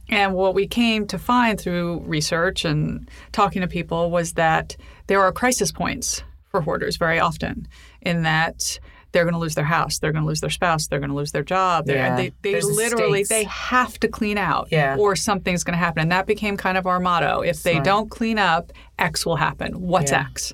And 0.08 0.34
what 0.34 0.54
we 0.54 0.66
came 0.66 1.06
to 1.08 1.18
find 1.18 1.60
through 1.60 2.00
research 2.06 2.64
and 2.64 3.08
talking 3.32 3.62
to 3.62 3.68
people 3.68 4.10
was 4.10 4.34
that 4.34 4.76
there 5.08 5.20
are 5.20 5.32
crisis 5.32 5.72
points 5.72 6.22
for 6.50 6.60
hoarders 6.60 6.96
very 6.96 7.18
often, 7.18 7.66
in 8.02 8.22
that 8.22 8.78
they're 9.12 9.24
going 9.24 9.32
to 9.34 9.38
lose 9.40 9.54
their 9.54 9.64
house, 9.64 9.98
they're 9.98 10.12
going 10.12 10.22
to 10.24 10.28
lose 10.28 10.40
their 10.40 10.50
spouse, 10.50 10.86
they're 10.88 10.98
going 11.00 11.10
to 11.10 11.16
lose 11.16 11.32
their 11.32 11.42
job. 11.42 11.84
Yeah. 11.88 12.16
They, 12.16 12.32
they 12.42 12.52
There's 12.52 12.66
the 12.66 12.72
literally 12.74 13.24
stakes. 13.24 13.28
they 13.30 13.44
have 13.44 13.98
to 14.00 14.08
clean 14.08 14.36
out, 14.38 14.68
Yeah. 14.70 14.96
or 14.98 15.16
something's 15.16 15.64
going 15.64 15.72
to 15.72 15.78
happen. 15.78 16.02
And 16.02 16.12
that 16.12 16.26
became 16.26 16.56
kind 16.56 16.76
of 16.78 16.86
our 16.86 17.00
motto: 17.00 17.40
if 17.40 17.62
they 17.62 17.72
Smart. 17.72 17.84
don't 17.84 18.10
clean 18.10 18.38
up, 18.38 18.72
X 18.98 19.24
will 19.24 19.36
happen. 19.36 19.80
What's 19.80 20.12
Yeah. 20.12 20.26
X? 20.30 20.52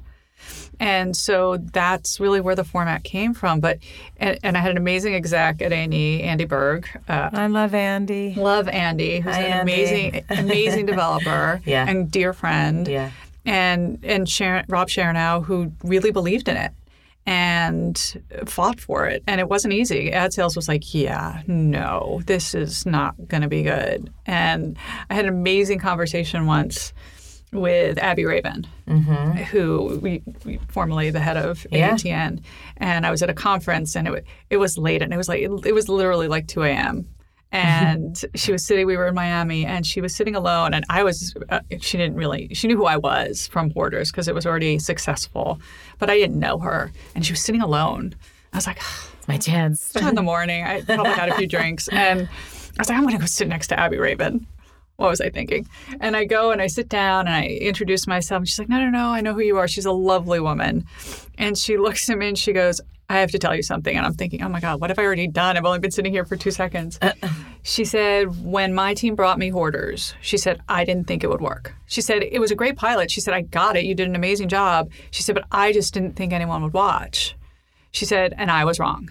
And 0.82 1.16
so 1.16 1.58
that's 1.58 2.18
really 2.18 2.40
where 2.40 2.56
the 2.56 2.64
format 2.64 3.04
came 3.04 3.34
from. 3.34 3.60
But 3.60 3.78
and, 4.16 4.36
and 4.42 4.56
I 4.56 4.60
had 4.60 4.72
an 4.72 4.76
amazing 4.76 5.14
exec 5.14 5.62
at 5.62 5.72
A&E, 5.72 6.22
Andy 6.22 6.44
Berg. 6.44 6.88
Uh, 7.08 7.30
I 7.32 7.46
love 7.46 7.72
Andy. 7.72 8.34
love 8.34 8.66
Andy, 8.66 9.20
who's 9.20 9.32
Hi, 9.34 9.42
an 9.42 9.52
Andy. 9.60 9.72
amazing, 9.72 10.24
amazing 10.30 10.86
developer 10.86 11.60
Yeah. 11.64 11.88
and 11.88 12.10
dear 12.10 12.32
friend. 12.32 12.88
Yeah. 12.88 13.10
And 13.44 14.00
and 14.04 14.28
Sharon, 14.28 14.64
Rob 14.68 14.88
Sharenow, 14.88 15.44
who 15.44 15.72
really 15.84 16.10
believed 16.10 16.48
in 16.48 16.56
it 16.56 16.72
and 17.26 18.20
fought 18.46 18.80
for 18.80 19.06
it. 19.06 19.22
And 19.28 19.40
it 19.40 19.48
wasn't 19.48 19.74
easy. 19.74 20.12
Ad 20.12 20.32
sales 20.32 20.56
was 20.56 20.66
like, 20.68 20.92
yeah, 20.92 21.42
no, 21.46 22.20
this 22.26 22.54
is 22.54 22.84
not 22.84 23.14
going 23.28 23.42
to 23.42 23.48
be 23.48 23.62
good. 23.62 24.12
And 24.26 24.76
I 25.08 25.14
had 25.14 25.26
an 25.26 25.30
amazing 25.32 25.78
conversation 25.78 26.46
once 26.46 26.92
with 27.52 27.98
Abbe 27.98 28.24
Raven, 28.24 28.66
who 29.50 29.98
we, 30.02 30.22
we 30.44 30.58
formerly 30.68 31.10
the 31.10 31.20
head 31.20 31.36
of 31.36 31.66
Yeah. 31.70 31.96
A&E, 32.02 32.10
and 32.78 33.06
I 33.06 33.10
was 33.10 33.22
at 33.22 33.30
a 33.30 33.34
conference 33.34 33.94
and 33.96 34.08
it 34.08 34.24
it 34.50 34.56
was 34.56 34.78
late 34.78 35.02
and 35.02 35.12
it 35.12 35.16
was 35.16 35.28
like 35.28 35.40
it 35.42 35.72
was 35.74 35.88
literally 35.88 36.28
like 36.28 36.48
two 36.48 36.62
a.m. 36.62 37.06
And 37.54 38.18
she 38.34 38.50
was 38.50 38.64
sitting. 38.64 38.86
We 38.86 38.96
were 38.96 39.08
in 39.08 39.14
Miami, 39.14 39.66
and 39.66 39.86
she 39.86 40.00
was 40.00 40.16
sitting 40.16 40.34
alone. 40.34 40.72
And 40.72 40.86
I 40.88 41.02
was. 41.02 41.34
Uh, 41.50 41.60
she 41.80 41.98
didn't 41.98 42.16
really. 42.16 42.48
She 42.54 42.66
knew 42.66 42.78
who 42.78 42.86
I 42.86 42.96
was 42.96 43.46
from 43.48 43.70
Hoarders 43.72 44.10
because 44.10 44.26
it 44.26 44.34
was 44.34 44.46
already 44.46 44.78
successful, 44.78 45.60
but 45.98 46.08
I 46.08 46.16
didn't 46.16 46.38
know 46.40 46.58
her. 46.60 46.90
And 47.14 47.26
she 47.26 47.34
was 47.34 47.42
sitting 47.42 47.60
alone. 47.60 48.14
I 48.54 48.56
was 48.56 48.66
like, 48.66 48.80
My 49.28 49.36
chance. 49.36 49.92
two 49.92 50.08
in 50.08 50.14
the 50.14 50.22
morning. 50.22 50.64
I 50.64 50.80
probably 50.80 51.12
had 51.12 51.28
a 51.28 51.34
few 51.34 51.46
drinks, 51.56 51.88
and 51.88 52.20
I 52.22 52.28
was 52.78 52.88
like, 52.88 52.96
I'm 52.96 53.04
going 53.04 53.16
to 53.16 53.20
go 53.20 53.26
sit 53.26 53.48
next 53.48 53.66
to 53.66 53.78
Abbe 53.78 53.98
Raven. 53.98 54.46
What 55.02 55.10
was 55.10 55.20
I 55.20 55.30
thinking? 55.30 55.66
And 55.98 56.16
I 56.16 56.24
go 56.24 56.52
and 56.52 56.62
I 56.62 56.68
sit 56.68 56.88
down 56.88 57.26
and 57.26 57.34
I 57.34 57.46
introduce 57.46 58.06
myself. 58.06 58.38
And 58.38 58.48
she's 58.48 58.60
like, 58.60 58.68
No, 58.68 58.78
no, 58.78 58.88
no, 58.88 59.08
I 59.08 59.20
know 59.20 59.34
who 59.34 59.40
you 59.40 59.58
are. 59.58 59.66
She's 59.66 59.84
a 59.84 59.90
lovely 59.90 60.38
woman. 60.38 60.86
And 61.36 61.58
she 61.58 61.76
looks 61.76 62.08
at 62.08 62.16
me 62.16 62.28
and 62.28 62.38
she 62.38 62.52
goes, 62.52 62.80
I 63.08 63.18
have 63.18 63.32
to 63.32 63.38
tell 63.40 63.54
you 63.56 63.64
something. 63.64 63.96
And 63.96 64.06
I'm 64.06 64.14
thinking, 64.14 64.44
Oh 64.44 64.48
my 64.48 64.60
God, 64.60 64.80
what 64.80 64.90
have 64.90 65.00
I 65.00 65.02
already 65.02 65.26
done? 65.26 65.56
I've 65.56 65.64
only 65.64 65.80
been 65.80 65.90
sitting 65.90 66.12
here 66.12 66.24
for 66.24 66.36
two 66.36 66.52
seconds. 66.52 67.00
Uh-uh. 67.02 67.28
She 67.64 67.84
said, 67.84 68.44
When 68.44 68.74
my 68.74 68.94
team 68.94 69.16
brought 69.16 69.40
me 69.40 69.48
Hoarders, 69.48 70.14
she 70.20 70.36
said, 70.36 70.60
I 70.68 70.84
didn't 70.84 71.08
think 71.08 71.24
it 71.24 71.30
would 71.30 71.40
work. 71.40 71.74
She 71.86 72.00
said, 72.00 72.22
It 72.22 72.38
was 72.38 72.52
a 72.52 72.56
great 72.56 72.76
pilot. 72.76 73.10
She 73.10 73.20
said, 73.20 73.34
I 73.34 73.40
got 73.40 73.76
it. 73.76 73.84
You 73.84 73.96
did 73.96 74.06
an 74.06 74.14
amazing 74.14 74.50
job. 74.50 74.88
She 75.10 75.24
said, 75.24 75.34
But 75.34 75.46
I 75.50 75.72
just 75.72 75.92
didn't 75.94 76.14
think 76.14 76.32
anyone 76.32 76.62
would 76.62 76.74
watch. 76.74 77.36
She 77.90 78.04
said, 78.04 78.34
And 78.38 78.52
I 78.52 78.64
was 78.64 78.78
wrong. 78.78 79.10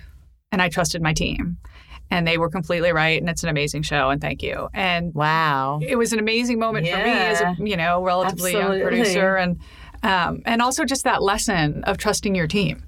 And 0.54 0.62
I 0.62 0.70
trusted 0.70 1.02
my 1.02 1.14
team. 1.14 1.58
And 2.12 2.28
they 2.28 2.38
were 2.38 2.50
completely 2.50 2.92
right. 2.92 3.20
And 3.20 3.30
it's 3.30 3.42
an 3.42 3.50
amazing 3.50 3.82
show. 3.84 4.10
And 4.10 4.22
thank 4.22 4.44
you. 4.44 4.68
And 4.74 5.14
Wow. 5.16 5.80
it 5.82 5.96
was 5.96 6.14
an 6.14 6.20
amazing 6.20 6.60
moment 6.60 6.88
for 6.88 6.98
me 6.98 7.10
as 7.10 7.42
a 7.42 7.56
you 7.58 7.78
know 7.78 8.04
relatively 8.04 8.52
young 8.52 8.82
producer 8.82 9.36
and 9.38 9.60
um, 10.04 10.42
and 10.46 10.62
also 10.62 10.84
just 10.86 11.04
that 11.06 11.24
lesson 11.24 11.84
of 11.86 11.98
trusting 11.98 12.36
your 12.36 12.48
team. 12.48 12.84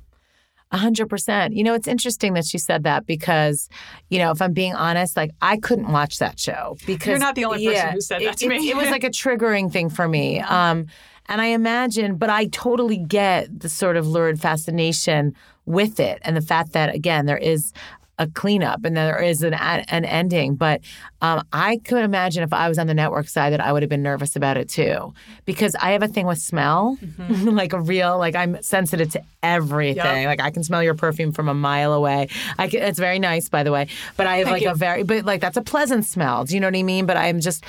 A 0.72 0.78
hundred 0.78 1.08
percent. 1.08 1.54
You 1.56 1.64
know, 1.64 1.76
it's 1.76 1.88
interesting 1.88 2.34
that 2.34 2.46
she 2.46 2.58
said 2.58 2.84
that 2.84 3.06
because, 3.06 3.70
you 4.10 4.18
know, 4.18 4.32
if 4.32 4.42
I'm 4.42 4.54
being 4.54 4.74
honest, 4.74 5.16
like 5.16 5.30
I 5.40 5.58
couldn't 5.58 5.92
watch 5.92 6.18
that 6.18 6.40
show 6.40 6.78
because 6.88 7.08
You're 7.08 7.20
not 7.20 7.36
the 7.36 7.46
only 7.46 7.60
person 7.66 7.74
yeah, 7.74 7.92
who 7.92 8.02
said 8.02 8.22
that 8.24 8.34
it, 8.34 8.38
to 8.38 8.48
me. 8.50 8.72
It 8.72 8.76
was 8.76 8.90
like 8.90 9.04
a 9.04 9.12
triggering 9.12 9.72
thing 9.72 9.90
for 9.90 10.08
me. 10.08 10.40
Um, 10.40 10.88
and 11.30 11.40
I 11.40 11.46
imagine, 11.48 12.16
but 12.16 12.30
I 12.32 12.48
totally 12.48 12.98
get 12.98 13.60
the 13.60 13.70
sort 13.70 13.96
of 13.98 14.08
lurid 14.08 14.42
fascination 14.42 15.36
with 15.66 16.00
it, 16.00 16.20
and 16.24 16.36
the 16.36 16.42
fact 16.42 16.74
that 16.74 16.94
again 16.94 17.28
there 17.28 17.38
is 17.38 17.72
a 18.20 18.28
cleanup 18.28 18.86
and 18.86 18.96
there 18.96 19.22
is 19.22 19.42
an 19.42 19.54
an 19.54 20.06
ending. 20.06 20.56
But 20.56 20.82
um, 21.22 21.46
I 21.52 21.78
could 21.78 22.04
imagine 22.04 22.44
if 22.44 22.54
I 22.54 22.70
was 22.70 22.78
on 22.78 22.88
the 22.88 22.94
network 22.94 23.28
side 23.28 23.54
that 23.54 23.62
I 23.62 23.72
would 23.72 23.82
have 23.82 23.90
been 23.90 24.04
nervous 24.04 24.36
about 24.36 24.58
it 24.58 24.70
too, 24.70 25.14
because 25.46 25.76
I 25.76 25.92
have 25.92 26.04
a 26.04 26.08
thing 26.08 26.26
with 26.26 26.40
smell, 26.40 26.98
mm-hmm. 27.02 27.50
like 27.56 27.74
a 27.74 27.80
real 27.80 28.18
like 28.18 28.36
I'm 28.36 28.62
sensitive 28.62 29.10
to 29.12 29.24
everything. 29.42 29.98
Yep. 29.98 30.26
Like 30.26 30.42
I 30.42 30.52
can 30.52 30.64
smell 30.64 30.84
your 30.84 30.96
perfume 30.96 31.32
from 31.32 31.50
a 31.50 31.54
mile 31.54 31.94
away. 31.94 32.30
I 32.58 32.68
can, 32.68 32.84
it's 32.84 33.00
very 33.00 33.20
nice, 33.20 33.50
by 33.50 33.64
the 33.64 33.72
way, 33.72 33.88
but 34.18 34.28
I 34.28 34.38
have 34.38 34.46
Thank 34.46 34.54
like 34.54 34.64
you. 34.64 34.72
a 34.72 34.76
very 34.76 35.04
but 35.04 35.26
like 35.26 35.42
that's 35.42 35.58
a 35.58 35.64
pleasant 35.64 36.06
smell. 36.06 36.46
Do 36.46 36.54
you 36.54 36.60
know 36.60 36.68
what 36.68 36.76
I 36.76 36.84
mean? 36.84 37.06
But 37.06 37.18
I'm 37.18 37.40
just 37.40 37.64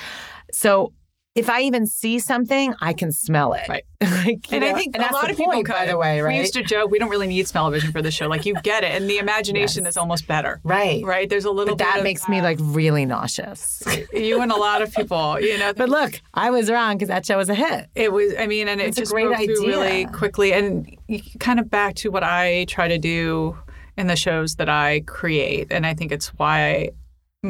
so 0.51 0.93
if 1.35 1.49
I 1.49 1.61
even 1.61 1.85
see 1.85 2.17
something, 2.19 2.73
I 2.79 2.93
can 2.93 3.11
smell 3.11 3.51
it. 3.53 3.67
Right. 3.67 3.83
like, 4.01 4.51
and 4.53 4.61
know, 4.61 4.69
I 4.69 4.73
think 4.73 4.97
a 4.97 5.01
lot 5.13 5.29
of 5.29 5.35
people, 5.35 5.51
point, 5.51 5.67
by 5.67 5.85
the 5.85 5.97
way, 5.97 6.21
right? 6.21 6.33
We 6.33 6.39
used 6.39 6.53
to 6.53 6.63
joke 6.63 6.89
we 6.89 6.97
don't 6.97 7.09
really 7.09 7.27
need 7.27 7.45
smell-o-vision 7.45 7.91
for 7.91 8.01
the 8.01 8.09
show. 8.09 8.27
Like 8.27 8.45
you 8.45 8.53
get 8.63 8.85
it, 8.85 8.91
and 8.91 9.09
the 9.09 9.17
imagination 9.17 9.83
yes. 9.83 9.93
is 9.93 9.97
almost 9.97 10.27
better. 10.27 10.61
Right. 10.63 11.03
Right. 11.03 11.29
There's 11.29 11.43
a 11.43 11.51
little. 11.51 11.75
But 11.75 11.83
that 11.83 12.03
makes 12.03 12.21
that. 12.21 12.29
me 12.29 12.41
like 12.41 12.57
really 12.61 13.05
nauseous. 13.05 13.83
you 14.13 14.41
and 14.41 14.51
a 14.51 14.55
lot 14.55 14.81
of 14.81 14.93
people, 14.93 15.39
you 15.41 15.57
know. 15.57 15.73
But 15.73 15.89
look, 15.89 16.21
I 16.33 16.51
was 16.51 16.71
wrong 16.71 16.95
because 16.95 17.09
that 17.09 17.25
show 17.25 17.37
was 17.37 17.49
a 17.49 17.55
hit. 17.55 17.89
It 17.95 18.13
was. 18.13 18.33
I 18.39 18.47
mean, 18.47 18.69
and 18.69 18.79
it's 18.79 18.97
it 18.97 19.01
just 19.01 19.11
a 19.11 19.15
great 19.15 19.35
idea. 19.35 19.55
really 19.59 20.05
quickly, 20.05 20.53
and 20.53 20.97
kind 21.39 21.59
of 21.59 21.69
back 21.69 21.95
to 21.95 22.11
what 22.11 22.23
I 22.23 22.65
try 22.69 22.87
to 22.87 22.97
do 22.97 23.57
in 23.97 24.07
the 24.07 24.15
shows 24.15 24.55
that 24.55 24.69
I 24.69 25.01
create, 25.01 25.67
and 25.71 25.85
I 25.85 25.95
think 25.95 26.13
it's 26.13 26.27
why 26.37 26.91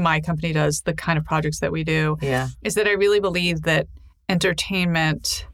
my 0.02 0.22
company 0.22 0.54
does 0.54 0.82
the 0.82 0.94
kind 0.94 1.18
of 1.18 1.26
projects 1.26 1.60
that 1.60 1.72
we 1.72 1.84
do 1.84 2.18
yeah. 2.22 2.50
is 2.64 2.76
that 2.76 2.88
I 2.88 2.92
really 2.92 3.20
believe 3.20 3.64
that 3.64 3.88
entertainment 4.30 5.46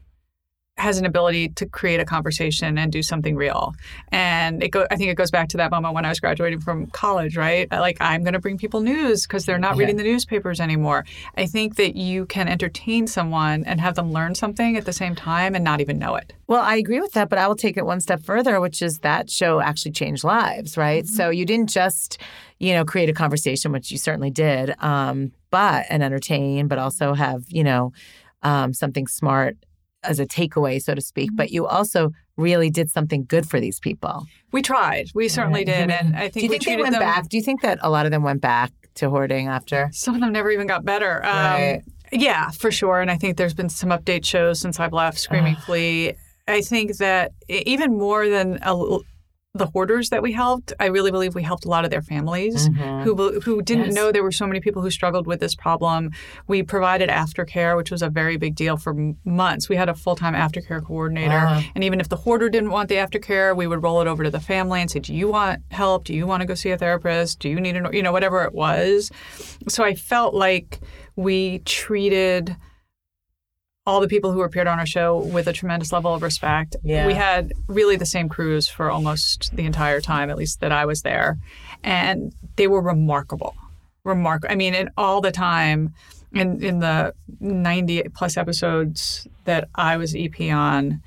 has 0.78 0.98
an 0.98 1.04
ability 1.04 1.50
to 1.50 1.66
create 1.66 2.00
a 2.00 2.04
conversation 2.04 2.78
and 2.78 2.90
do 2.90 3.02
something 3.02 3.36
real. 3.36 3.74
And 4.10 4.62
it 4.62 4.70
go 4.70 4.86
I 4.90 4.96
think 4.96 5.10
it 5.10 5.16
goes 5.16 5.30
back 5.30 5.48
to 5.50 5.56
that 5.58 5.70
moment 5.70 5.94
when 5.94 6.04
I 6.04 6.08
was 6.08 6.18
graduating 6.18 6.60
from 6.60 6.86
college, 6.86 7.36
right? 7.36 7.70
Like 7.70 7.98
I'm 8.00 8.24
going 8.24 8.32
to 8.32 8.40
bring 8.40 8.58
people 8.58 8.80
news 8.80 9.26
because 9.26 9.44
they're 9.44 9.58
not 9.58 9.76
yeah. 9.76 9.80
reading 9.80 9.96
the 9.96 10.02
newspapers 10.02 10.60
anymore. 10.60 11.04
I 11.36 11.46
think 11.46 11.76
that 11.76 11.94
you 11.94 12.26
can 12.26 12.48
entertain 12.48 13.06
someone 13.06 13.64
and 13.64 13.80
have 13.80 13.94
them 13.94 14.12
learn 14.12 14.34
something 14.34 14.76
at 14.76 14.86
the 14.86 14.92
same 14.92 15.14
time 15.14 15.54
and 15.54 15.62
not 15.62 15.80
even 15.80 15.98
know 15.98 16.16
it. 16.16 16.32
Well, 16.46 16.62
I 16.62 16.76
agree 16.76 17.00
with 17.00 17.12
that, 17.12 17.28
but 17.28 17.38
I 17.38 17.46
will 17.46 17.56
take 17.56 17.76
it 17.76 17.86
one 17.86 18.00
step 18.00 18.22
further, 18.22 18.60
which 18.60 18.82
is 18.82 18.98
that 19.00 19.30
show 19.30 19.60
actually 19.60 19.92
changed 19.92 20.24
lives, 20.24 20.76
right? 20.76 21.04
Mm-hmm. 21.04 21.14
So 21.14 21.30
you 21.30 21.44
didn't 21.44 21.68
just 21.70 22.18
you 22.62 22.72
know, 22.72 22.84
create 22.84 23.08
a 23.08 23.12
conversation, 23.12 23.72
which 23.72 23.90
you 23.90 23.98
certainly 23.98 24.30
did, 24.30 24.72
um, 24.78 25.32
but 25.50 25.84
and 25.90 26.00
entertain, 26.00 26.68
but 26.68 26.78
also 26.78 27.12
have, 27.12 27.42
you 27.48 27.64
know, 27.64 27.92
um, 28.44 28.72
something 28.72 29.08
smart 29.08 29.56
as 30.04 30.20
a 30.20 30.26
takeaway, 30.26 30.80
so 30.80 30.94
to 30.94 31.00
speak. 31.00 31.30
Mm-hmm. 31.30 31.36
But 31.36 31.50
you 31.50 31.66
also 31.66 32.12
really 32.36 32.70
did 32.70 32.88
something 32.88 33.24
good 33.24 33.48
for 33.48 33.58
these 33.58 33.80
people. 33.80 34.26
We 34.52 34.62
tried. 34.62 35.10
We 35.12 35.28
certainly 35.28 35.64
did, 35.64 35.90
and 35.90 36.14
I 36.14 36.28
think. 36.28 36.34
Do 36.34 36.40
you 36.42 36.48
think 36.50 36.64
they 36.64 36.76
went 36.76 36.92
them... 36.92 37.00
back? 37.00 37.28
Do 37.28 37.36
you 37.36 37.42
think 37.42 37.62
that 37.62 37.80
a 37.82 37.90
lot 37.90 38.06
of 38.06 38.12
them 38.12 38.22
went 38.22 38.40
back 38.40 38.70
to 38.94 39.10
hoarding 39.10 39.48
after? 39.48 39.90
Some 39.92 40.14
of 40.14 40.20
them 40.20 40.32
never 40.32 40.50
even 40.52 40.68
got 40.68 40.84
better. 40.84 41.16
Um, 41.26 41.32
right. 41.32 41.82
Yeah, 42.12 42.50
for 42.50 42.70
sure. 42.70 43.00
And 43.00 43.10
I 43.10 43.16
think 43.16 43.38
there's 43.38 43.54
been 43.54 43.70
some 43.70 43.90
update 43.90 44.24
shows 44.24 44.60
since 44.60 44.78
I've 44.78 44.92
left 44.92 45.18
Screaming 45.18 45.56
Flea. 45.56 46.14
I 46.46 46.60
think 46.60 46.98
that 46.98 47.32
even 47.48 47.98
more 47.98 48.28
than 48.28 48.60
a, 48.62 48.98
the 49.54 49.66
hoarders 49.66 50.08
that 50.08 50.22
we 50.22 50.32
helped, 50.32 50.72
I 50.80 50.86
really 50.86 51.10
believe 51.10 51.34
we 51.34 51.42
helped 51.42 51.66
a 51.66 51.68
lot 51.68 51.84
of 51.84 51.90
their 51.90 52.00
families 52.00 52.70
mm-hmm. 52.70 53.02
who 53.02 53.40
who 53.40 53.60
didn't 53.60 53.86
yes. 53.86 53.94
know 53.94 54.10
there 54.10 54.22
were 54.22 54.32
so 54.32 54.46
many 54.46 54.60
people 54.60 54.80
who 54.80 54.90
struggled 54.90 55.26
with 55.26 55.40
this 55.40 55.54
problem. 55.54 56.10
We 56.46 56.62
provided 56.62 57.10
aftercare, 57.10 57.76
which 57.76 57.90
was 57.90 58.00
a 58.00 58.08
very 58.08 58.38
big 58.38 58.54
deal 58.54 58.78
for 58.78 58.94
months. 59.26 59.68
We 59.68 59.76
had 59.76 59.90
a 59.90 59.94
full 59.94 60.16
time 60.16 60.32
aftercare 60.32 60.82
coordinator, 60.82 61.36
wow. 61.36 61.62
and 61.74 61.84
even 61.84 62.00
if 62.00 62.08
the 62.08 62.16
hoarder 62.16 62.48
didn't 62.48 62.70
want 62.70 62.88
the 62.88 62.94
aftercare, 62.94 63.54
we 63.54 63.66
would 63.66 63.82
roll 63.82 64.00
it 64.00 64.06
over 64.06 64.24
to 64.24 64.30
the 64.30 64.40
family 64.40 64.80
and 64.80 64.90
say, 64.90 65.00
"Do 65.00 65.14
you 65.14 65.28
want 65.28 65.60
help? 65.70 66.04
Do 66.04 66.14
you 66.14 66.26
want 66.26 66.40
to 66.40 66.46
go 66.46 66.54
see 66.54 66.70
a 66.70 66.78
therapist? 66.78 67.38
Do 67.38 67.50
you 67.50 67.60
need 67.60 67.76
a 67.76 67.90
you 67.92 68.02
know 68.02 68.12
whatever 68.12 68.44
it 68.44 68.54
was?" 68.54 69.10
So 69.68 69.84
I 69.84 69.94
felt 69.94 70.32
like 70.32 70.80
we 71.14 71.58
treated 71.58 72.56
all 73.84 74.00
the 74.00 74.08
people 74.08 74.30
who 74.30 74.42
appeared 74.42 74.66
on 74.66 74.78
our 74.78 74.86
show 74.86 75.18
with 75.18 75.48
a 75.48 75.52
tremendous 75.52 75.92
level 75.92 76.14
of 76.14 76.22
respect. 76.22 76.76
Yeah. 76.84 77.06
We 77.06 77.14
had 77.14 77.52
really 77.66 77.96
the 77.96 78.06
same 78.06 78.28
crews 78.28 78.68
for 78.68 78.90
almost 78.90 79.54
the 79.56 79.64
entire 79.64 80.00
time, 80.00 80.30
at 80.30 80.36
least 80.36 80.60
that 80.60 80.70
I 80.70 80.86
was 80.86 81.02
there. 81.02 81.38
And 81.82 82.32
they 82.56 82.68
were 82.68 82.80
remarkable. 82.80 83.56
Remarkable. 84.04 84.52
I 84.52 84.56
mean, 84.56 84.74
in 84.74 84.90
all 84.96 85.20
the 85.20 85.32
time, 85.32 85.94
in, 86.32 86.62
in 86.62 86.78
the 86.78 87.12
90 87.40 88.04
plus 88.14 88.36
episodes 88.36 89.26
that 89.44 89.68
I 89.74 89.96
was 89.96 90.14
EP 90.16 90.40
on, 90.52 91.02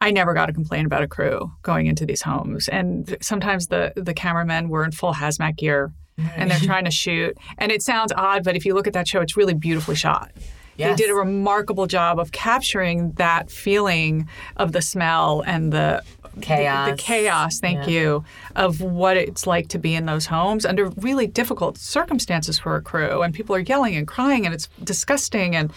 I 0.00 0.10
never 0.10 0.34
got 0.34 0.50
a 0.50 0.52
complaint 0.52 0.86
about 0.86 1.02
a 1.02 1.08
crew 1.08 1.50
going 1.62 1.86
into 1.86 2.04
these 2.04 2.22
homes. 2.22 2.68
And 2.68 3.16
sometimes 3.22 3.68
the, 3.68 3.94
the 3.96 4.12
cameramen 4.12 4.68
were 4.68 4.84
in 4.84 4.92
full 4.92 5.14
hazmat 5.14 5.56
gear 5.56 5.92
and 6.18 6.50
they're 6.50 6.58
trying 6.60 6.84
to 6.84 6.90
shoot. 6.90 7.36
And 7.56 7.72
it 7.72 7.82
sounds 7.82 8.12
odd, 8.14 8.44
but 8.44 8.54
if 8.54 8.66
you 8.66 8.74
look 8.74 8.86
at 8.86 8.92
that 8.92 9.08
show, 9.08 9.22
it's 9.22 9.36
really 9.36 9.54
beautifully 9.54 9.96
shot. 9.96 10.30
Yes. 10.76 10.98
They 10.98 11.04
did 11.04 11.10
a 11.10 11.14
remarkable 11.14 11.86
job 11.86 12.18
of 12.18 12.32
capturing 12.32 13.12
that 13.12 13.50
feeling 13.50 14.28
of 14.56 14.72
the 14.72 14.82
smell 14.82 15.42
and 15.46 15.72
the 15.72 16.02
chaos. 16.40 16.90
The, 16.90 16.92
the 16.92 16.98
chaos, 16.98 17.60
thank 17.60 17.86
yeah. 17.86 17.92
you, 17.92 18.24
of 18.56 18.80
what 18.80 19.16
it's 19.16 19.46
like 19.46 19.68
to 19.68 19.78
be 19.78 19.94
in 19.94 20.06
those 20.06 20.26
homes 20.26 20.66
under 20.66 20.88
really 20.90 21.26
difficult 21.26 21.78
circumstances 21.78 22.58
for 22.58 22.76
a 22.76 22.82
crew. 22.82 23.22
And 23.22 23.34
people 23.34 23.56
are 23.56 23.60
yelling 23.60 23.96
and 23.96 24.06
crying, 24.06 24.44
and 24.44 24.54
it's 24.54 24.68
disgusting. 24.84 25.56
And 25.56 25.72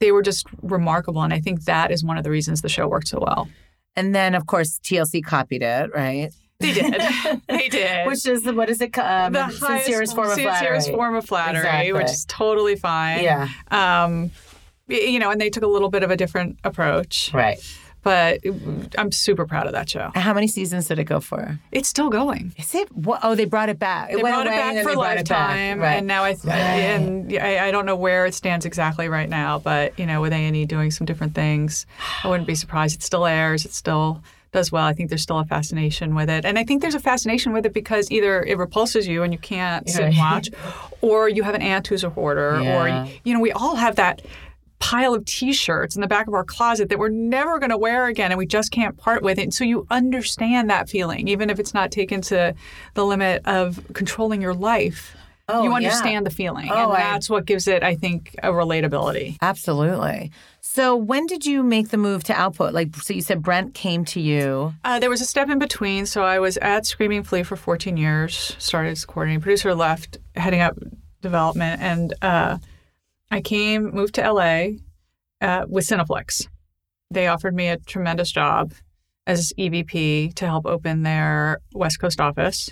they 0.00 0.12
were 0.12 0.22
just 0.22 0.46
remarkable. 0.62 1.22
And 1.22 1.32
I 1.32 1.40
think 1.40 1.64
that 1.64 1.90
is 1.90 2.04
one 2.04 2.18
of 2.18 2.24
the 2.24 2.30
reasons 2.30 2.62
the 2.62 2.68
show 2.68 2.86
worked 2.86 3.08
so 3.08 3.20
well. 3.20 3.48
And 3.96 4.14
then, 4.14 4.34
of 4.34 4.46
course, 4.46 4.80
TLC 4.82 5.24
copied 5.24 5.62
it, 5.62 5.90
right? 5.94 6.32
They 6.60 6.72
did. 6.72 6.94
they 7.48 7.68
did. 7.68 8.06
Which 8.06 8.26
is 8.26 8.44
what 8.46 8.70
is 8.70 8.80
it? 8.80 8.96
Um, 8.98 9.32
the 9.32 9.50
sincerest 9.50 10.14
form 10.14 10.30
of 10.30 10.34
flattery. 10.34 10.54
Sincerest 10.54 10.90
form 10.90 11.14
of 11.16 11.24
flattery, 11.26 11.60
exactly. 11.60 11.92
which 11.92 12.10
is 12.10 12.24
totally 12.26 12.76
fine. 12.76 13.22
Yeah. 13.22 13.48
Um, 13.70 14.30
you 14.88 15.18
know, 15.18 15.30
and 15.30 15.40
they 15.40 15.50
took 15.50 15.64
a 15.64 15.68
little 15.68 15.88
bit 15.88 16.02
of 16.02 16.10
a 16.10 16.16
different 16.16 16.58
approach. 16.64 17.30
Right. 17.32 17.58
But 18.04 18.40
I'm 18.98 19.10
super 19.10 19.46
proud 19.46 19.66
of 19.66 19.72
that 19.72 19.88
show. 19.88 20.10
How 20.14 20.34
many 20.34 20.46
seasons 20.46 20.88
did 20.88 20.98
it 20.98 21.04
go 21.04 21.20
for? 21.20 21.58
It's 21.72 21.88
still 21.88 22.10
going. 22.10 22.52
Is 22.58 22.74
it? 22.74 22.94
What? 22.94 23.20
Oh, 23.22 23.34
they 23.34 23.46
brought 23.46 23.70
it 23.70 23.78
back. 23.78 24.10
It 24.10 24.16
they 24.16 24.20
brought 24.20 24.46
it 24.46 24.50
back 24.50 24.84
for 24.84 24.94
lifetime, 24.94 25.80
right. 25.80 25.94
and 25.94 26.06
now 26.06 26.22
I 26.22 26.34
th- 26.34 26.44
right. 26.44 26.56
and 26.58 27.32
I, 27.32 27.68
I, 27.68 27.70
don't 27.70 27.86
know 27.86 27.96
where 27.96 28.26
it 28.26 28.34
stands 28.34 28.66
exactly 28.66 29.08
right 29.08 29.28
now, 29.28 29.58
but 29.58 29.98
you 29.98 30.04
know, 30.04 30.20
with 30.20 30.34
A 30.34 30.36
and 30.36 30.54
E 30.54 30.66
doing 30.66 30.90
some 30.90 31.06
different 31.06 31.34
things, 31.34 31.86
I 32.22 32.28
wouldn't 32.28 32.46
be 32.46 32.54
surprised. 32.54 32.96
It 32.96 33.02
still 33.02 33.24
airs. 33.24 33.64
It 33.64 33.72
still 33.72 34.22
does 34.54 34.72
well. 34.72 34.86
I 34.86 34.94
think 34.94 35.10
there's 35.10 35.22
still 35.22 35.40
a 35.40 35.44
fascination 35.44 36.14
with 36.14 36.30
it. 36.30 36.46
And 36.46 36.58
I 36.58 36.64
think 36.64 36.80
there's 36.80 36.94
a 36.94 37.00
fascination 37.00 37.52
with 37.52 37.66
it 37.66 37.74
because 37.74 38.10
either 38.10 38.42
it 38.42 38.56
repulses 38.56 39.06
you 39.06 39.22
and 39.22 39.32
you 39.32 39.38
can't 39.38 39.86
sit 39.90 40.04
and 40.04 40.16
watch, 40.16 40.48
or 41.02 41.28
you 41.28 41.42
have 41.42 41.54
an 41.54 41.60
aunt 41.60 41.88
who's 41.88 42.04
a 42.04 42.08
hoarder, 42.10 42.60
yeah. 42.62 43.04
or, 43.04 43.08
you 43.24 43.34
know, 43.34 43.40
we 43.40 43.52
all 43.52 43.74
have 43.74 43.96
that 43.96 44.22
pile 44.78 45.14
of 45.14 45.24
t-shirts 45.24 45.96
in 45.96 46.02
the 46.02 46.06
back 46.06 46.28
of 46.28 46.34
our 46.34 46.44
closet 46.44 46.88
that 46.88 46.98
we're 46.98 47.08
never 47.08 47.58
going 47.58 47.70
to 47.70 47.76
wear 47.76 48.06
again 48.06 48.30
and 48.30 48.38
we 48.38 48.46
just 48.46 48.70
can't 48.70 48.96
part 48.96 49.22
with 49.22 49.38
it. 49.38 49.42
And 49.42 49.54
so 49.54 49.64
you 49.64 49.86
understand 49.90 50.70
that 50.70 50.88
feeling 50.88 51.26
even 51.26 51.50
if 51.50 51.58
it's 51.58 51.74
not 51.74 51.90
taken 51.90 52.20
to 52.22 52.54
the 52.94 53.04
limit 53.04 53.42
of 53.46 53.80
controlling 53.92 54.40
your 54.40 54.54
life. 54.54 55.16
Oh, 55.48 55.62
you 55.62 55.74
understand 55.74 56.24
yeah. 56.24 56.28
the 56.28 56.30
feeling. 56.30 56.68
Oh, 56.70 56.92
and 56.92 56.94
that's 56.94 57.30
I, 57.30 57.34
what 57.34 57.44
gives 57.44 57.68
it, 57.68 57.82
I 57.82 57.96
think, 57.96 58.34
a 58.42 58.48
relatability. 58.48 59.36
Absolutely. 59.42 60.30
So 60.60 60.96
when 60.96 61.26
did 61.26 61.44
you 61.44 61.62
make 61.62 61.90
the 61.90 61.98
move 61.98 62.24
to 62.24 62.32
Outpost? 62.32 62.72
Like, 62.72 62.96
so 62.96 63.12
you 63.12 63.20
said 63.20 63.42
Brent 63.42 63.74
came 63.74 64.06
to 64.06 64.20
you. 64.20 64.72
Uh, 64.84 64.98
there 64.98 65.10
was 65.10 65.20
a 65.20 65.26
step 65.26 65.50
in 65.50 65.58
between. 65.58 66.06
So 66.06 66.24
I 66.24 66.38
was 66.38 66.56
at 66.58 66.86
Screaming 66.86 67.22
Flea 67.22 67.42
for 67.42 67.56
14 67.56 67.98
years, 67.98 68.56
started 68.58 68.90
as 68.90 69.04
coordinating 69.04 69.42
producer, 69.42 69.74
left, 69.74 70.16
heading 70.34 70.60
up 70.60 70.78
development. 71.20 71.82
And 71.82 72.14
uh, 72.22 72.58
I 73.30 73.42
came, 73.42 73.90
moved 73.94 74.14
to 74.14 74.32
LA 74.32 74.78
uh, 75.42 75.66
with 75.68 75.86
Cineflix. 75.86 76.48
They 77.10 77.26
offered 77.26 77.54
me 77.54 77.68
a 77.68 77.76
tremendous 77.76 78.32
job 78.32 78.72
as 79.26 79.52
EVP 79.58 80.34
to 80.34 80.46
help 80.46 80.64
open 80.64 81.02
their 81.02 81.60
West 81.74 82.00
Coast 82.00 82.20
office. 82.20 82.70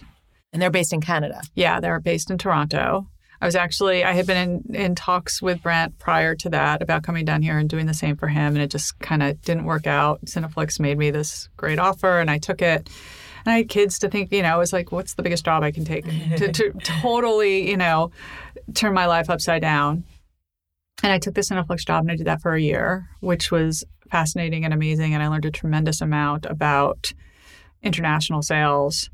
And 0.52 0.60
they're 0.60 0.70
based 0.70 0.92
in 0.92 1.00
Canada. 1.00 1.40
Yeah, 1.54 1.80
they're 1.80 2.00
based 2.00 2.30
in 2.30 2.38
Toronto. 2.38 3.08
I 3.40 3.46
was 3.46 3.56
actually 3.56 4.04
I 4.04 4.12
had 4.12 4.26
been 4.26 4.62
in, 4.68 4.74
in 4.74 4.94
talks 4.94 5.42
with 5.42 5.62
Brent 5.62 5.98
prior 5.98 6.36
to 6.36 6.50
that 6.50 6.80
about 6.80 7.02
coming 7.02 7.24
down 7.24 7.42
here 7.42 7.58
and 7.58 7.68
doing 7.68 7.86
the 7.86 7.94
same 7.94 8.16
for 8.16 8.28
him, 8.28 8.54
and 8.54 8.62
it 8.62 8.70
just 8.70 8.98
kind 9.00 9.22
of 9.22 9.40
didn't 9.42 9.64
work 9.64 9.86
out. 9.86 10.24
Cineflix 10.26 10.78
made 10.78 10.96
me 10.96 11.10
this 11.10 11.48
great 11.56 11.80
offer, 11.80 12.20
and 12.20 12.30
I 12.30 12.38
took 12.38 12.62
it. 12.62 12.88
And 13.44 13.52
I 13.52 13.56
had 13.58 13.68
kids 13.68 13.98
to 14.00 14.08
think, 14.08 14.32
you 14.32 14.42
know, 14.42 14.54
I 14.54 14.56
was 14.56 14.72
like, 14.72 14.92
what's 14.92 15.14
the 15.14 15.22
biggest 15.22 15.44
job 15.44 15.64
I 15.64 15.72
can 15.72 15.84
take 15.84 16.04
to, 16.36 16.52
to 16.52 16.72
totally, 16.84 17.68
you 17.68 17.76
know, 17.76 18.12
turn 18.74 18.94
my 18.94 19.06
life 19.06 19.28
upside 19.28 19.62
down. 19.62 20.04
And 21.02 21.12
I 21.12 21.18
took 21.18 21.34
the 21.34 21.40
Cineflix 21.40 21.84
job 21.84 22.02
and 22.02 22.12
I 22.12 22.16
did 22.16 22.28
that 22.28 22.40
for 22.40 22.54
a 22.54 22.60
year, 22.60 23.08
which 23.18 23.50
was 23.50 23.84
fascinating 24.08 24.64
and 24.64 24.72
amazing. 24.72 25.14
And 25.14 25.22
I 25.22 25.26
learned 25.26 25.46
a 25.46 25.50
tremendous 25.50 26.00
amount 26.00 26.46
about 26.46 27.12
international 27.82 28.42
sales 28.42 29.10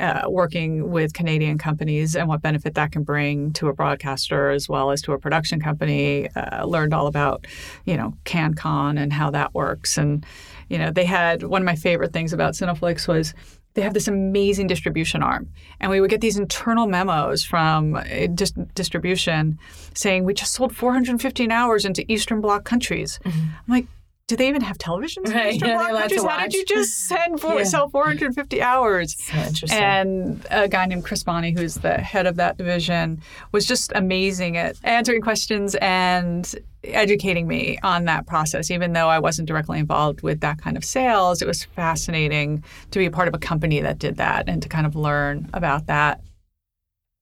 uh, 0.00 0.28
working 0.28 0.90
with 0.90 1.12
Canadian 1.12 1.58
companies 1.58 2.16
and 2.16 2.26
what 2.26 2.42
benefit 2.42 2.74
that 2.74 2.90
can 2.92 3.02
bring 3.02 3.52
to 3.52 3.68
a 3.68 3.72
broadcaster 3.72 4.50
as 4.50 4.68
well 4.68 4.90
as 4.90 5.02
to 5.02 5.12
a 5.12 5.18
production 5.18 5.60
company. 5.60 6.28
Uh, 6.30 6.64
learned 6.64 6.94
all 6.94 7.06
about, 7.06 7.46
you 7.84 7.96
know, 7.96 8.14
CanCon 8.24 8.98
and 8.98 9.12
how 9.12 9.30
that 9.30 9.54
works. 9.54 9.98
And, 9.98 10.24
you 10.68 10.78
know, 10.78 10.90
they 10.90 11.04
had 11.04 11.42
one 11.42 11.62
of 11.62 11.66
my 11.66 11.76
favorite 11.76 12.12
things 12.12 12.32
about 12.32 12.54
Cineflix 12.54 13.06
was 13.06 13.34
they 13.74 13.82
have 13.82 13.94
this 13.94 14.08
amazing 14.08 14.66
distribution 14.66 15.22
arm. 15.22 15.48
And 15.80 15.90
we 15.90 16.00
would 16.00 16.10
get 16.10 16.20
these 16.20 16.38
internal 16.38 16.86
memos 16.86 17.44
from 17.44 17.94
uh, 17.94 18.02
dis- 18.34 18.52
distribution 18.74 19.58
saying, 19.94 20.24
we 20.24 20.34
just 20.34 20.54
sold 20.54 20.74
415 20.74 21.52
hours 21.52 21.84
into 21.84 22.10
Eastern 22.10 22.40
Bloc 22.40 22.64
countries. 22.64 23.20
I'm 23.68 23.72
like, 23.72 23.86
do 24.30 24.36
they 24.36 24.48
even 24.48 24.60
have 24.60 24.78
televisions 24.78 25.26
in 25.26 25.32
Right. 25.32 25.54
Eastern 25.54 25.70
Bloc 25.72 25.90
allowed 25.90 26.08
to 26.10 26.14
countries? 26.14 26.22
How 26.30 26.42
did 26.44 26.54
you 26.54 26.64
just 26.64 27.08
send 27.08 27.40
for, 27.40 27.58
Yeah. 27.58 27.64
sell 27.64 27.88
450 27.90 28.62
hours? 28.62 29.16
So 29.18 29.36
interesting. 29.36 29.76
And 29.80 30.46
a 30.52 30.68
guy 30.68 30.86
named 30.86 31.04
Chris 31.04 31.24
Bonney, 31.24 31.50
who's 31.50 31.74
the 31.74 31.94
head 31.94 32.26
of 32.26 32.36
that 32.36 32.56
division, 32.56 33.20
was 33.50 33.66
just 33.66 33.90
amazing 33.96 34.56
at 34.56 34.76
answering 34.84 35.20
questions 35.20 35.74
and 35.80 36.54
educating 36.84 37.48
me 37.48 37.76
on 37.82 38.04
that 38.04 38.28
process. 38.28 38.70
Even 38.70 38.92
though 38.92 39.08
I 39.08 39.18
wasn't 39.18 39.48
directly 39.48 39.80
involved 39.80 40.22
with 40.22 40.38
that 40.42 40.58
kind 40.62 40.76
of 40.76 40.84
sales, 40.84 41.42
it 41.42 41.48
was 41.48 41.64
fascinating 41.64 42.62
to 42.92 43.00
be 43.00 43.06
a 43.06 43.10
part 43.10 43.26
of 43.26 43.34
a 43.34 43.38
company 43.38 43.80
that 43.80 43.98
did 43.98 44.16
that 44.18 44.48
and 44.48 44.62
to 44.62 44.68
kind 44.68 44.86
of 44.86 44.94
learn 44.94 45.50
about 45.52 45.86
that. 45.88 46.20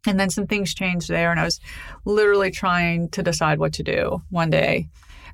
And 0.06 0.20
then 0.20 0.28
some 0.28 0.46
things 0.46 0.74
changed 0.74 1.08
there, 1.08 1.30
and 1.30 1.40
I 1.40 1.44
was 1.44 1.58
literally 2.04 2.50
trying 2.50 3.08
to 3.10 3.22
decide 3.22 3.58
what 3.58 3.72
to 3.74 3.82
do 3.82 4.22
one 4.28 4.50
day. 4.50 4.88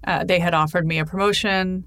Uh, 0.07 0.25
they 0.25 0.39
had 0.39 0.55
offered 0.55 0.87
me 0.87 0.99
a 0.99 1.05
promotion, 1.05 1.85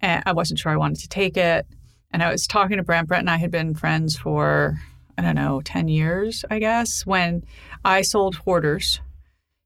and 0.00 0.22
I 0.26 0.32
wasn't 0.32 0.58
sure 0.60 0.72
I 0.72 0.76
wanted 0.76 1.00
to 1.00 1.08
take 1.08 1.36
it. 1.36 1.66
And 2.12 2.22
I 2.22 2.30
was 2.30 2.46
talking 2.46 2.76
to 2.76 2.82
Brent. 2.82 3.08
Brent 3.08 3.22
and 3.22 3.30
I 3.30 3.36
had 3.36 3.50
been 3.50 3.74
friends 3.74 4.16
for, 4.16 4.78
I 5.18 5.22
don't 5.22 5.34
know, 5.34 5.60
10 5.64 5.88
years, 5.88 6.44
I 6.50 6.58
guess. 6.60 7.04
When 7.04 7.42
I 7.84 8.02
sold 8.02 8.36
Hoarders, 8.36 9.00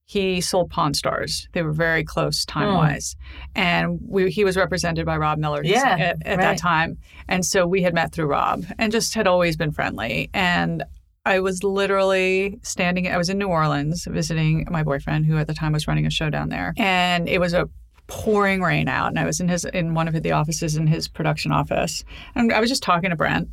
he 0.06 0.40
sold 0.40 0.70
Pawn 0.70 0.94
Stars. 0.94 1.46
They 1.52 1.62
were 1.62 1.72
very 1.72 2.02
close 2.02 2.46
time 2.46 2.72
wise. 2.74 3.14
And 3.54 3.98
we, 4.02 4.30
he 4.30 4.42
was 4.42 4.56
represented 4.56 5.04
by 5.04 5.18
Rob 5.18 5.38
Miller 5.38 5.62
Yeah, 5.62 5.96
at, 5.98 6.26
at 6.26 6.38
right. 6.38 6.38
that 6.38 6.58
time. 6.58 6.96
And 7.28 7.44
so 7.44 7.66
we 7.66 7.82
had 7.82 7.92
met 7.92 8.12
through 8.12 8.28
Rob 8.28 8.64
and 8.78 8.90
just 8.90 9.12
had 9.14 9.26
always 9.26 9.58
been 9.58 9.70
friendly. 9.70 10.30
And 10.32 10.82
I 11.26 11.40
was 11.40 11.62
literally 11.62 12.58
standing, 12.62 13.06
I 13.06 13.18
was 13.18 13.28
in 13.28 13.36
New 13.36 13.48
Orleans 13.48 14.06
visiting 14.10 14.66
my 14.70 14.82
boyfriend, 14.82 15.26
who 15.26 15.36
at 15.36 15.46
the 15.46 15.52
time 15.52 15.72
was 15.72 15.86
running 15.86 16.06
a 16.06 16.10
show 16.10 16.30
down 16.30 16.48
there. 16.48 16.72
And 16.78 17.28
it 17.28 17.38
was 17.38 17.52
a 17.52 17.68
pouring 18.08 18.60
rain 18.62 18.88
out 18.88 19.08
and 19.08 19.18
I 19.18 19.24
was 19.24 19.38
in 19.38 19.48
his 19.48 19.64
in 19.64 19.94
one 19.94 20.08
of 20.08 20.22
the 20.22 20.32
offices 20.32 20.76
in 20.76 20.86
his 20.86 21.06
production 21.06 21.52
office. 21.52 22.04
And 22.34 22.52
I 22.52 22.60
was 22.60 22.68
just 22.68 22.82
talking 22.82 23.10
to 23.10 23.16
Brent 23.16 23.48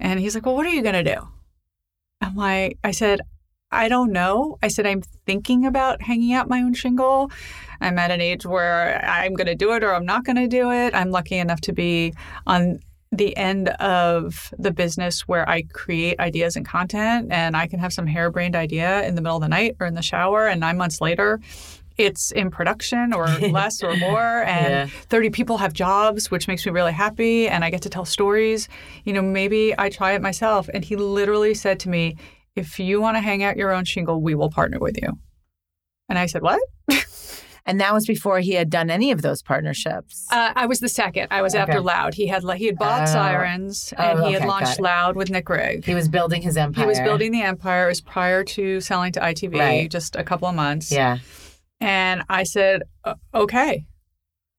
and 0.00 0.18
he's 0.18 0.34
like, 0.34 0.44
Well, 0.44 0.56
what 0.56 0.66
are 0.66 0.70
you 0.70 0.82
gonna 0.82 1.04
do? 1.04 1.28
I'm 2.20 2.34
like, 2.34 2.78
I 2.82 2.90
said, 2.90 3.20
I 3.70 3.88
don't 3.88 4.12
know. 4.12 4.58
I 4.62 4.68
said, 4.68 4.86
I'm 4.86 5.02
thinking 5.26 5.66
about 5.66 6.02
hanging 6.02 6.32
out 6.32 6.48
my 6.48 6.60
own 6.60 6.74
shingle. 6.74 7.30
I'm 7.80 7.98
at 7.98 8.10
an 8.10 8.20
age 8.20 8.46
where 8.46 9.04
I'm 9.04 9.34
going 9.34 9.46
to 9.46 9.54
do 9.54 9.72
it 9.74 9.84
or 9.84 9.94
I'm 9.94 10.06
not 10.06 10.24
going 10.24 10.36
to 10.36 10.48
do 10.48 10.72
it. 10.72 10.94
I'm 10.94 11.10
lucky 11.10 11.36
enough 11.36 11.60
to 11.62 11.72
be 11.72 12.14
on 12.46 12.80
the 13.12 13.36
end 13.36 13.68
of 13.80 14.52
the 14.58 14.70
business 14.70 15.22
where 15.22 15.48
I 15.48 15.62
create 15.62 16.18
ideas 16.20 16.56
and 16.56 16.66
content 16.66 17.28
and 17.30 17.56
I 17.56 17.66
can 17.66 17.78
have 17.78 17.92
some 17.92 18.06
harebrained 18.06 18.54
idea 18.54 19.02
in 19.06 19.14
the 19.14 19.22
middle 19.22 19.36
of 19.36 19.42
the 19.42 19.48
night 19.48 19.76
or 19.80 19.86
in 19.86 19.94
the 19.94 20.02
shower 20.02 20.46
and 20.46 20.60
9 20.60 20.76
months 20.76 21.00
later 21.00 21.40
it's 21.98 22.30
in 22.30 22.50
production 22.50 23.12
or 23.12 23.26
less 23.50 23.82
or 23.82 23.96
more 23.96 24.42
and 24.44 24.88
Yeah. 24.90 24.98
30 25.08 25.30
people 25.30 25.58
have 25.58 25.72
jobs 25.72 26.30
which 26.30 26.46
makes 26.48 26.64
me 26.64 26.72
really 26.72 26.92
happy 26.92 27.48
and 27.48 27.64
I 27.64 27.70
get 27.70 27.82
to 27.82 27.88
tell 27.90 28.04
stories. 28.04 28.68
You 29.04 29.12
know, 29.12 29.22
maybe 29.22 29.74
I 29.76 29.88
try 29.90 30.12
it 30.12 30.22
myself 30.22 30.68
and 30.72 30.84
he 30.84 30.96
literally 30.96 31.54
said 31.54 31.80
to 31.80 31.88
me, 31.88 32.16
"If 32.56 32.78
you 32.78 33.00
want 33.00 33.16
to 33.16 33.20
hang 33.20 33.42
out 33.42 33.56
your 33.56 33.72
own 33.72 33.84
shingle, 33.84 34.22
we 34.22 34.34
will 34.34 34.50
partner 34.50 34.78
with 34.78 34.96
you." 35.02 35.18
And 36.08 36.18
I 36.18 36.26
said, 36.26 36.42
"What?" 36.42 36.60
and 37.66 37.80
that 37.80 37.92
was 37.92 38.06
before 38.06 38.38
he 38.40 38.52
had 38.52 38.70
done 38.70 38.88
any 38.90 39.10
of 39.10 39.20
those 39.22 39.42
partnerships. 39.42 40.26
Uh, 40.32 40.52
I 40.56 40.66
was 40.66 40.80
the 40.80 40.88
second. 40.88 41.28
I 41.30 41.42
was 41.42 41.54
after 41.54 41.80
Loud. 41.80 42.14
He 42.14 42.26
had 42.28 42.42
he 42.56 42.66
had 42.66 42.78
bought 42.78 43.02
Oh. 43.02 43.06
Sirens 43.12 43.92
Oh, 43.98 44.02
and 44.02 44.24
he 44.26 44.32
had 44.32 44.42
okay, 44.42 44.48
launched. 44.48 44.80
Loud 44.80 45.16
with 45.16 45.30
Nick 45.30 45.48
Rigg. 45.48 45.84
he 45.84 45.94
was 45.94 46.08
building 46.08 46.42
his 46.42 46.56
empire. 46.56 46.84
He 46.84 46.88
was 46.88 47.00
building 47.00 47.32
the 47.32 47.42
empire. 47.42 47.86
It 47.86 47.88
was 47.88 48.00
prior 48.00 48.44
to 48.44 48.80
selling 48.80 49.12
to 49.12 49.20
ITV, 49.20 49.58
Right. 49.58 49.90
just 49.90 50.16
a 50.16 50.22
couple 50.24 50.48
of 50.48 50.54
months. 50.54 50.90
Yeah. 50.92 51.18
And 51.80 52.22
I 52.28 52.42
said, 52.42 52.82
okay. 53.34 53.84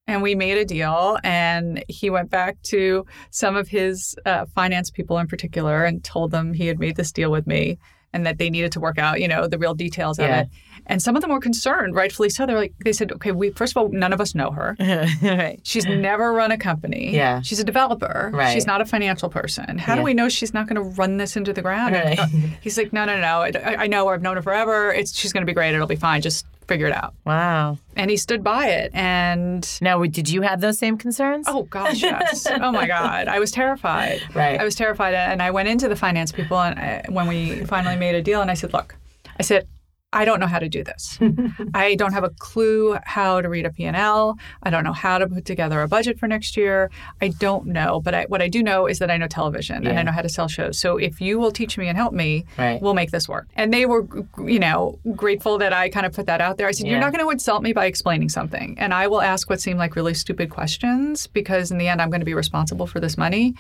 And 0.08 0.22
we 0.24 0.34
made 0.36 0.58
a 0.58 0.66
deal. 0.66 1.18
And 1.24 1.84
he 1.88 2.10
went 2.10 2.30
back 2.32 2.62
to 2.64 3.06
some 3.30 3.56
of 3.56 3.68
his 3.68 4.16
uh, 4.26 4.46
finance 4.56 4.90
people 4.90 5.18
in 5.20 5.28
particular 5.28 5.84
and 5.86 6.04
told 6.04 6.32
them 6.32 6.54
he 6.54 6.68
had 6.68 6.80
made 6.80 6.96
this 6.96 7.12
deal 7.12 7.30
with 7.32 7.46
me 7.46 7.78
and 8.12 8.26
that 8.26 8.40
they 8.40 8.50
needed 8.50 8.72
to 8.72 8.80
work 8.80 8.98
out, 8.98 9.22
you 9.22 9.28
know, 9.28 9.48
the 9.48 9.60
real 9.60 9.76
details 9.76 10.18
Yeah. 10.18 10.26
of 10.40 10.46
it. 10.46 10.52
And 10.88 11.00
some 11.00 11.16
of 11.16 11.22
them 11.22 11.30
were 11.30 11.40
concerned, 11.40 11.94
rightfully 11.94 12.32
so. 12.32 12.48
They're 12.48 12.58
like, 12.58 12.74
they 12.84 12.92
said, 12.92 13.12
okay, 13.12 13.32
we 13.32 13.52
first 13.52 13.74
of 13.74 13.78
all, 13.78 13.90
none 13.90 14.12
of 14.12 14.20
us 14.20 14.34
know 14.34 14.50
her. 14.50 14.76
right. 15.22 15.60
She's 15.64 15.86
never 15.86 16.34
run 16.34 16.52
a 16.52 16.58
company. 16.58 17.14
Yeah. 17.14 17.42
She's 17.42 17.60
a 17.60 17.64
developer. 17.64 18.32
Right. 18.34 18.52
She's 18.52 18.66
not 18.66 18.82
a 18.82 18.86
financial 18.86 19.30
person. 19.30 19.78
How 19.78 19.94
Yeah. 19.94 19.98
do 20.00 20.04
we 20.06 20.16
know 20.16 20.28
she's 20.28 20.56
not 20.56 20.66
going 20.68 20.78
to 20.78 20.82
run 21.00 21.18
this 21.18 21.36
into 21.38 21.54
the 21.54 21.62
ground? 21.62 21.94
Right. 21.94 22.18
He's 22.62 22.80
like, 22.80 22.92
no, 22.92 23.06
no, 23.06 23.20
no. 23.22 23.42
I, 23.42 23.84
I 23.84 23.86
know 23.88 24.08
her. 24.08 24.16
I've 24.16 24.24
known 24.24 24.38
her 24.38 24.42
forever. 24.42 24.92
It's 24.92 25.16
she's 25.16 25.32
going 25.32 25.44
to 25.44 25.46
be 25.46 25.54
great. 25.54 25.76
It'll 25.76 25.86
be 25.86 25.96
fine. 25.96 26.22
Just 26.24 26.48
figure 26.70 26.88
it 26.88 26.94
out. 26.94 27.14
Wow. 27.26 27.78
And 27.98 28.10
he 28.10 28.16
stood 28.16 28.44
by 28.44 28.68
it. 28.68 28.92
And 28.94 29.68
Now, 29.82 30.02
did 30.04 30.30
you 30.30 30.42
have 30.42 30.62
those 30.62 30.78
same 30.78 30.98
concerns? 30.98 31.46
oh 31.50 31.64
gosh, 31.64 32.02
yes. 32.02 32.48
oh 32.50 32.72
my 32.72 32.88
God, 32.88 33.28
I 33.28 33.40
was 33.40 33.52
terrified. 33.52 34.22
Right. 34.34 34.60
I 34.60 34.64
was 34.64 34.76
terrified, 34.76 35.14
and 35.16 35.42
I 35.42 35.52
went 35.52 35.68
into 35.68 35.90
the 35.90 35.96
finance 35.96 36.32
people, 36.32 36.60
and 36.60 36.80
I, 36.80 37.04
when 37.10 37.28
we 37.28 37.66
finally 37.66 37.96
made 37.98 38.16
a 38.16 38.22
deal, 38.22 38.42
and 38.42 38.50
I 38.50 38.54
said, 38.54 38.72
look, 38.74 38.96
I 39.40 39.44
said. 39.44 39.68
I 40.12 40.26
don't 40.26 40.40
know 40.40 40.48
how 40.48 40.58
to 40.58 40.68
do 40.70 40.84
this. 40.84 41.20
I 41.76 41.94
don't 41.94 42.14
have 42.14 42.24
a 42.24 42.32
clue 42.32 42.98
how 43.04 43.42
to 43.42 43.48
read 43.50 43.68
a 43.68 43.70
P&L. 43.70 44.38
I 44.64 44.70
don't 44.72 44.84
know 44.84 44.94
how 44.94 45.20
to 45.20 45.28
put 45.28 45.46
together 45.46 45.82
a 45.84 45.88
budget 45.88 46.18
for 46.18 46.28
next 46.28 46.58
year. 46.58 46.90
I 47.22 47.28
don't 47.28 47.68
know, 47.68 48.00
but 48.02 48.16
I, 48.16 48.24
what 48.26 48.42
I 48.42 48.48
do 48.48 48.64
know 48.64 48.88
is 48.88 48.98
that 49.00 49.12
I 49.12 49.18
know 49.18 49.28
television 49.28 49.86
and 49.86 50.00
I 50.00 50.02
know 50.02 50.12
how 50.12 50.24
to 50.24 50.30
sell 50.30 50.48
shows. 50.48 50.80
So 50.80 50.98
if 50.98 51.22
you 51.22 51.38
will 51.38 51.52
teach 51.52 51.78
me 51.78 51.88
and 51.88 51.96
help 51.96 52.14
me, 52.14 52.46
Right. 52.58 52.82
we'll 52.82 52.96
make 52.96 53.12
this 53.12 53.30
work. 53.30 53.48
And 53.56 53.72
they 53.72 53.86
were, 53.86 54.08
you 54.44 54.58
know, 54.60 54.98
grateful 55.16 55.60
that 55.60 55.74
I 55.74 55.90
kind 55.90 56.08
of 56.08 56.14
put 56.14 56.26
that 56.26 56.42
out 56.42 56.58
there. 56.58 56.68
I 56.68 56.72
said, 56.72 56.88
Yeah. 56.88 56.94
you're 56.94 57.02
not 57.02 57.14
going 57.14 57.24
to 57.24 57.30
insult 57.30 57.62
me 57.62 57.72
by 57.74 57.86
explaining 57.86 58.30
something. 58.30 58.76
And 58.80 58.96
I 58.96 59.08
will 59.08 59.22
ask 59.22 59.48
what 59.50 59.62
seem 59.62 59.78
like 59.78 59.96
really 59.96 60.16
stupid 60.16 60.50
questions 60.50 61.28
because 61.28 61.70
in 61.70 61.78
the 61.78 61.88
end, 61.88 62.02
I'm 62.02 62.10
going 62.10 62.22
to 62.22 62.26
be 62.26 62.34
responsible 62.34 62.88
for 62.88 63.00
this 63.00 63.16
money. 63.16 63.54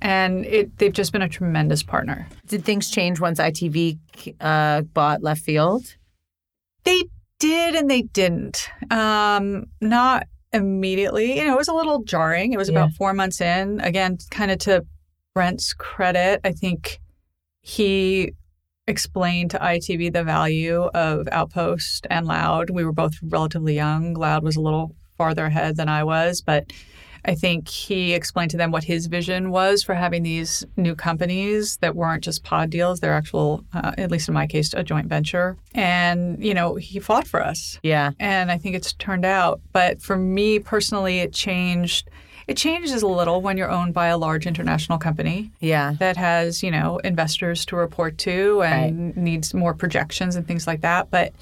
And 0.00 0.46
it, 0.46 0.78
they've 0.78 0.92
just 0.92 1.12
been 1.12 1.22
a 1.22 1.28
tremendous 1.28 1.82
partner. 1.82 2.26
Did 2.46 2.64
things 2.64 2.90
change 2.90 3.20
once 3.20 3.38
ITV 3.38 3.98
uh, 4.40 4.82
bought 4.82 5.22
Left 5.22 5.42
Field? 5.42 5.96
They 6.84 7.04
did 7.38 7.74
and 7.74 7.90
they 7.90 8.02
didn't. 8.02 8.70
Um, 8.90 9.66
not 9.80 10.26
immediately. 10.52 11.38
You 11.38 11.46
know, 11.46 11.54
it 11.54 11.58
was 11.58 11.68
a 11.68 11.74
little 11.74 12.02
jarring. 12.02 12.52
It 12.52 12.58
was 12.58 12.68
about 12.68 12.92
four 12.92 13.12
months 13.12 13.40
in. 13.40 13.80
Again, 13.80 14.18
kind 14.30 14.50
of 14.50 14.58
to 14.60 14.84
Brent's 15.34 15.72
credit, 15.72 16.40
I 16.44 16.52
think 16.52 17.00
he 17.60 18.32
explained 18.86 19.52
to 19.52 19.58
ITV 19.58 20.12
the 20.12 20.24
value 20.24 20.82
of 20.82 21.28
Outpost 21.30 22.06
and 22.10 22.26
Loud. 22.26 22.70
We 22.70 22.84
were 22.84 22.92
both 22.92 23.14
relatively 23.22 23.74
young. 23.74 24.14
Loud 24.14 24.42
was 24.42 24.56
a 24.56 24.60
little 24.60 24.96
farther 25.16 25.46
ahead 25.46 25.76
than 25.76 25.88
I 25.88 26.02
was, 26.02 26.40
but 26.40 26.72
I 27.24 27.34
think 27.34 27.68
he 27.68 28.14
explained 28.14 28.50
to 28.52 28.56
them 28.56 28.70
what 28.70 28.84
his 28.84 29.06
vision 29.06 29.50
was 29.50 29.82
for 29.82 29.94
having 29.94 30.22
these 30.22 30.64
new 30.76 30.94
companies 30.94 31.76
that 31.78 31.94
weren't 31.96 32.24
just 32.24 32.44
pod 32.44 32.70
deals. 32.70 33.00
They're 33.00 33.12
actual, 33.12 33.64
uh, 33.74 33.92
at 33.98 34.10
least 34.10 34.28
in 34.28 34.34
my 34.34 34.46
case, 34.46 34.72
a 34.74 34.82
joint 34.82 35.06
venture. 35.08 35.56
And, 35.74 36.42
you 36.42 36.54
know, 36.54 36.76
he 36.76 36.98
fought 37.00 37.26
for 37.26 37.44
us. 37.44 37.78
Yeah. 37.82 38.12
And 38.18 38.50
I 38.50 38.58
think 38.58 38.74
it's 38.76 38.92
turned 38.94 39.24
out. 39.24 39.60
But 39.72 40.00
for 40.00 40.16
me 40.16 40.58
personally, 40.58 41.18
it 41.20 41.32
changed. 41.32 42.08
It 42.46 42.56
changes 42.56 43.02
a 43.02 43.06
little 43.06 43.40
when 43.42 43.56
you're 43.56 43.70
owned 43.70 43.94
by 43.94 44.08
a 44.08 44.18
large 44.18 44.44
international 44.46 44.98
company 44.98 45.52
Yeah. 45.60 45.94
that 46.00 46.16
has, 46.16 46.62
you 46.64 46.70
know, 46.72 46.98
investors 46.98 47.64
to 47.66 47.76
report 47.76 48.18
to 48.18 48.62
and 48.62 49.16
needs 49.16 49.54
more 49.54 49.72
projections 49.72 50.34
and 50.34 50.48
things 50.48 50.66
like 50.66 50.80
that. 50.80 51.10
But 51.10 51.32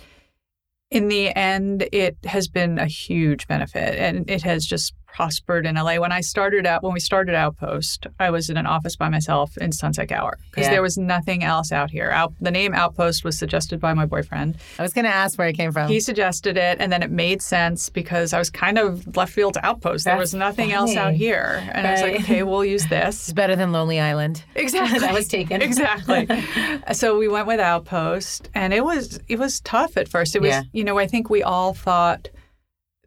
in 0.91 1.09
the 1.09 1.35
end, 1.35 1.89
it 1.93 2.17
has 2.25 2.49
been 2.49 2.79
a 2.79 2.87
huge 2.87 3.47
benefit 3.47 3.99
and 3.99 4.29
it 4.29 4.43
has 4.43 4.67
just 4.67 4.93
prospered 5.13 5.67
in 5.67 5.75
LA. 5.75 5.97
When 5.99 6.13
I 6.13 6.21
started 6.21 6.67
out, 6.67 6.83
when 6.83 6.93
we 6.93 7.01
started 7.01 7.35
Outpost, 7.35 8.07
I 8.21 8.31
was 8.31 8.51
in 8.51 8.57
an 8.57 8.67
office 8.67 8.95
by 8.97 9.09
myself 9.09 9.57
in 9.59 9.73
Sunset 9.73 10.09
Gower 10.09 10.39
because 10.51 10.67
Yeah. 10.67 10.73
there 10.73 10.83
was 10.83 10.97
nothing 10.97 11.43
else 11.43 11.73
out 11.73 11.91
here. 11.91 12.11
Out, 12.11 12.33
the 12.41 12.51
name 12.51 12.75
Outpost 12.75 13.25
was 13.25 13.39
suggested 13.39 13.81
by 13.81 13.95
my 13.95 14.07
boyfriend. 14.07 14.57
I 14.79 14.83
was 14.83 14.93
going 14.93 15.07
to 15.07 15.11
ask 15.11 15.39
where 15.39 15.49
it 15.49 15.55
came 15.55 15.73
from. 15.73 15.89
He 15.89 15.99
suggested 16.01 16.57
it, 16.57 16.77
and 16.81 16.93
then 16.93 17.03
it 17.03 17.11
made 17.11 17.43
sense 17.43 17.89
because 17.89 18.33
I 18.33 18.39
was 18.39 18.51
kind 18.51 18.79
of 18.79 19.17
left 19.17 19.33
field 19.33 19.55
to 19.55 19.67
Outpost. 19.67 20.05
There 20.05 20.17
was 20.17 20.33
That's 20.33 20.39
nothing 20.39 20.73
else 20.73 20.95
out 20.97 21.15
here, 21.15 21.63
and 21.73 21.87
I 21.87 21.93
was 21.93 22.03
like, 22.03 22.21
okay, 22.21 22.43
we'll 22.43 22.65
use 22.65 22.87
this. 22.87 23.29
it's 23.29 23.33
better 23.33 23.57
than 23.57 23.73
Lonely 23.73 24.01
Island. 24.01 24.45
Exactly. 24.55 24.99
That 24.99 25.15
was 25.15 25.29
taken. 25.29 25.63
exactly. 25.63 26.29
so 26.93 27.19
we 27.19 27.29
went 27.29 27.47
with 27.47 27.61
Outpost, 27.61 28.49
and 28.55 28.73
it 28.75 28.85
was 28.85 29.19
it 29.29 29.39
was 29.39 29.61
tough 29.61 29.97
at 29.97 30.09
first. 30.09 30.37
It 30.37 30.43
was 30.43 30.51
Yeah. 30.51 30.63
you 30.73 30.85
know 30.85 30.99
I 30.99 31.07
think 31.07 31.31
we 31.31 31.43
all 31.43 31.75
thought 31.75 32.29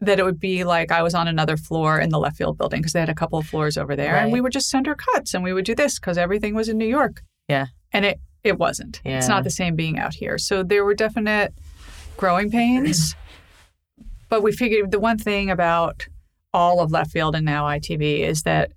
that 0.02 0.18
it 0.18 0.24
would 0.24 0.38
be 0.40 0.64
like 0.64 0.90
I 0.92 1.02
was 1.02 1.14
on 1.14 1.28
another 1.28 1.56
floor 1.56 1.98
in 1.98 2.10
the 2.10 2.18
left 2.18 2.36
field 2.36 2.58
building 2.58 2.80
because 2.80 2.92
they 2.92 3.00
had 3.00 3.08
a 3.08 3.14
couple 3.14 3.38
of 3.38 3.46
floors 3.46 3.78
over 3.78 3.96
there, 3.96 4.14
and 4.24 4.32
we 4.32 4.40
would 4.40 4.52
just 4.52 4.68
send 4.68 4.86
her 4.86 4.94
cuts, 4.94 5.32
and 5.34 5.42
we 5.42 5.52
would 5.52 5.64
do 5.64 5.74
this 5.74 5.98
because 5.98 6.18
everything 6.18 6.54
was 6.54 6.68
in 6.68 6.76
New 6.76 6.86
York. 6.86 7.22
Yeah. 7.48 7.66
and 7.92 8.04
it 8.04 8.20
it 8.44 8.58
wasn't. 8.58 9.00
It's 9.04 9.28
not 9.28 9.44
the 9.44 9.50
same 9.50 9.76
being 9.76 9.98
out 9.98 10.14
here. 10.14 10.36
So 10.38 10.62
there 10.62 10.84
were 10.84 10.94
definite 10.94 11.54
growing 12.16 12.50
pains, 12.50 13.14
but 14.28 14.42
we 14.42 14.52
figured 14.52 14.90
the 14.90 14.98
one 15.00 15.18
thing 15.18 15.50
about 15.50 16.06
all 16.52 16.80
of 16.80 16.90
left 16.90 17.10
field 17.12 17.34
and 17.36 17.44
now 17.46 17.64
ITV 17.64 18.20
is 18.20 18.42
that 18.42 18.72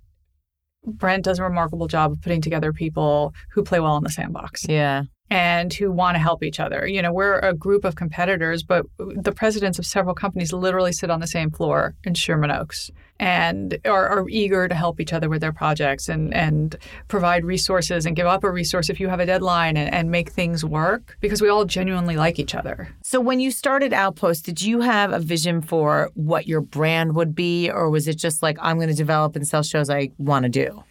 Brent 0.86 1.24
does 1.24 1.38
a 1.38 1.42
remarkable 1.42 1.88
job 1.88 2.12
of 2.12 2.22
putting 2.22 2.40
together 2.40 2.72
people 2.72 3.34
who 3.50 3.62
play 3.64 3.80
well 3.80 3.96
in 3.96 4.04
the 4.04 4.10
sandbox 4.10 4.66
Yeah. 4.68 5.02
And 5.30 5.72
who 5.74 5.90
want 5.90 6.14
to 6.14 6.18
help 6.18 6.42
each 6.42 6.60
other. 6.60 6.86
You 6.86 7.02
know, 7.02 7.12
we're 7.12 7.38
a 7.40 7.52
group 7.52 7.84
of 7.84 7.96
competitors, 7.96 8.62
but 8.62 8.86
the 8.98 9.32
presidents 9.32 9.78
of 9.78 9.86
several 9.86 10.14
companies 10.14 10.52
literally 10.52 10.92
sit 10.92 11.10
on 11.10 11.20
the 11.20 11.26
same 11.26 11.50
floor 11.50 11.94
in 12.04 12.14
Sherman 12.14 12.50
Oaks 12.50 12.90
and 13.18 13.78
are, 13.84 14.08
are 14.08 14.28
eager 14.28 14.68
to 14.68 14.74
help 14.74 15.00
each 15.00 15.12
other 15.12 15.28
with 15.28 15.40
their 15.40 15.52
projects 15.52 16.08
and, 16.08 16.34
and 16.34 16.76
provide 17.08 17.44
resources 17.44 18.06
and 18.06 18.14
give 18.14 18.26
up 18.26 18.44
a 18.44 18.50
resource 18.50 18.90
if 18.90 19.00
you 19.00 19.08
have 19.08 19.20
a 19.20 19.26
deadline 19.26 19.76
and, 19.76 19.92
and 19.92 20.10
make 20.10 20.30
things 20.30 20.64
work 20.64 21.16
because 21.20 21.40
we 21.40 21.48
all 21.48 21.64
genuinely 21.64 22.16
like 22.16 22.38
each 22.38 22.54
other. 22.54 22.88
So 23.02 23.20
when 23.20 23.40
you 23.40 23.50
started 23.50 23.92
Outpost, 23.92 24.44
did 24.44 24.62
you 24.62 24.80
have 24.80 25.12
a 25.12 25.18
vision 25.18 25.62
for 25.62 26.10
what 26.14 26.46
your 26.46 26.60
brand 26.60 27.14
would 27.14 27.34
be, 27.34 27.70
or 27.70 27.90
was 27.90 28.06
it 28.06 28.18
just 28.18 28.42
like 28.42 28.58
I'm 28.60 28.76
going 28.76 28.88
to 28.88 28.94
develop 28.94 29.34
and 29.34 29.48
sell 29.48 29.62
shows 29.62 29.88
I 29.90 30.10
want 30.18 30.44
to 30.44 30.48
do? 30.50 30.84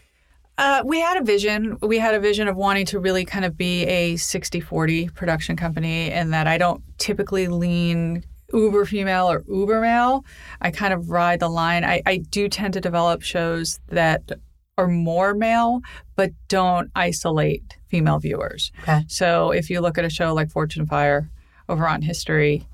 Uh, 0.57 0.81
we 0.85 0.99
had 0.99 1.17
a 1.17 1.23
vision. 1.23 1.77
We 1.81 1.97
had 1.97 2.13
a 2.13 2.19
vision 2.19 2.47
of 2.47 2.55
wanting 2.55 2.85
to 2.87 2.99
really 2.99 3.25
kind 3.25 3.45
of 3.45 3.57
be 3.57 3.83
a 3.83 4.15
60 4.15 4.61
40 4.61 5.09
production 5.09 5.55
company, 5.55 6.11
and 6.11 6.33
that 6.33 6.47
I 6.47 6.57
don't 6.57 6.81
typically 6.97 7.47
lean 7.47 8.23
uber 8.53 8.85
female 8.85 9.29
or 9.29 9.43
uber 9.47 9.81
male. 9.81 10.23
I 10.61 10.71
kind 10.71 10.93
of 10.93 11.09
ride 11.09 11.39
the 11.39 11.49
line. 11.49 11.83
I, 11.83 12.01
I 12.05 12.17
do 12.17 12.47
tend 12.47 12.73
to 12.75 12.81
develop 12.81 13.21
shows 13.21 13.79
that 13.89 14.31
are 14.77 14.87
more 14.87 15.33
male, 15.33 15.81
but 16.15 16.31
don't 16.47 16.89
isolate 16.95 17.77
female 17.87 18.19
viewers. 18.19 18.71
Okay. 18.83 19.03
So 19.07 19.51
if 19.51 19.69
you 19.69 19.81
look 19.81 19.97
at 19.97 20.05
a 20.05 20.09
show 20.09 20.33
like 20.33 20.49
Forged 20.49 20.77
in 20.77 20.85
Fire 20.85 21.29
over 21.67 21.87
on 21.87 22.01
History, 22.01 22.67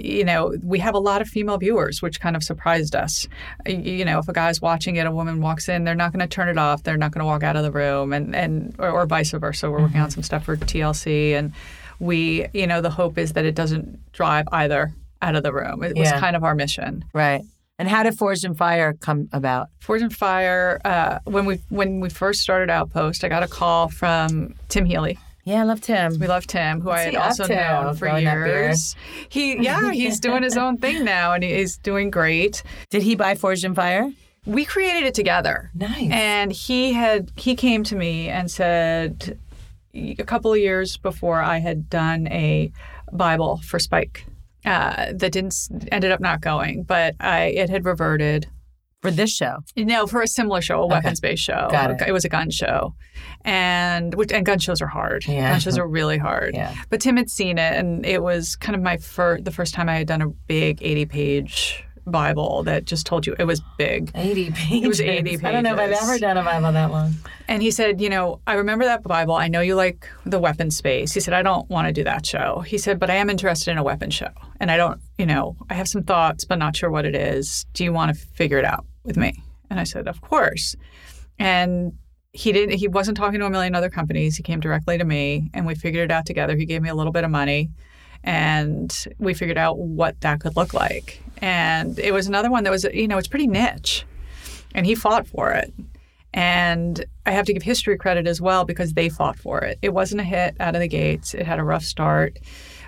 you 0.00 0.24
know, 0.24 0.56
we 0.62 0.78
have 0.78 0.94
a 0.94 0.98
lot 0.98 1.20
of 1.20 1.28
female 1.28 1.58
viewers, 1.58 2.02
which 2.02 2.20
kind 2.20 2.36
of 2.36 2.42
surprised 2.42 2.94
us. 2.94 3.26
You 3.66 4.04
know, 4.04 4.18
if 4.18 4.28
a 4.28 4.32
guy's 4.32 4.60
watching 4.60 4.96
it, 4.96 5.06
a 5.06 5.10
woman 5.10 5.40
walks 5.40 5.68
in, 5.68 5.84
they're 5.84 5.94
not 5.94 6.12
going 6.12 6.20
to 6.20 6.26
turn 6.26 6.48
it 6.48 6.58
off. 6.58 6.82
They're 6.82 6.96
not 6.96 7.12
going 7.12 7.20
to 7.20 7.26
walk 7.26 7.42
out 7.42 7.56
of 7.56 7.62
the 7.62 7.72
room, 7.72 8.12
and 8.12 8.34
and 8.34 8.74
or, 8.78 8.90
or 8.90 9.06
vice 9.06 9.30
versa. 9.32 9.70
We're 9.70 9.80
working 9.80 10.00
on 10.00 10.10
some 10.10 10.22
stuff 10.22 10.44
for 10.44 10.56
TLC, 10.56 11.32
and 11.32 11.52
we, 11.98 12.46
you 12.52 12.66
know, 12.66 12.80
the 12.80 12.90
hope 12.90 13.18
is 13.18 13.32
that 13.34 13.44
it 13.44 13.54
doesn't 13.54 14.12
drive 14.12 14.46
either 14.52 14.92
out 15.22 15.36
of 15.36 15.42
the 15.42 15.52
room. 15.52 15.82
It 15.82 15.96
was 15.96 16.10
kind 16.12 16.36
of 16.36 16.44
our 16.44 16.54
mission. 16.54 17.04
Right. 17.12 17.42
And 17.78 17.88
how 17.88 18.04
did 18.04 18.16
Forged 18.16 18.44
in 18.44 18.54
Fire 18.54 18.92
come 18.92 19.28
about? 19.32 19.68
Forged 19.80 20.04
in 20.04 20.10
Fire. 20.10 20.80
Uh, 20.84 21.18
when 21.24 21.44
we 21.44 21.60
when 21.70 22.00
we 22.00 22.08
first 22.08 22.40
started 22.40 22.70
Outpost, 22.70 23.24
I 23.24 23.28
got 23.28 23.42
a 23.42 23.48
call 23.48 23.88
from 23.88 24.54
Tim 24.68 24.84
Healy. 24.84 25.18
Yeah, 25.44 25.60
I 25.60 25.64
loved 25.64 25.84
Tim. 25.84 26.18
We 26.18 26.26
loved 26.26 26.48
Tim, 26.48 26.80
who 26.80 26.90
I 26.90 27.00
had 27.02 27.16
also 27.16 27.46
to? 27.46 27.54
known 27.54 27.94
for 27.96 28.06
Growing 28.08 28.24
years. 28.24 28.96
He, 29.28 29.62
yeah, 29.62 29.92
he's 29.92 30.18
doing 30.18 30.42
his 30.42 30.56
own 30.56 30.78
thing 30.78 31.04
now, 31.04 31.32
and 31.34 31.44
he's 31.44 31.76
doing 31.76 32.10
great. 32.10 32.62
Did 32.90 33.02
he 33.02 33.14
buy 33.14 33.34
Forged 33.34 33.64
in 33.64 33.74
Fire? 33.74 34.10
We 34.46 34.64
created 34.64 35.04
it 35.04 35.14
together, 35.14 35.70
Nice. 35.74 36.10
and 36.10 36.52
he 36.52 36.92
had 36.92 37.30
he 37.36 37.54
came 37.56 37.82
to 37.84 37.96
me 37.96 38.28
and 38.28 38.50
said 38.50 39.38
a 39.94 40.14
couple 40.24 40.52
of 40.52 40.58
years 40.58 40.96
before 40.98 41.40
I 41.40 41.58
had 41.58 41.88
done 41.88 42.26
a 42.28 42.70
Bible 43.12 43.60
for 43.64 43.78
Spike 43.78 44.26
uh, 44.66 45.12
that 45.14 45.32
didn't 45.32 45.54
ended 45.92 46.10
up 46.10 46.20
not 46.20 46.40
going, 46.42 46.82
but 46.82 47.14
I 47.20 47.44
it 47.46 47.70
had 47.70 47.84
reverted. 47.86 48.46
For 49.04 49.10
this 49.10 49.30
show. 49.30 49.58
No, 49.76 50.06
for 50.06 50.22
a 50.22 50.26
similar 50.26 50.62
show, 50.62 50.80
a 50.80 50.86
weapons 50.86 51.20
based 51.20 51.42
show. 51.44 51.68
Got 51.70 51.90
it. 51.90 52.08
It 52.08 52.12
was 52.12 52.24
a 52.24 52.30
gun 52.30 52.48
show, 52.48 52.94
and 53.44 54.14
which 54.14 54.32
and 54.32 54.46
gun 54.46 54.58
shows 54.58 54.80
are 54.80 54.86
hard. 54.86 55.26
Yeah. 55.28 55.50
Gun 55.50 55.60
shows 55.60 55.76
are 55.76 55.86
really 55.86 56.16
hard. 56.16 56.54
Yeah. 56.64 56.74
But 56.88 57.02
Tim 57.02 57.18
had 57.18 57.28
seen 57.28 57.58
it, 57.58 57.74
and 57.74 58.06
it 58.06 58.22
was 58.22 58.56
kind 58.56 58.74
of 58.74 58.80
my 58.80 58.96
first, 58.96 59.44
the 59.44 59.50
first 59.50 59.74
time 59.74 59.90
I 59.90 59.96
had 59.96 60.06
done 60.06 60.22
a 60.22 60.28
big 60.28 60.82
eighty 60.82 61.04
page 61.04 61.84
Bible 62.06 62.62
that 62.62 62.86
just 62.86 63.04
told 63.04 63.26
you 63.26 63.36
it 63.38 63.44
was 63.44 63.60
big. 63.76 64.10
80 64.14 64.50
pages. 64.52 64.88
was 64.88 65.00
80 65.00 65.22
pages. 65.22 65.44
I 65.44 65.52
don't 65.52 65.64
know 65.64 65.74
if 65.74 65.80
I've 65.80 65.90
ever 65.90 66.18
done 66.18 66.36
a 66.36 66.42
Bible 66.44 66.72
that 66.72 66.90
long. 66.90 67.14
And 67.48 67.62
he 67.62 67.70
said, 67.70 68.00
you 68.00 68.08
know, 68.10 68.40
I 68.46 68.54
remember 68.54 68.84
that 68.84 69.02
Bible. 69.02 69.34
I 69.34 69.48
know 69.48 69.60
you 69.60 69.74
like 69.74 70.08
the 70.24 70.38
weapon 70.38 70.70
space. 70.70 71.12
He 71.12 71.20
said, 71.20 71.34
I 71.34 71.42
don't 71.42 71.68
want 71.70 71.86
to 71.88 71.92
do 71.92 72.04
that 72.04 72.24
show. 72.26 72.60
He 72.60 72.78
said, 72.78 72.98
but 72.98 73.10
I 73.10 73.14
am 73.16 73.30
interested 73.30 73.70
in 73.70 73.78
a 73.78 73.82
weapon 73.82 74.10
show, 74.10 74.28
and 74.60 74.70
I 74.70 74.76
don't, 74.76 75.00
you 75.18 75.26
know, 75.26 75.56
I 75.70 75.74
have 75.74 75.88
some 75.88 76.02
thoughts, 76.02 76.44
but 76.44 76.58
not 76.58 76.76
sure 76.76 76.90
what 76.90 77.04
it 77.04 77.14
is. 77.14 77.66
Do 77.74 77.84
you 77.84 77.92
want 77.92 78.14
to 78.14 78.26
figure 78.34 78.58
it 78.58 78.64
out 78.64 78.86
with 79.04 79.16
me? 79.16 79.42
And 79.70 79.78
I 79.78 79.84
said, 79.84 80.08
of 80.08 80.20
course. 80.20 80.76
And 81.38 81.92
he 82.32 82.52
didn't. 82.52 82.76
He 82.78 82.88
wasn't 82.88 83.16
talking 83.16 83.40
to 83.40 83.46
a 83.46 83.50
million 83.50 83.74
other 83.74 83.90
companies. 83.90 84.36
He 84.36 84.42
came 84.42 84.60
directly 84.60 84.98
to 84.98 85.04
me, 85.04 85.50
and 85.54 85.66
we 85.66 85.74
figured 85.74 86.10
it 86.10 86.12
out 86.12 86.26
together. 86.26 86.56
He 86.56 86.66
gave 86.66 86.82
me 86.82 86.88
a 86.88 86.94
little 86.94 87.12
bit 87.12 87.24
of 87.24 87.30
money, 87.30 87.70
and 88.24 88.92
we 89.18 89.34
figured 89.34 89.58
out 89.58 89.78
what 89.78 90.20
that 90.22 90.40
could 90.40 90.56
look 90.56 90.74
like. 90.74 91.22
And 91.38 91.98
it 91.98 92.12
was 92.12 92.26
another 92.26 92.50
one 92.50 92.64
that 92.64 92.70
was, 92.70 92.84
you 92.84 93.06
know, 93.06 93.18
it's 93.18 93.28
pretty 93.28 93.46
niche, 93.46 94.04
and 94.74 94.84
he 94.84 94.94
fought 94.94 95.28
for 95.28 95.52
it. 95.52 95.72
And 96.32 97.04
I 97.26 97.30
have 97.30 97.46
to 97.46 97.52
give 97.52 97.62
history 97.62 97.96
credit 97.96 98.26
as 98.26 98.40
well 98.40 98.64
because 98.64 98.94
they 98.94 99.08
fought 99.08 99.38
for 99.38 99.60
it. 99.60 99.78
It 99.82 99.94
wasn't 99.94 100.20
a 100.20 100.24
hit 100.24 100.56
out 100.58 100.74
of 100.74 100.80
the 100.80 100.88
gates. 100.88 101.34
It 101.34 101.46
had 101.46 101.60
a 101.60 101.64
rough 101.64 101.84
start. 101.84 102.38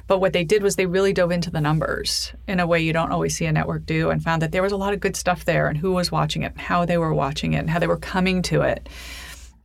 But 0.07 0.21
what 0.21 0.33
they 0.33 0.45
did 0.45 0.63
was 0.63 0.77
they 0.77 0.87
really 0.87 1.13
dove 1.13 1.33
into 1.33 1.51
the 1.51 1.61
numbers 1.61 2.33
in 2.47 2.61
a 2.61 2.67
way 2.67 2.81
you 2.81 2.93
don't 2.93 3.11
always 3.11 3.37
see 3.37 3.47
a 3.47 3.53
network 3.53 3.87
do 3.87 4.11
and 4.11 4.23
found 4.23 4.41
that 4.43 4.53
there 4.53 4.63
was 4.63 4.73
a 4.73 4.77
lot 4.77 4.95
of 4.95 5.01
good 5.01 5.17
stuff 5.17 5.45
there 5.45 5.69
and 5.69 5.77
who 5.77 5.93
was 5.93 6.13
watching 6.13 6.43
it 6.43 6.53
and 6.53 6.61
how 6.61 6.85
they 6.85 6.99
were 6.99 7.13
watching 7.13 7.55
it 7.55 7.59
and 7.59 7.71
how 7.71 7.79
they 7.79 7.89
were 7.89 7.97
coming 7.97 8.43
to 8.43 8.63
it. 8.63 8.89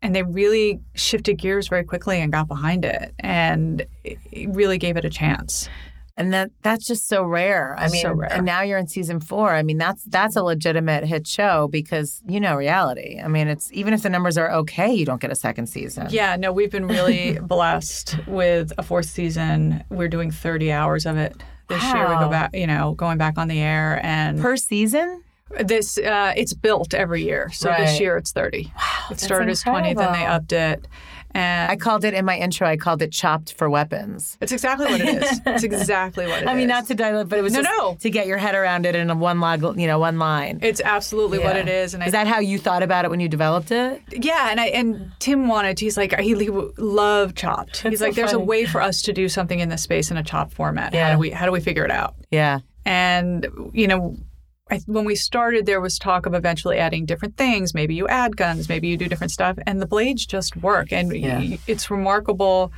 And 0.01 0.15
they 0.15 0.23
really 0.23 0.79
shifted 0.95 1.35
gears 1.35 1.67
very 1.67 1.83
quickly 1.83 2.19
and 2.19 2.31
got 2.31 2.47
behind 2.47 2.85
it 2.85 3.13
and 3.19 3.85
it 4.03 4.49
really 4.49 4.79
gave 4.79 4.97
it 4.97 5.05
a 5.05 5.11
chance. 5.11 5.69
And 6.17 6.33
that 6.33 6.51
that's 6.61 6.85
just 6.85 7.07
so 7.07 7.23
rare. 7.23 7.75
I 7.79 7.87
mean, 7.89 8.01
So 8.01 8.11
rare. 8.13 8.31
and 8.31 8.45
now 8.45 8.61
you're 8.61 8.77
in 8.77 8.87
season 8.87 9.19
four. 9.21 9.53
I 9.55 9.63
mean, 9.63 9.77
that's 9.77 10.03
that's 10.03 10.35
a 10.35 10.43
legitimate 10.43 11.05
hit 11.05 11.25
show 11.25 11.67
because 11.69 12.21
you 12.27 12.39
know 12.39 12.55
reality. 12.55 13.19
I 13.23 13.27
mean, 13.27 13.47
it's 13.47 13.71
even 13.73 13.93
if 13.93 14.03
the 14.03 14.09
numbers 14.09 14.37
are 14.37 14.51
okay, 14.51 14.93
you 14.93 15.05
don't 15.05 15.21
get 15.21 15.31
a 15.31 15.35
second 15.35 15.67
season. 15.67 16.07
Yeah, 16.09 16.35
no, 16.35 16.51
we've 16.51 16.69
been 16.71 16.87
really 16.87 17.39
blessed 17.41 18.17
with 18.27 18.73
a 18.77 18.83
fourth 18.83 19.05
season. 19.09 19.83
We're 19.89 20.09
doing 20.09 20.31
30 20.31 20.71
hours 20.71 21.05
of 21.05 21.17
it 21.17 21.35
this 21.69 21.81
year. 21.83 22.07
We 22.09 22.13
Wow. 22.15 22.19
go 22.25 22.29
back, 22.29 22.53
you 22.55 22.67
know, 22.67 22.93
going 22.95 23.17
back 23.17 23.37
on 23.37 23.47
the 23.47 23.59
air 23.59 23.99
and 24.03 24.39
Per 24.41 24.57
season? 24.57 25.23
this 25.61 25.97
uh, 25.97 26.33
it's 26.37 26.53
built 26.53 26.93
every 26.93 27.23
year. 27.23 27.49
So 27.53 27.69
Right. 27.69 27.79
this 27.87 27.99
year 27.99 28.17
it's 28.17 28.31
30. 28.31 28.71
Wow. 28.75 28.81
it 29.11 29.19
started 29.19 29.49
as 29.49 29.61
20, 29.61 29.93
then 29.95 30.11
they 30.13 30.25
upped 30.25 30.51
it. 30.53 30.87
And 31.33 31.71
I 31.71 31.75
called 31.75 32.03
it 32.05 32.13
in 32.13 32.25
my 32.25 32.37
intro. 32.37 32.67
I 32.67 32.77
called 32.77 33.01
it 33.01 33.11
chopped 33.11 33.53
for 33.53 33.69
weapons. 33.69 34.37
it's 34.41 34.51
exactly 34.51 34.85
what 34.87 35.01
it 35.01 35.23
is. 35.23 35.41
It's 35.45 35.63
exactly 35.63 36.27
what 36.27 36.39
it 36.39 36.43
is. 36.43 36.49
I 36.49 36.53
mean, 36.55 36.67
not 36.67 36.87
to 36.87 36.95
dilate, 36.95 37.29
but 37.29 37.39
it 37.39 37.41
was 37.41 37.53
No, 37.53 37.61
just 37.61 37.77
no. 37.79 37.95
to 37.95 38.09
get 38.09 38.27
your 38.27 38.37
head 38.37 38.55
around 38.55 38.85
it 38.85 38.95
in 38.95 39.09
a 39.09 39.15
one 39.15 39.39
log, 39.39 39.61
you 39.79 39.87
know, 39.87 39.99
one 39.99 40.19
line. 40.19 40.59
It's 40.61 40.81
absolutely 40.81 41.39
what 41.39 41.55
it 41.55 41.67
is. 41.67 41.93
And 41.93 42.03
I 42.03 42.07
Is 42.07 42.11
that 42.11 42.27
how 42.27 42.39
you 42.39 42.57
thought 42.57 42.83
about 42.83 43.05
it 43.05 43.11
when 43.11 43.19
you 43.19 43.29
developed 43.29 43.71
it? 43.71 44.01
Yeah, 44.11 44.49
and 44.51 44.59
I 44.59 44.67
and 44.67 45.11
Tim 45.19 45.47
wanted. 45.47 45.77
To, 45.77 45.85
He's 45.85 45.97
like 45.97 46.17
he, 46.19 46.35
he 46.35 46.49
loved 46.49 47.37
chopped. 47.37 47.81
He's 47.83 48.01
like, 48.01 48.15
there's 48.15 48.31
funny. 48.31 48.43
a 48.43 48.45
way 48.45 48.65
for 48.65 48.81
us 48.81 49.01
to 49.03 49.13
do 49.13 49.29
something 49.29 49.59
in 49.59 49.69
this 49.69 49.81
space 49.83 50.11
in 50.11 50.17
a 50.17 50.23
chopped 50.23 50.53
format. 50.53 50.93
How 50.93 50.99
Yeah. 50.99 51.13
do 51.13 51.19
we 51.19 51.29
how 51.31 51.45
do 51.45 51.51
we 51.51 51.59
figure 51.61 51.85
it 51.85 51.91
out? 51.91 52.15
Yeah. 52.31 52.59
And 52.85 53.47
you 53.73 53.87
know, 53.87 54.15
I, 54.71 54.79
when 54.87 55.05
we 55.05 55.15
started, 55.15 55.65
there 55.65 55.81
was 55.81 55.99
talk 55.99 56.25
of 56.25 56.33
eventually 56.33 56.77
adding 56.77 57.05
different 57.05 57.35
things. 57.37 57.73
Maybe 57.73 57.93
you 57.93 58.07
add 58.07 58.37
guns, 58.37 58.69
maybe 58.69 58.87
you 58.87 58.97
do 58.97 59.07
different 59.09 59.31
stuff, 59.31 59.57
and 59.67 59.81
the 59.81 59.85
blades 59.85 60.25
just 60.25 60.55
work. 60.55 60.91
And 60.93 61.13
Yeah. 61.15 61.57
it's 61.67 61.91
remarkable. 61.91 62.71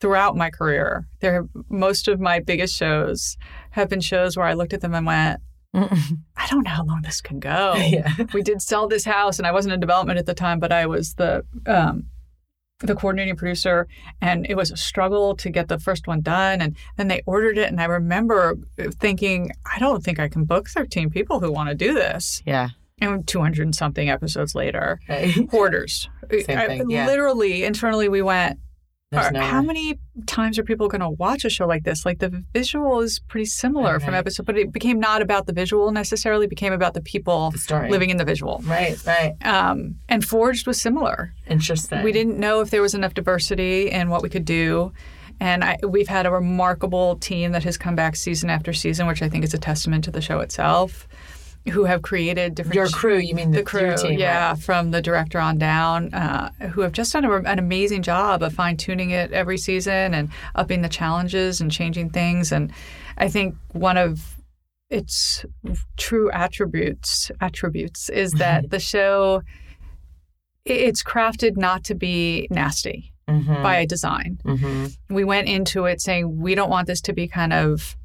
Throughout 0.00 0.36
my 0.36 0.50
career, 0.50 1.06
there 1.20 1.48
most 1.70 2.06
of 2.06 2.20
my 2.20 2.38
biggest 2.38 2.76
shows 2.76 3.38
have 3.70 3.88
been 3.88 4.02
shows 4.02 4.36
where 4.36 4.44
I 4.46 4.52
looked 4.52 4.74
at 4.74 4.82
them 4.82 4.94
and 4.94 5.06
went, 5.06 5.40
I 5.74 6.46
don't 6.50 6.64
know 6.64 6.70
how 6.70 6.84
long 6.84 7.00
this 7.02 7.20
can 7.22 7.40
go. 7.40 7.74
Yeah. 7.78 8.12
we 8.34 8.42
did 8.42 8.60
sell 8.60 8.88
this 8.88 9.06
house, 9.06 9.38
and 9.38 9.46
I 9.46 9.52
wasn't 9.52 9.72
in 9.72 9.80
development 9.80 10.18
at 10.18 10.26
the 10.26 10.34
time, 10.34 10.58
but 10.60 10.70
I 10.70 10.84
was 10.86 11.14
the 11.14 11.44
um, 11.66 12.04
the 12.80 12.94
coordinating 12.94 13.36
producer, 13.36 13.86
and 14.20 14.46
it 14.48 14.54
was 14.56 14.70
a 14.70 14.76
struggle 14.76 15.34
to 15.36 15.50
get 15.50 15.68
the 15.68 15.78
first 15.78 16.06
one 16.06 16.20
done. 16.20 16.60
And 16.60 16.76
then 16.96 17.08
they 17.08 17.22
ordered 17.26 17.58
it, 17.58 17.68
and 17.70 17.80
I 17.80 17.86
remember 17.86 18.56
thinking, 19.00 19.50
I 19.72 19.78
don't 19.78 20.02
think 20.04 20.18
I 20.18 20.28
can 20.28 20.44
book 20.44 20.68
13 20.68 21.10
people 21.10 21.40
who 21.40 21.50
want 21.50 21.68
to 21.70 21.74
do 21.74 21.94
this. 21.94 22.42
Yeah. 22.44 22.70
And 23.00 23.26
200 23.26 23.62
and 23.62 23.74
something 23.74 24.08
episodes 24.08 24.54
later, 24.54 24.98
Right. 25.08 25.34
hoarders. 25.50 26.08
Same 26.30 26.58
I- 26.58 26.82
yeah. 26.88 27.06
Literally, 27.06 27.64
internally, 27.64 28.08
we 28.08 28.22
went. 28.22 28.58
There's 29.12 29.26
"Are- 29.26 29.30
no 29.32 29.40
how 29.40 29.60
way. 29.60 29.66
many 29.66 29.98
times 30.26 30.58
are 30.58 30.64
people 30.64 30.88
going 30.88 31.00
to 31.00 31.10
watch 31.10 31.44
a 31.44 31.50
show 31.50 31.66
like 31.66 31.84
this? 31.84 32.04
Like 32.04 32.18
the 32.18 32.42
visual 32.52 33.00
is 33.00 33.20
pretty 33.20 33.44
similar 33.44 34.00
from 34.00 34.14
episode, 34.14 34.46
but 34.46 34.58
it 34.58 34.72
became 34.72 34.98
not 34.98 35.22
about 35.22 35.46
the 35.46 35.52
visual 35.52 35.92
necessarily. 35.92 36.48
Became 36.48 36.72
about 36.72 36.94
the 36.94 37.00
people 37.00 37.52
The 37.52 37.86
living 37.88 38.10
in 38.10 38.16
the 38.16 38.24
visual. 38.24 38.60
Right. 38.64 38.98
Right. 39.06 39.34
Um, 39.44 39.96
and 40.08 40.24
Forged 40.24 40.66
was 40.66 40.80
similar. 40.80 41.32
Interesting. 41.46 42.02
We 42.02 42.10
didn't 42.10 42.38
know 42.38 42.60
if 42.62 42.70
there 42.70 42.82
was 42.82 42.94
enough 42.94 43.14
diversity 43.14 43.90
in 43.90 44.08
what 44.10 44.22
we 44.22 44.28
could 44.28 44.44
do. 44.44 44.92
And 45.38 45.62
I, 45.62 45.76
we've 45.86 46.08
had 46.08 46.26
a 46.26 46.30
remarkable 46.30 47.16
team 47.16 47.52
that 47.52 47.62
has 47.62 47.76
come 47.76 47.94
back 47.94 48.16
season 48.16 48.48
after 48.50 48.72
season, 48.72 49.06
which 49.06 49.22
I 49.22 49.28
think 49.28 49.44
is 49.44 49.52
a 49.54 49.58
testament 49.58 50.02
to 50.04 50.10
the 50.10 50.22
show 50.22 50.40
itself, 50.40 51.06
who 51.70 51.84
have 51.84 52.02
created 52.02 52.54
different 52.54 52.74
Your 52.76 52.88
crew, 52.88 53.18
you 53.18 53.34
mean 53.34 53.50
the, 53.50 53.58
the 53.58 53.64
crew, 53.64 53.96
team, 53.96 54.18
yeah, 54.18 54.50
right? 54.50 54.58
from 54.58 54.90
the 54.92 55.02
director 55.02 55.38
on 55.38 55.58
down, 55.58 56.14
uh, 56.14 56.50
who 56.72 56.80
have 56.82 56.92
just 56.92 57.12
done 57.12 57.24
a, 57.24 57.32
an 57.42 57.58
amazing 57.58 58.02
job 58.02 58.42
of 58.42 58.52
fine 58.52 58.76
tuning 58.76 59.10
it 59.10 59.32
every 59.32 59.58
season 59.58 60.14
and 60.14 60.30
upping 60.54 60.82
the 60.82 60.88
challenges 60.88 61.60
and 61.60 61.70
changing 61.72 62.10
things. 62.10 62.52
And 62.52 62.72
I 63.18 63.28
think 63.28 63.56
one 63.72 63.96
of 63.96 64.36
its 64.90 65.44
true 65.96 66.30
attributes 66.30 67.32
attributes 67.40 68.08
is 68.08 68.30
that 68.32 68.70
the 68.70 68.78
show 68.78 69.42
it's 70.64 71.02
crafted 71.02 71.56
not 71.56 71.84
to 71.84 71.94
be 71.94 72.46
nasty 72.50 73.12
Mhm. 73.28 73.62
by 73.62 73.84
design. 73.86 74.38
Mhm. 74.44 74.96
We 75.10 75.24
went 75.24 75.48
into 75.48 75.84
it 75.86 76.00
saying 76.00 76.38
we 76.40 76.54
don't 76.54 76.70
want 76.70 76.86
this 76.86 77.00
to 77.02 77.12
be 77.12 77.26
kind 77.26 77.52
of 77.52 77.96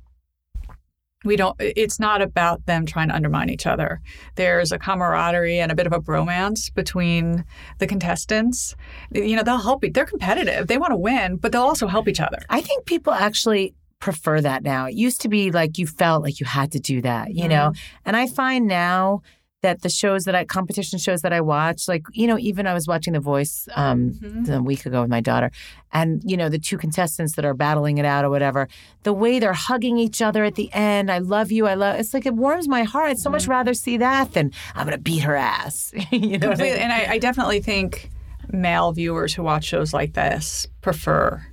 we 1.23 1.35
don't 1.35 1.55
it's 1.59 1.99
not 1.99 2.21
about 2.21 2.65
them 2.65 2.85
trying 2.85 3.09
to 3.09 3.15
undermine 3.15 3.49
each 3.49 3.65
other. 3.65 4.01
There's 4.35 4.71
a 4.71 4.79
camaraderie 4.79 5.59
and 5.59 5.71
a 5.71 5.75
bit 5.75 5.87
of 5.87 5.93
a 5.93 5.99
bromance 5.99 6.73
between 6.73 7.45
the 7.79 7.87
contestants. 7.87 8.75
You 9.11 9.35
know 9.35 9.43
they'll 9.43 9.57
help 9.57 9.83
they're 9.93 10.05
competitive. 10.05 10.67
They 10.67 10.77
want 10.77 10.91
to 10.91 10.97
win 10.97 11.37
but 11.37 11.51
they'll 11.51 11.61
also 11.61 11.87
help 11.87 12.07
each 12.07 12.19
other. 12.19 12.39
I 12.49 12.61
think 12.61 12.85
people 12.85 13.13
actually 13.13 13.75
prefer 13.99 14.41
that 14.41 14.63
now. 14.63 14.87
It 14.87 14.95
used 14.95 15.21
to 15.21 15.29
be 15.29 15.51
like 15.51 15.77
you 15.77 15.87
felt 15.87 16.23
like 16.23 16.39
you 16.39 16.45
had 16.45 16.71
to 16.73 16.79
do 16.79 17.01
that, 17.01 17.33
you 17.33 17.47
know? 17.47 17.69
Mm-hmm. 17.69 18.01
And 18.05 18.17
I 18.17 18.27
find 18.27 18.67
now 18.67 19.21
that 19.61 19.81
the 19.83 19.89
shows 19.89 20.23
that 20.25 20.33
I 20.35 20.43
competition 20.43 20.97
shows 20.97 21.21
that 21.21 21.31
I 21.33 21.39
watch, 21.41 21.87
like, 21.87 22.03
you 22.13 22.25
know, 22.27 22.37
even 22.39 22.65
I 22.67 22.73
was 22.73 22.87
watching 22.87 23.13
The 23.13 23.19
Voice 23.19 23.67
um 23.75 24.11
Mhm. 24.21 24.49
a 24.57 24.61
week 24.61 24.85
ago 24.85 25.01
with 25.01 25.09
my 25.09 25.21
daughter, 25.21 25.51
and 25.93 26.21
you 26.25 26.35
know, 26.35 26.49
the 26.49 26.57
two 26.59 26.77
contestants 26.77 27.35
that 27.35 27.45
are 27.45 27.53
battling 27.53 27.97
it 27.97 28.05
out 28.05 28.25
or 28.25 28.29
whatever, 28.29 28.67
the 29.03 29.13
way 29.13 29.39
they're 29.39 29.53
hugging 29.53 29.97
each 29.97 30.21
other 30.21 30.43
at 30.43 30.55
the 30.55 30.71
end, 30.73 31.11
I 31.11 31.19
love 31.19 31.51
you, 31.51 31.67
I 31.67 31.75
love 31.75 31.99
it's 31.99 32.13
like 32.13 32.25
it 32.25 32.33
warms 32.33 32.67
my 32.67 32.83
heart. 32.83 33.09
I'd 33.11 33.19
so 33.19 33.29
much 33.29 33.47
rather 33.47 33.73
see 33.73 33.97
that 33.97 34.33
than 34.33 34.51
I'm 34.75 34.85
gonna 34.87 34.97
beat 34.97 35.19
her 35.23 35.35
ass. 35.35 35.93
you 36.11 36.37
know 36.39 36.51
I 36.51 36.55
mean? 36.55 36.73
and 36.77 36.91
I, 36.91 37.13
I 37.13 37.17
definitely 37.19 37.61
think 37.61 38.09
male 38.51 38.91
viewers 38.91 39.33
who 39.35 39.43
watch 39.43 39.65
shows 39.65 39.93
like 39.93 40.13
this 40.13 40.67
prefer 40.81 41.45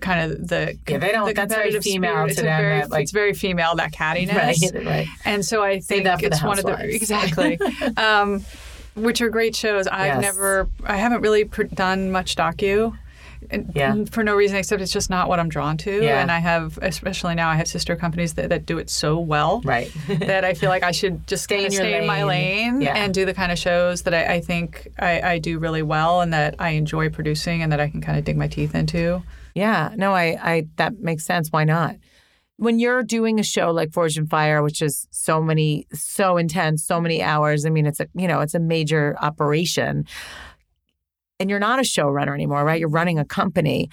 kind 0.00 0.30
of 0.32 0.48
the 0.48 0.78
Yeah, 0.88 0.98
they 0.98 1.12
don't- 1.12 1.26
the 1.28 1.32
that's 1.34 1.54
very 1.54 1.72
female 1.80 2.12
spirit. 2.12 2.24
to 2.26 2.30
it's 2.32 2.36
them, 2.42 2.62
very, 2.62 2.80
that, 2.80 2.90
like- 2.90 3.02
it's 3.04 3.12
very 3.12 3.32
female 3.34 3.74
that 3.76 3.92
cattiness 3.92 4.34
Right, 4.74 4.84
right. 4.84 5.08
And 5.24 5.44
so 5.44 5.62
I 5.62 5.80
think 5.80 6.04
that 6.04 6.22
it's 6.22 6.42
one 6.42 6.58
of 6.58 6.64
the 6.66 6.94
exactly, 6.94 7.58
um, 7.96 8.44
which 8.94 9.20
are 9.20 9.28
great 9.30 9.54
shows. 9.56 9.86
I've 9.86 10.06
Yes. 10.06 10.22
never, 10.22 10.68
I 10.84 10.96
haven't 10.96 11.20
really 11.22 11.44
pr- 11.44 11.64
done 11.64 12.10
much 12.10 12.34
docu. 12.36 12.96
Yeah. 13.74 14.04
For 14.10 14.24
no 14.24 14.34
reason 14.34 14.56
except 14.56 14.80
it's 14.82 14.90
just 14.92 15.08
not 15.10 15.28
what 15.28 15.38
I'm 15.38 15.48
drawn 15.48 15.76
to. 15.78 16.02
Yeah. 16.02 16.20
And 16.20 16.32
I 16.32 16.38
have, 16.40 16.78
especially 16.82 17.34
now, 17.34 17.48
I 17.48 17.54
have 17.56 17.68
sister 17.68 17.94
companies 17.94 18.34
that, 18.34 18.48
that 18.48 18.66
do 18.66 18.78
it 18.78 18.90
so 18.90 19.18
well 19.20 19.60
Right. 19.62 19.92
that 20.08 20.44
I 20.44 20.54
feel 20.54 20.68
like 20.70 20.82
I 20.82 20.90
should 20.90 21.26
just 21.26 21.44
Stay 21.44 21.64
in 21.66 21.70
stay 21.70 21.98
in 21.98 22.06
my 22.06 22.24
lane. 22.24 22.74
lane 22.74 22.80
Yeah. 22.82 22.96
and 22.96 23.14
do 23.14 23.24
the 23.24 23.34
kind 23.34 23.52
of 23.52 23.58
shows 23.58 24.02
that 24.02 24.14
I, 24.14 24.34
I 24.36 24.40
think 24.40 24.88
I, 24.98 25.20
I 25.20 25.38
do 25.38 25.58
really 25.58 25.82
well 25.82 26.22
and 26.22 26.32
that 26.32 26.56
I 26.58 26.70
enjoy 26.70 27.08
producing 27.10 27.62
and 27.62 27.70
that 27.72 27.78
I 27.80 27.88
can 27.88 28.00
kind 28.00 28.18
of 28.18 28.24
dig 28.24 28.36
my 28.36 28.48
teeth 28.48 28.74
into. 28.74 29.22
Yeah, 29.56 29.94
no, 29.96 30.12
I, 30.12 30.36
I 30.42 30.66
that 30.76 31.00
makes 31.00 31.24
sense. 31.24 31.48
Why 31.50 31.64
not? 31.64 31.96
When 32.58 32.78
you're 32.78 33.02
doing 33.02 33.40
a 33.40 33.42
show 33.42 33.70
like 33.70 33.90
Forged 33.92 34.18
in 34.18 34.26
Fire, 34.26 34.62
which 34.62 34.82
is 34.82 35.08
so 35.10 35.42
many, 35.42 35.86
so 35.94 36.36
intense, 36.36 36.84
so 36.84 37.00
many 37.00 37.22
hours. 37.22 37.64
I 37.64 37.70
mean, 37.70 37.86
it's 37.86 37.98
a 37.98 38.06
you 38.14 38.28
know, 38.28 38.40
it's 38.40 38.54
a 38.54 38.58
major 38.60 39.16
operation, 39.20 40.04
and 41.40 41.48
you're 41.48 41.58
not 41.58 41.78
a 41.78 41.82
showrunner 41.82 42.34
anymore, 42.34 42.64
right? 42.64 42.78
You're 42.78 42.90
running 42.90 43.18
a 43.18 43.24
company, 43.24 43.88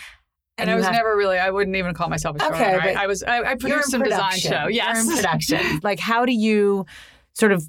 And, 0.57 0.68
you 0.68 0.74
I 0.74 0.76
was 0.76 0.86
have- 0.86 0.93
never 0.95 1.16
really, 1.16 1.38
I 1.39 1.49
wouldn't 1.49 1.76
even 1.78 1.93
call 1.93 2.09
myself 2.09 2.36
a 2.36 2.39
showrunner. 2.39 2.51
Okay, 2.55 2.74
I, 2.76 2.80
but 2.80 2.95
I 2.97 3.07
was, 3.07 3.24
I, 3.24 3.39
I 3.51 3.55
produced 3.55 3.89
some 3.91 4.03
design 4.03 4.38
show. 4.38 4.68
Yes. 4.68 5.05
You're 5.05 5.14
in 5.16 5.18
production. 5.24 5.80
like, 5.82 5.99
how 5.99 6.26
do 6.26 6.34
you 6.34 6.86
sort 7.34 7.51
of 7.53 7.68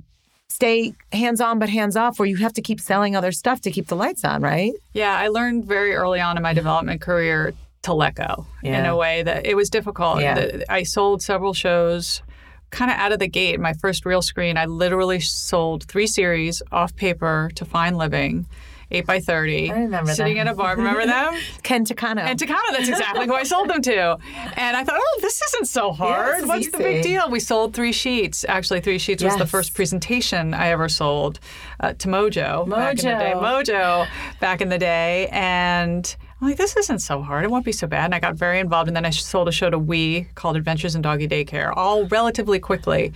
stay 0.48 0.94
hands 1.12 1.40
on 1.40 1.58
but 1.58 1.68
hands 1.68 1.96
off, 1.96 2.18
where 2.18 2.28
you 2.28 2.36
have 2.36 2.52
to 2.54 2.62
keep 2.62 2.80
selling 2.80 3.16
other 3.16 3.32
stuff 3.32 3.60
to 3.62 3.70
keep 3.70 3.86
the 3.88 3.96
lights 3.96 4.24
on, 4.24 4.42
right? 4.42 4.72
Yeah, 4.92 5.16
I 5.16 5.28
learned 5.28 5.64
very 5.64 5.94
early 5.94 6.20
on 6.20 6.36
in 6.36 6.42
my 6.42 6.54
development 6.54 7.00
career 7.00 7.52
to 7.84 7.94
let 7.94 8.14
go 8.14 8.46
in 8.62 8.86
a 8.86 8.96
way 8.96 9.22
that 9.22 9.46
it 9.46 9.54
was 9.54 9.70
difficult. 9.70 10.20
Yeah. 10.20 10.62
I 10.68 10.82
sold 10.82 11.22
several 11.22 11.52
shows 11.54 12.22
kind 12.70 12.90
of 12.90 12.96
out 12.96 13.12
of 13.12 13.18
the 13.18 13.28
gate. 13.28 13.60
My 13.60 13.72
first 13.72 14.04
real 14.04 14.22
screen, 14.22 14.56
I 14.56 14.66
literally 14.66 15.20
sold 15.20 15.84
three 15.84 16.06
series 16.06 16.62
off 16.72 16.96
paper 16.96 17.50
to 17.54 17.64
Fine 17.64 17.96
Living, 17.96 18.46
8 18.90 19.06
by 19.06 19.20
30 19.20 19.70
I 19.70 19.78
remember 19.80 20.14
Sitting 20.14 20.34
them. 20.34 20.48
in 20.48 20.52
a 20.52 20.56
bar. 20.56 20.76
Remember 20.76 21.06
them? 21.06 21.38
Ken 21.62 21.84
Takano. 21.84 22.20
And 22.20 22.38
Takano, 22.38 22.70
that's 22.70 22.88
exactly 22.88 23.26
who 23.26 23.34
I 23.34 23.42
sold 23.44 23.68
them 23.68 23.82
to. 23.82 24.18
And 24.56 24.76
I 24.76 24.84
thought, 24.84 24.98
oh, 24.98 25.18
this 25.20 25.40
isn't 25.42 25.66
so 25.66 25.92
hard. 25.92 26.46
What's 26.46 26.70
the 26.70 26.78
big 26.78 27.02
deal? 27.02 27.30
We 27.30 27.40
sold 27.40 27.74
three 27.74 27.92
sheets. 27.92 28.44
Actually, 28.48 28.80
three 28.80 28.98
sheets 28.98 29.22
was 29.22 29.36
the 29.36 29.46
first 29.46 29.74
presentation 29.74 30.54
I 30.54 30.68
ever 30.68 30.88
sold 30.88 31.40
uh, 31.80 31.92
to 31.94 32.08
Mojo, 32.08 32.68
back 32.68 32.98
in 32.98 33.04
the 33.10 33.24
day. 33.24 33.32
Mojo. 33.34 33.64
Mojo 33.64 34.08
back 34.40 34.60
in 34.60 34.68
the 34.68 34.78
day. 34.78 35.28
And 35.30 36.14
I'm 36.40 36.48
like, 36.48 36.56
this 36.56 36.76
isn't 36.76 36.98
so 36.98 37.22
hard. 37.22 37.44
It 37.44 37.50
won't 37.50 37.64
be 37.64 37.72
so 37.72 37.86
bad. 37.86 38.06
And 38.06 38.14
I 38.14 38.20
got 38.20 38.34
very 38.34 38.58
involved. 38.58 38.88
And 38.88 38.96
then 38.96 39.04
I 39.04 39.10
sold 39.10 39.48
a 39.48 39.52
show 39.52 39.70
to 39.70 39.78
We 39.78 40.28
called 40.34 40.56
Adventures 40.56 40.94
in 40.94 41.02
Doggy 41.02 41.28
Daycare, 41.28 41.72
all 41.74 42.06
relatively 42.06 42.58
quickly. 42.58 43.12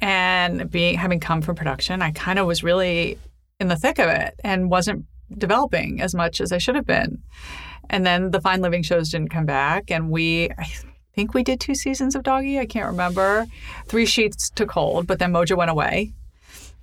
And 0.00 0.70
being 0.70 0.96
having 0.96 1.20
come 1.20 1.42
from 1.42 1.54
production, 1.54 2.02
I 2.02 2.10
kind 2.10 2.38
of 2.38 2.46
was 2.46 2.62
really 2.62 3.18
in 3.60 3.68
the 3.68 3.76
thick 3.76 3.98
of 3.98 4.08
it 4.08 4.38
and 4.44 4.70
wasn't 4.70 5.06
developing 5.36 6.00
as 6.00 6.14
much 6.14 6.40
as 6.40 6.52
I 6.52 6.58
should 6.58 6.74
have 6.74 6.86
been. 6.86 7.22
And 7.88 8.04
then 8.04 8.30
the 8.30 8.40
Fine 8.40 8.62
Living 8.62 8.82
shows 8.82 9.10
didn't 9.10 9.30
come 9.30 9.46
back, 9.46 9.90
and 9.90 10.10
we, 10.10 10.50
I 10.58 10.66
think 11.14 11.34
we 11.34 11.42
did 11.42 11.60
two 11.60 11.74
seasons 11.74 12.14
of 12.14 12.22
Doggy. 12.22 12.58
I 12.58 12.66
can't 12.66 12.88
remember. 12.88 13.46
Three 13.86 14.06
sheets 14.06 14.50
took 14.50 14.70
hold, 14.70 15.06
but 15.06 15.18
then 15.18 15.32
Mojo 15.32 15.56
went 15.56 15.70
away. 15.70 16.12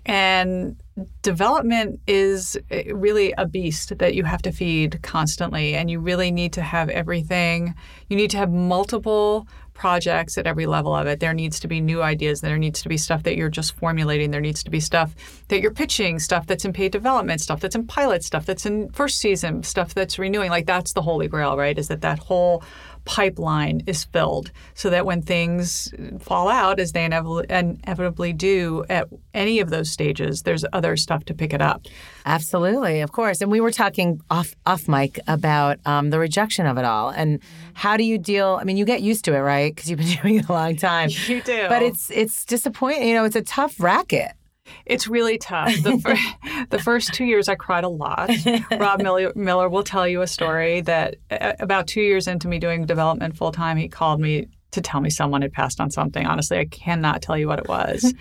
And 0.06 0.82
development 1.22 2.00
is 2.08 2.58
eh, 2.70 2.84
really 2.94 3.34
a 3.38 3.48
beast 3.48 3.98
that 3.98 4.14
you 4.16 4.24
have 4.24 4.42
to 4.44 4.52
feed 4.52 5.02
constantly, 5.02 5.76
and 5.76 5.90
you 5.90 6.00
really 6.00 6.32
need 6.32 6.54
to 6.54 6.62
have 6.62 6.90
everything. 6.90 7.74
You 8.10 8.18
need 8.18 8.32
to 8.32 8.38
have 8.38 8.52
multiple 8.52 9.48
projects 9.74 10.38
at 10.38 10.46
every 10.46 10.66
level 10.66 10.96
of 10.96 11.08
it. 11.08 11.20
There 11.20 11.34
needs 11.34 11.60
to 11.62 11.68
be 11.68 11.82
new 11.82 12.02
ideas. 12.02 12.42
There 12.42 12.58
needs 12.58 12.82
to 12.84 12.90
be 12.90 12.98
stuff 12.98 13.24
that 13.24 13.36
you're 13.36 13.50
just 13.50 13.76
formulating. 13.76 14.32
There 14.32 14.42
needs 14.42 14.64
to 14.64 14.70
be 14.72 14.80
stuff 14.80 15.16
that 15.48 15.62
you're 15.62 15.74
pitching, 15.74 16.20
stuff 16.20 16.46
that's 16.46 16.64
in 16.64 16.74
paid 16.74 16.92
development, 16.92 17.42
stuff 17.42 17.60
that's 17.60 17.76
in 17.76 17.88
pilot, 17.88 18.24
stuff 18.24 18.46
that's 18.46 18.66
in 18.66 18.90
first 18.92 19.18
season, 19.18 19.64
stuff 19.64 19.94
that's 19.94 20.20
renewing. 20.20 20.52
Like 20.52 20.68
that's 20.68 20.94
the 20.94 21.02
holy 21.02 21.28
grail, 21.28 21.58
right? 21.58 21.78
Is 21.78 21.88
that 21.88 22.02
that 22.02 22.20
whole 22.20 22.64
pipeline 23.06 23.82
is 23.86 24.04
filled 24.04 24.52
so 24.74 24.90
that 24.90 25.06
when 25.06 25.22
things 25.22 25.94
fall 26.20 26.50
out, 26.50 26.80
as 26.80 26.92
they 26.92 27.04
inevitably, 27.06 27.46
inevitably 27.50 28.34
do 28.34 28.86
at 28.90 29.08
any 29.34 29.60
of 29.60 29.70
those 29.70 29.92
stages, 29.92 30.44
there's 30.44 30.66
other 30.74 30.96
stuff 30.96 31.26
to 31.26 31.34
pick 31.34 31.54
it 31.54 31.62
up. 31.62 31.86
Absolutely, 32.26 33.02
of 33.02 33.12
course. 33.12 33.42
And 33.42 33.52
we 33.52 33.60
were 33.60 33.72
talking 33.72 34.22
off 34.30 34.56
off 34.66 34.88
mic 34.88 35.20
about 35.28 35.80
um, 35.86 36.10
the 36.10 36.20
rejection 36.20 36.66
of 36.66 36.78
it 36.78 36.86
all, 36.86 37.10
and 37.10 37.40
how 37.74 37.98
do 37.98 38.04
you 38.04 38.18
deal? 38.18 38.58
I 38.60 38.64
mean, 38.64 38.78
you 38.78 38.86
get 38.86 39.02
used 39.02 39.26
to 39.26 39.36
it, 39.36 39.40
right? 39.40 39.74
Because 39.74 39.90
you've 39.90 40.00
been 40.00 40.18
doing 40.22 40.36
it 40.36 40.50
a 40.50 40.54
long 40.54 40.76
time. 40.76 41.10
You 41.10 41.42
do. 41.42 41.68
But 41.68 41.84
it's 41.84 42.10
it's 42.12 42.46
disappointing. 42.46 43.08
You 43.08 43.16
know, 43.16 43.26
it's 43.26 43.36
a 43.36 43.42
tough 43.42 43.80
racket. 43.80 44.32
It's 44.86 45.08
really 45.08 45.38
tough. 45.38 45.74
The, 45.82 45.98
fir- 46.00 46.66
the 46.70 46.80
first 46.80 47.14
two 47.14 47.26
years, 47.26 47.48
I 47.48 47.56
cried 47.56 47.84
a 47.84 47.90
lot. 47.90 48.30
Rob 48.72 49.02
Miller, 49.36 49.70
will 49.70 49.84
tell 49.84 50.08
you 50.08 50.22
a 50.22 50.28
story 50.28 50.82
that 50.82 51.16
about 51.60 51.88
two 51.88 52.02
years 52.02 52.28
into 52.28 52.48
me 52.48 52.60
doing 52.60 52.86
development 52.86 53.38
full 53.38 53.52
time, 53.52 53.78
he 53.78 53.88
called 53.88 54.20
me 54.20 54.48
to 54.72 54.82
tell 54.82 55.02
me 55.02 55.10
someone 55.10 55.42
had 55.42 55.54
passed 55.54 55.80
on 55.80 55.92
something. 55.92 56.26
Honestly, 56.26 56.58
I 56.58 56.66
cannot 56.66 57.22
tell 57.22 57.38
you 57.38 57.48
what 57.48 57.60
it 57.60 57.68
was. 57.68 58.14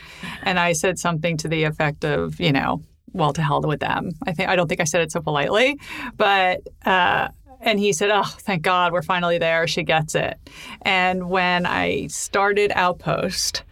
and 0.42 0.58
I 0.58 0.72
said 0.72 0.98
something 0.98 1.36
to 1.38 1.48
the 1.48 1.64
effect 1.64 2.04
of, 2.04 2.38
you 2.38 2.52
know, 2.52 2.82
well, 3.12 3.32
to 3.32 3.42
hell 3.42 3.60
with 3.62 3.80
them. 3.80 4.10
I 4.26 4.32
think 4.32 4.48
I 4.48 4.56
don't 4.56 4.68
think 4.68 4.80
I 4.80 4.84
said 4.84 5.02
it 5.02 5.12
so 5.12 5.20
politely, 5.20 5.78
but. 6.16 6.60
Uh, 6.84 7.28
and 7.64 7.78
he 7.78 7.92
said, 7.92 8.10
Oh, 8.10 8.24
thank 8.24 8.62
God, 8.62 8.92
we're 8.92 9.02
finally 9.02 9.38
there. 9.38 9.68
She 9.68 9.84
gets 9.84 10.16
it. 10.16 10.36
And 10.82 11.30
when 11.30 11.64
I 11.64 12.08
started 12.08 12.72
Outpost, 12.74 13.62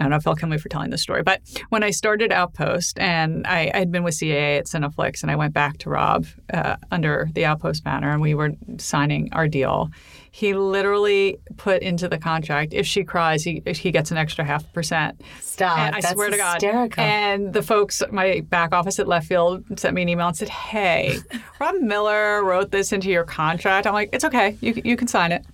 I 0.00 0.04
don't 0.04 0.10
know 0.10 0.16
if 0.16 0.26
I'll 0.26 0.34
kill 0.34 0.48
me 0.48 0.56
for 0.56 0.70
telling 0.70 0.90
this 0.90 1.02
story, 1.02 1.22
but 1.22 1.42
when 1.68 1.82
I 1.82 1.90
started 1.90 2.32
Outpost 2.32 2.98
and 2.98 3.46
I, 3.46 3.70
I 3.74 3.78
had 3.78 3.92
been 3.92 4.02
with 4.02 4.14
CAA 4.14 4.58
at 4.58 4.64
Cineflix 4.64 5.22
and 5.22 5.30
I 5.30 5.36
went 5.36 5.52
back 5.52 5.76
to 5.78 5.90
Rob 5.90 6.26
uh, 6.52 6.76
under 6.90 7.28
the 7.34 7.44
Outpost 7.44 7.84
banner 7.84 8.10
and 8.10 8.22
we 8.22 8.34
were 8.34 8.52
signing 8.78 9.28
our 9.32 9.46
deal, 9.46 9.90
he 10.30 10.54
literally 10.54 11.38
put 11.56 11.82
into 11.82 12.08
the 12.08 12.18
contract 12.18 12.72
if 12.72 12.86
she 12.86 13.04
cries, 13.04 13.44
he, 13.44 13.62
he 13.66 13.90
gets 13.90 14.10
an 14.10 14.16
extra 14.16 14.44
half 14.44 14.72
percent. 14.72 15.20
Stop. 15.40 15.78
And 15.78 15.96
I 15.96 16.00
swear 16.00 16.30
to 16.30 16.36
God. 16.36 16.60
And 17.02 17.52
the 17.52 17.62
folks, 17.62 18.00
at 18.00 18.12
my 18.12 18.40
back 18.48 18.72
office 18.72 18.98
at 18.98 19.06
Left 19.06 19.26
Field, 19.26 19.64
sent 19.78 19.94
me 19.94 20.02
an 20.02 20.08
email 20.08 20.28
and 20.28 20.36
said, 20.36 20.48
Hey, 20.48 21.18
Rob 21.60 21.74
Miller 21.76 22.42
wrote 22.42 22.70
this 22.70 22.92
into 22.92 23.10
your 23.10 23.24
contract. 23.24 23.86
I'm 23.86 23.92
like, 23.92 24.10
It's 24.12 24.24
okay. 24.24 24.56
You, 24.60 24.80
you 24.84 24.96
can 24.96 25.08
sign 25.08 25.32
it. 25.32 25.44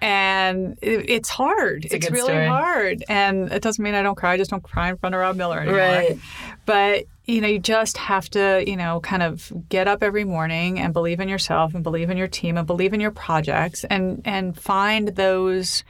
And 0.00 0.78
it, 0.82 1.08
it's 1.10 1.28
hard. 1.28 1.84
a 1.84 1.94
It's, 1.96 2.10
really 2.10 2.24
story. 2.32 2.46
hard. 2.46 3.04
And 3.08 3.50
it 3.52 3.62
doesn't 3.62 3.82
mean 3.82 3.94
I 3.94 4.02
don't 4.02 4.14
cry. 4.16 4.32
I 4.32 4.36
just 4.36 4.50
don't 4.50 4.62
cry 4.62 4.90
in 4.90 4.96
front 4.96 5.14
of 5.14 5.20
Rob 5.20 5.36
Miller 5.36 5.60
anymore. 5.60 5.78
Right. 5.78 6.18
But, 6.66 7.04
you 7.24 7.40
know, 7.40 7.48
you 7.48 7.58
just 7.58 7.96
have 7.98 8.28
to, 8.30 8.64
you 8.66 8.76
know, 8.76 9.00
kind 9.00 9.22
of 9.22 9.52
get 9.68 9.88
up 9.88 10.02
every 10.02 10.24
morning 10.24 10.78
and 10.80 10.92
believe 10.92 11.20
in 11.20 11.28
yourself 11.28 11.74
and 11.74 11.82
believe 11.82 12.10
in 12.10 12.16
your 12.16 12.28
team 12.28 12.56
and 12.56 12.66
believe 12.66 12.92
in 12.92 13.00
your 13.00 13.10
projects 13.12 13.84
and 13.84 14.22
and 14.24 14.58
find 14.58 15.08
those 15.08 15.84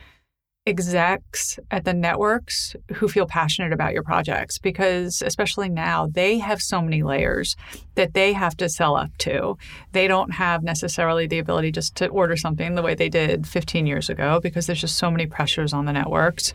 execs 0.64 1.58
at 1.72 1.84
the 1.84 1.92
networks 1.92 2.76
who 2.94 3.08
feel 3.08 3.26
passionate 3.26 3.72
about 3.72 3.92
your 3.92 4.04
projects 4.04 4.58
because 4.58 5.20
especially 5.22 5.68
now 5.68 6.06
they 6.06 6.38
have 6.38 6.62
so 6.62 6.80
many 6.80 7.02
layers 7.02 7.56
that 7.96 8.14
they 8.14 8.32
have 8.32 8.56
to 8.56 8.68
sell 8.68 8.96
up 8.96 9.10
to. 9.18 9.56
They 9.90 10.06
don't 10.06 10.30
have 10.32 10.62
necessarily 10.62 11.26
the 11.26 11.40
ability 11.40 11.72
just 11.72 11.96
to 11.96 12.06
order 12.08 12.36
something 12.36 12.74
the 12.74 12.82
way 12.82 12.94
they 12.94 13.08
did 13.08 13.46
15 13.46 13.86
years 13.86 14.08
ago 14.08 14.38
because 14.40 14.66
there's 14.66 14.80
just 14.80 14.98
so 14.98 15.10
many 15.10 15.26
pressures 15.26 15.72
on 15.72 15.84
the 15.84 15.92
networks. 15.92 16.52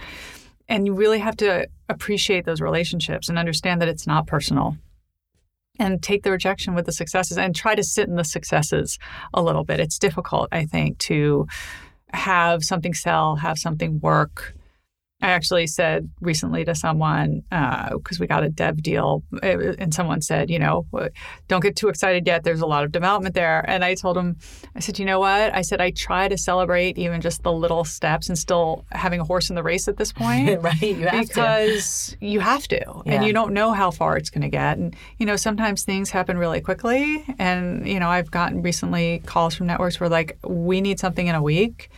And 0.69 0.85
you 0.85 0.93
really 0.93 1.19
have 1.19 1.35
to 1.37 1.67
appreciate 1.89 2.45
those 2.45 2.61
relationships 2.61 3.27
and 3.27 3.37
understand 3.37 3.81
that 3.81 3.89
it's 3.89 4.07
not 4.07 4.25
personal. 4.25 4.77
And 5.79 6.01
take 6.01 6.23
the 6.23 6.31
rejection 6.31 6.73
with 6.73 6.87
the 6.87 6.91
successes 6.91 7.37
and 7.37 7.55
try 7.55 7.75
to 7.75 7.83
sit 7.83 8.07
in 8.07 8.15
the 8.15 8.23
successes 8.23 8.97
a 9.33 9.43
little 9.43 9.63
bit. 9.63 9.79
It's 9.79 9.99
difficult, 9.99 10.49
I 10.51 10.65
think, 10.65 10.97
to 10.99 11.45
have 12.13 12.63
something 12.63 12.93
sell, 12.93 13.35
have 13.35 13.57
something 13.57 13.99
work, 13.99 14.55
I 15.19 15.29
actually 15.29 15.65
said 15.65 16.11
recently 16.21 16.63
to 16.65 16.75
someone 16.75 17.41
because 17.49 18.17
uh, 18.17 18.19
we 18.19 18.27
got 18.27 18.43
a 18.43 18.49
dev 18.49 18.83
deal, 18.83 19.23
uh, 19.41 19.73
and 19.79 19.91
someone 19.91 20.21
said, 20.21 20.51
you 20.51 20.59
know, 20.59 20.85
don't 21.47 21.61
get 21.61 21.75
too 21.75 21.87
excited 21.87 22.27
yet. 22.27 22.43
There's 22.43 22.61
a 22.61 22.67
lot 22.67 22.83
of 22.83 22.91
development 22.91 23.33
there. 23.33 23.67
And 23.67 23.83
I 23.83 23.95
told 23.95 24.15
him, 24.15 24.37
I 24.75 24.79
said, 24.79 24.99
you 24.99 25.05
know 25.05 25.19
what? 25.19 25.55
I 25.55 25.63
said 25.63 25.81
I 25.81 25.89
try 25.89 26.27
to 26.27 26.37
celebrate 26.37 26.99
even 26.99 27.19
just 27.19 27.41
the 27.41 27.51
little 27.51 27.83
steps 27.83 28.29
and 28.29 28.37
still 28.37 28.85
having 28.91 29.19
a 29.19 29.23
horse 29.23 29.49
in 29.49 29.55
the 29.55 29.63
race 29.63 29.87
at 29.87 29.97
this 29.97 30.13
point, 30.13 30.61
right? 30.61 30.81
You 30.81 31.09
because 31.11 32.15
to. 32.19 32.25
you 32.25 32.39
have 32.39 32.67
to, 32.67 32.77
yeah. 32.77 33.13
and 33.13 33.25
you 33.25 33.33
don't 33.33 33.53
know 33.53 33.71
how 33.71 33.89
far 33.89 34.17
it's 34.17 34.29
going 34.29 34.43
to 34.43 34.49
get. 34.49 34.77
And 34.77 34.95
you 35.17 35.25
know, 35.25 35.35
sometimes 35.35 35.83
things 35.83 36.11
happen 36.11 36.37
really 36.37 36.61
quickly. 36.61 37.25
And 37.39 37.87
you 37.87 37.99
know, 37.99 38.09
I've 38.09 38.29
gotten 38.29 38.61
recently 38.61 39.23
calls 39.25 39.55
from 39.55 39.65
networks 39.65 39.99
where 39.99 40.09
like 40.09 40.37
we 40.43 40.79
need 40.79 40.99
something 40.99 41.25
in 41.25 41.33
a 41.33 41.41
week 41.41 41.89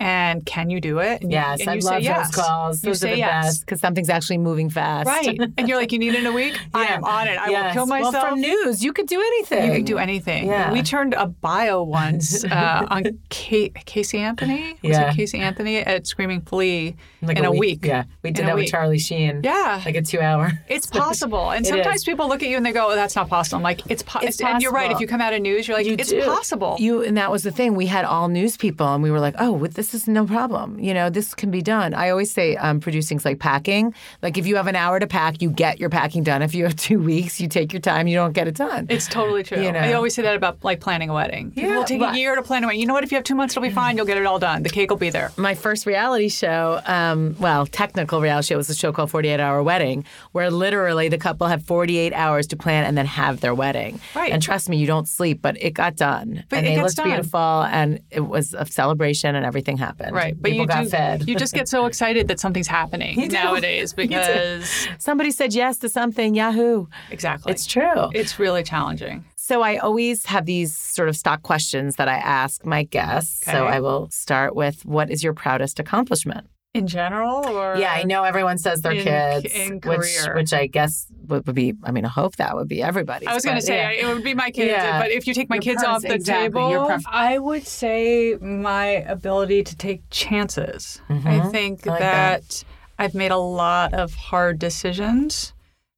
and 0.00 0.44
can 0.46 0.70
you 0.70 0.80
do 0.80 0.98
it? 0.98 1.20
And 1.20 1.30
yes, 1.30 1.58
you, 1.60 1.64
and 1.64 1.70
I 1.70 1.74
love 1.74 1.82
say 1.82 1.94
those 1.96 2.04
yes. 2.04 2.34
calls. 2.34 2.80
Those 2.80 3.02
you 3.02 3.08
are 3.08 3.12
the 3.12 3.18
yes. 3.18 3.44
best 3.44 3.60
because 3.60 3.80
something's 3.80 4.08
actually 4.08 4.38
moving 4.38 4.70
fast. 4.70 5.06
Right. 5.06 5.38
and 5.58 5.68
you're 5.68 5.76
like, 5.78 5.92
you 5.92 5.98
need 5.98 6.14
it 6.14 6.20
in 6.20 6.26
a 6.26 6.32
week? 6.32 6.58
I 6.72 6.86
am 6.86 7.04
on 7.04 7.28
it. 7.28 7.38
I 7.38 7.50
yes. 7.50 7.64
will 7.66 7.72
kill 7.72 7.86
myself. 7.86 8.14
Well, 8.14 8.28
from 8.30 8.40
news, 8.40 8.82
you 8.82 8.94
could 8.94 9.06
do 9.06 9.20
anything. 9.20 9.70
You 9.70 9.76
could 9.76 9.86
do 9.86 9.98
anything. 9.98 10.46
Yeah. 10.46 10.72
We 10.72 10.82
turned 10.82 11.12
a 11.14 11.26
bio 11.26 11.82
once 11.82 12.44
uh, 12.50 12.86
on 12.90 13.18
Kate, 13.28 13.74
Casey 13.84 14.18
Anthony. 14.18 14.70
Was 14.82 14.92
Yeah. 14.92 15.10
it 15.10 15.16
Casey 15.16 15.38
Anthony 15.38 15.76
at 15.78 16.06
Screaming 16.06 16.40
Flea 16.40 16.96
Like 17.20 17.38
in 17.38 17.44
a 17.44 17.52
week? 17.52 17.84
Yeah, 17.84 18.04
we 18.22 18.30
did 18.30 18.40
In 18.40 18.46
that 18.46 18.54
with. 18.56 18.70
Charlie 18.70 18.98
Sheen. 18.98 19.42
Yeah. 19.44 19.82
like 19.84 19.96
a 19.96 20.02
two-hour. 20.02 20.50
It's 20.68 20.86
possible. 20.86 21.50
And 21.50 21.66
sometimes 21.66 22.04
people 22.04 22.28
look 22.28 22.42
at 22.42 22.48
you 22.48 22.56
and 22.56 22.64
they 22.64 22.72
go, 22.72 22.90
oh, 22.90 22.94
that's 22.94 23.16
not 23.16 23.28
possible. 23.28 23.56
I'm 23.56 23.62
like, 23.62 23.82
it's, 23.90 24.02
po- 24.02 24.20
It's 24.22 24.40
And 24.40 24.62
you're 24.62 24.72
right. 24.72 24.90
If 24.90 25.00
you 25.00 25.06
come 25.06 25.20
out 25.20 25.32
of 25.34 25.42
news, 25.42 25.68
you're 25.68 25.76
like, 25.76 25.86
You 25.86 25.96
it's 25.98 26.08
do. 26.10 26.22
possible. 26.24 26.76
You 26.78 27.02
and 27.02 27.16
that 27.16 27.30
was 27.30 27.42
the 27.42 27.50
thing. 27.50 27.74
We 27.74 27.86
had 27.86 28.04
all 28.04 28.28
news 28.28 28.56
people, 28.56 28.86
and 28.94 29.02
we 29.02 29.10
were 29.10 29.20
like, 29.20 29.34
"Oh, 29.38 29.52
with- 29.52 29.74
this 29.74 29.89
is 29.94 30.08
no 30.08 30.26
problem. 30.26 30.78
You 30.78 30.94
know, 30.94 31.10
this 31.10 31.34
can 31.34 31.50
be 31.50 31.62
done." 31.62 31.94
I 31.94 32.10
always 32.10 32.30
say, 32.32 32.56
um, 32.56 32.80
producing's 32.80 33.24
like 33.24 33.38
packing. 33.38 33.94
Like 34.22 34.38
if 34.38 34.46
you 34.46 34.56
have 34.56 34.66
an 34.66 34.76
hour 34.76 34.98
to 35.00 35.06
pack, 35.06 35.42
you 35.42 35.50
get 35.50 35.78
your 35.80 35.90
packing 35.90 36.22
done. 36.22 36.42
If 36.42 36.54
you 36.54 36.64
have 36.64 36.76
two 36.88 37.00
weeks, 37.00 37.40
you 37.40 37.48
take 37.48 37.72
your 37.72 37.80
time. 37.80 38.06
You 38.06 38.16
don't 38.16 38.32
get 38.32 38.48
it 38.48 38.54
done. 38.56 38.86
It's 38.88 39.06
totally 39.06 39.42
true. 39.42 39.62
You 39.62 39.72
know. 39.72 39.78
I 39.80 39.92
always 39.94 40.14
say 40.14 40.22
that 40.22 40.36
about 40.36 40.62
like 40.64 40.80
planning 40.80 41.10
a 41.10 41.14
wedding. 41.14 41.50
People 41.52 41.70
Yeah, 41.70 41.84
take 41.84 42.00
but- 42.00 42.14
a 42.14 42.18
year 42.18 42.34
to 42.34 42.42
plan 42.42 42.64
a 42.64 42.66
wedding. 42.66 42.80
You 42.80 42.86
know 42.86 42.94
what? 42.94 43.04
If 43.04 43.12
you 43.12 43.16
have 43.16 43.24
two 43.24 43.34
months, 43.34 43.52
it'll 43.56 43.62
be 43.62 43.70
fine. 43.74 43.96
You'll 43.96 44.06
get 44.06 44.16
it 44.18 44.26
all 44.26 44.38
done. 44.38 44.62
The 44.62 44.70
cake 44.70 44.90
will 44.90 44.96
be 44.96 45.10
there. 45.10 45.30
my 45.36 45.54
first 45.54 45.86
reality 45.86 46.28
show, 46.28 46.80
um, 46.86 47.36
well, 47.38 47.66
technical 47.66 48.20
reality 48.20 48.48
show 48.48 48.56
was 48.56 48.70
a 48.70 48.74
show 48.74 48.92
called 48.92 49.10
48 49.10 49.40
Hour 49.40 49.62
Wedding, 49.62 50.04
where 50.32 50.50
literally 50.50 51.08
the 51.08 51.18
couple 51.18 51.46
had 51.46 51.62
48 51.64 52.12
hours 52.12 52.46
to 52.48 52.56
plan 52.56 52.84
and 52.84 52.96
then 52.96 53.06
have 53.06 53.40
their 53.40 53.54
wedding. 53.54 54.00
Right. 54.14 54.32
And 54.32 54.42
trust 54.42 54.68
me, 54.68 54.76
you 54.76 54.86
don't 54.86 55.08
sleep, 55.08 55.40
but 55.42 55.56
it 55.60 55.70
got 55.74 55.96
done. 55.96 56.44
But 56.48 56.58
and 56.58 56.66
it 56.66 56.70
they 56.76 56.82
looked 56.82 56.96
done. 56.96 57.08
beautiful 57.08 57.62
and 57.62 58.00
it 58.10 58.20
was 58.20 58.54
a 58.54 58.66
celebration 58.66 59.34
and 59.34 59.44
everything 59.44 59.76
happened. 59.80 60.12
Right. 60.14 60.34
But 60.40 60.50
People 60.52 60.62
you 60.62 60.68
got 60.68 60.84
do, 60.84 60.88
fed. 60.90 61.28
you 61.28 61.34
just 61.34 61.52
get 61.54 61.68
so 61.68 61.86
excited 61.90 62.28
that 62.28 62.38
something's 62.38 62.68
happening 62.68 63.28
nowadays 63.28 63.92
because 64.04 64.86
Somebody 64.98 65.32
said 65.32 65.52
yes 65.52 65.78
to 65.78 65.88
something, 65.88 66.34
Yahoo. 66.36 66.86
exactly. 67.10 67.50
It's 67.52 67.66
true. 67.66 68.10
It's 68.14 68.38
really 68.38 68.62
challenging. 68.62 69.24
So 69.36 69.62
I 69.62 69.78
always 69.78 70.26
have 70.26 70.46
these 70.46 70.76
sort 70.76 71.08
of 71.08 71.16
stock 71.16 71.42
questions 71.42 71.96
that 71.96 72.06
I 72.06 72.14
ask 72.18 72.64
my 72.64 72.84
guests. 72.84 73.44
So 73.46 73.66
I 73.66 73.80
will 73.80 74.08
start 74.10 74.54
with 74.54 74.84
what 74.86 75.10
is 75.10 75.24
your 75.24 75.34
proudest 75.34 75.80
accomplishment? 75.80 76.46
In 76.72 76.86
general 76.86 77.48
or 77.48 77.76
Yeah, 77.76 77.92
I 77.92 78.04
know 78.04 78.22
everyone 78.22 78.56
says 78.56 78.80
their 78.82 78.92
in- 78.92 79.02
kids, 79.02 79.52
in 79.52 79.80
which 79.84 80.06
which 80.34 80.52
I 80.52 80.68
guess 80.68 81.06
would, 81.26 81.44
would 81.46 81.56
be. 81.56 81.74
I 81.82 81.90
mean, 81.90 82.04
I 82.04 82.08
hope 82.08 82.36
that 82.36 82.54
would 82.54 82.68
be 82.68 82.80
everybody 82.80 83.26
I 83.26 83.34
was 83.34 83.44
going 83.44 83.56
to 83.56 83.62
say 83.62 83.74
yeah. 83.98 84.08
It 84.08 84.14
would 84.14 84.22
be 84.22 84.34
my 84.34 84.52
kids, 84.52 84.70
Yeah. 84.70 85.00
but 85.00 85.10
if 85.10 85.26
you 85.26 85.34
take 85.34 85.48
my 85.50 85.56
Your 85.56 85.62
kids 85.62 85.82
pref- 85.82 85.88
off 85.96 86.02
the 86.02 86.14
exactly, 86.14 86.60
table, 86.60 86.86
pref- 86.86 87.02
I 87.08 87.38
would 87.38 87.66
say 87.66 88.36
my 88.40 88.86
ability 88.86 89.64
to 89.64 89.76
take 89.76 90.02
chances. 90.10 91.00
I 91.08 91.14
Mhm. 91.14 91.50
think 91.50 91.86
I 91.88 91.90
like 91.90 91.98
that, 92.00 92.42
that. 92.48 92.64
I've 93.00 93.14
made 93.16 93.32
a 93.32 93.36
lot 93.38 93.92
of 93.92 94.14
hard 94.14 94.60
decisions 94.60 95.52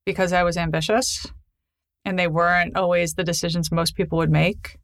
because 0.06 0.32
I 0.32 0.42
was 0.42 0.56
ambitious, 0.56 1.26
and 2.06 2.18
they 2.18 2.28
weren't 2.28 2.76
always 2.78 3.12
the 3.14 3.24
decisions 3.24 3.70
most 3.70 3.94
people 3.94 4.16
would 4.18 4.30
make. 4.30 4.78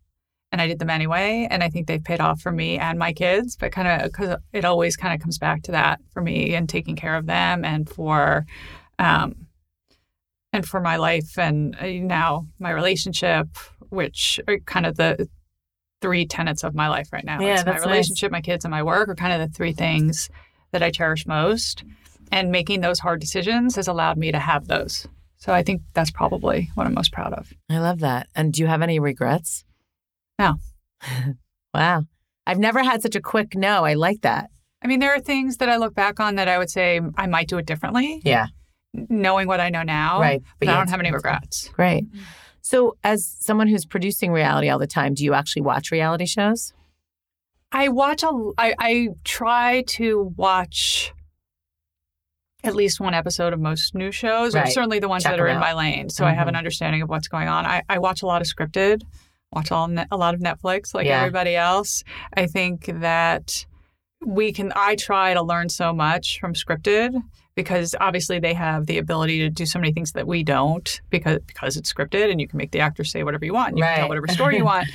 And 0.51 0.62
I 0.62 0.66
did 0.66 0.78
them 0.78 0.88
anyway, 0.88 1.46
and 1.51 1.62
I 1.62 1.68
think 1.68 1.86
they've 1.86 2.03
paid 2.03 2.20
off 2.20 2.40
for 2.40 2.51
me 2.51 2.78
and 2.78 2.99
my 2.99 3.12
kids. 3.12 3.55
But 3.57 3.70
kind 3.72 3.86
of 3.86 4.11
because 4.11 4.38
it 4.53 4.64
always 4.64 4.96
kind 4.96 5.14
of 5.14 5.20
comes 5.20 5.38
back 5.38 5.62
to 5.64 5.72
that 5.72 6.01
for 6.11 6.22
me 6.22 6.55
and 6.55 6.68
taking 6.68 6.96
care 6.96 7.16
of 7.16 7.26
them, 7.26 7.64
and 7.64 7.88
for 7.88 8.46
um, 8.99 9.46
and 10.53 10.66
for 10.66 10.80
my 10.80 10.96
life 10.96 11.38
and 11.38 11.76
uh, 11.80 11.86
now 11.86 12.46
my 12.59 12.70
relationship, 12.70 13.46
which 13.90 14.40
are 14.49 14.59
kind 14.61 14.86
of 14.86 14.96
the 14.96 15.28
three 16.01 16.26
tenets 16.26 16.64
of 16.64 16.74
my 16.74 16.88
life 16.88 17.12
right 17.12 17.24
now. 17.24 17.40
Yeah, 17.40 17.55
it's 17.55 17.66
my 17.66 17.72
that's 17.72 17.84
nice. 17.84 17.90
relationship, 17.90 18.32
my 18.32 18.40
kids, 18.40 18.64
and 18.64 18.70
my 18.70 18.82
work 18.82 19.09
are 19.09 19.14
kind 19.14 19.40
of 19.40 19.49
the 19.49 19.55
three 19.55 19.72
things 19.72 20.30
that 20.70 20.82
I 20.82 20.90
cherish 20.90 21.26
most. 21.26 21.84
And 22.30 22.51
making 22.51 22.82
those 22.82 22.99
hard 22.99 23.20
decisions 23.20 23.76
has 23.76 23.88
allowed 23.88 24.18
me 24.18 24.32
to 24.32 24.38
have 24.38 24.68
those. 24.68 25.07
So 25.38 25.53
I 25.53 25.62
think 25.62 25.82
that's 25.94 26.11
probably 26.11 26.70
what 26.74 26.86
I'm 26.86 26.94
most 26.94 27.12
proud 27.12 27.32
of. 27.32 27.53
I 27.70 27.78
love 27.78 28.01
that. 28.01 28.28
And 28.34 28.53
do 28.53 28.61
you 28.61 28.66
have 28.66 28.82
any 28.82 28.99
regrets? 28.99 29.64
No. 30.39 30.57
wow, 31.74 32.05
I've 32.47 32.59
never 32.59 32.82
had 32.82 33.03
such 33.03 33.16
a 33.16 33.20
quick 33.20 33.55
no. 33.55 33.84
I 33.84 33.95
like 33.95 34.22
that. 34.22 34.51
I 34.82 34.86
mean, 34.86 35.01
there 35.01 35.12
are 35.14 35.20
things 35.20 35.57
that 35.57 35.68
I 35.68 35.76
look 35.76 35.95
back 35.95 36.20
on 36.20 36.36
that 36.36 36.49
I 36.49 36.59
would 36.59 36.70
say 36.70 37.01
I 37.16 37.26
might 37.26 37.49
do 37.49 37.59
it 37.59 37.66
differently, 37.66 38.20
Yeah, 38.24 38.47
knowing 38.93 39.49
what 39.49 39.61
I 39.61 39.70
know 39.70 39.82
now. 39.82 40.20
Right, 40.20 40.41
But, 40.59 40.66
but 40.66 40.68
I 40.68 40.76
don't 40.76 40.91
have 40.91 41.01
any 41.01 41.12
regrets. 41.12 41.68
great. 41.68 42.05
Mm-hmm. 42.05 42.20
So, 42.61 42.97
as 43.03 43.36
someone 43.41 43.66
who's 43.66 43.86
producing 43.86 44.30
reality 44.30 44.68
all 44.68 44.78
the 44.78 44.86
time, 44.86 45.14
do 45.14 45.24
you 45.24 45.34
actually 45.34 45.62
watch 45.62 45.91
reality 45.91 46.26
shows? 46.26 46.74
I 47.72 47.89
watch 47.89 48.22
a. 48.22 48.53
I, 48.59 48.74
I 48.78 49.09
try 49.24 49.82
to 49.89 50.34
watch 50.36 51.12
at 52.64 52.74
least 52.74 53.01
one 53.01 53.14
episode 53.14 53.53
of 53.53 53.61
most 53.61 53.95
new 53.95 54.11
shows, 54.11 54.55
or 54.55 54.66
certainly 54.66 54.99
the 54.99 55.09
ones 55.09 55.22
Check 55.22 55.32
that 55.32 55.41
are 55.41 55.47
them 55.47 55.57
in 55.57 55.61
my 55.61 55.74
lane, 55.74 56.09
so 56.09 56.24
I 56.24 56.32
have 56.32 56.49
an 56.49 56.53
mm-hmm. 56.53 56.59
understanding 56.59 57.03
of 57.03 57.09
what's 57.09 57.28
going 57.28 57.49
on. 57.49 57.66
I, 57.66 57.82
I 57.89 57.99
watch 57.99 58.22
a 58.22 58.26
lot 58.26 58.43
of 58.43 58.49
scripted, 58.49 59.03
watch 59.53 59.72
all 59.72 59.90
a 60.11 60.16
lot 60.16 60.34
of 60.34 60.40
Netflix, 60.40 60.94
like 60.94 61.07
Yeah. 61.07 61.20
everybody 61.20 61.57
else. 61.57 62.05
I 62.36 62.46
think 62.46 62.86
that 63.01 63.66
we 64.24 64.53
can. 64.53 64.72
I 64.74 64.96
try 64.96 65.34
to 65.34 65.42
learn 65.42 65.68
so 65.68 65.92
much 65.92 66.38
from 66.40 66.55
scripted 66.55 67.14
because 67.55 67.94
obviously 68.01 68.38
they 68.38 68.55
have 68.55 68.86
the 68.86 68.99
ability 68.99 69.38
to 69.40 69.51
do 69.51 69.64
so 69.66 69.78
many 69.78 69.92
things 69.92 70.12
that 70.12 70.26
we 70.26 70.42
don't 70.42 71.01
because 71.11 71.38
because 71.46 71.76
it's 71.76 71.92
scripted 71.92 72.30
and 72.30 72.40
you 72.40 72.49
can 72.49 72.57
make 72.57 72.72
the 72.72 72.80
actor 72.80 73.05
say 73.05 73.22
whatever 73.22 73.44
you 73.44 73.53
want. 73.55 73.70
And 73.70 73.78
you 73.78 73.84
can 73.84 73.96
tell 73.96 74.09
whatever 74.09 74.28
story 74.28 74.57
you 74.57 74.64
want. 74.74 74.88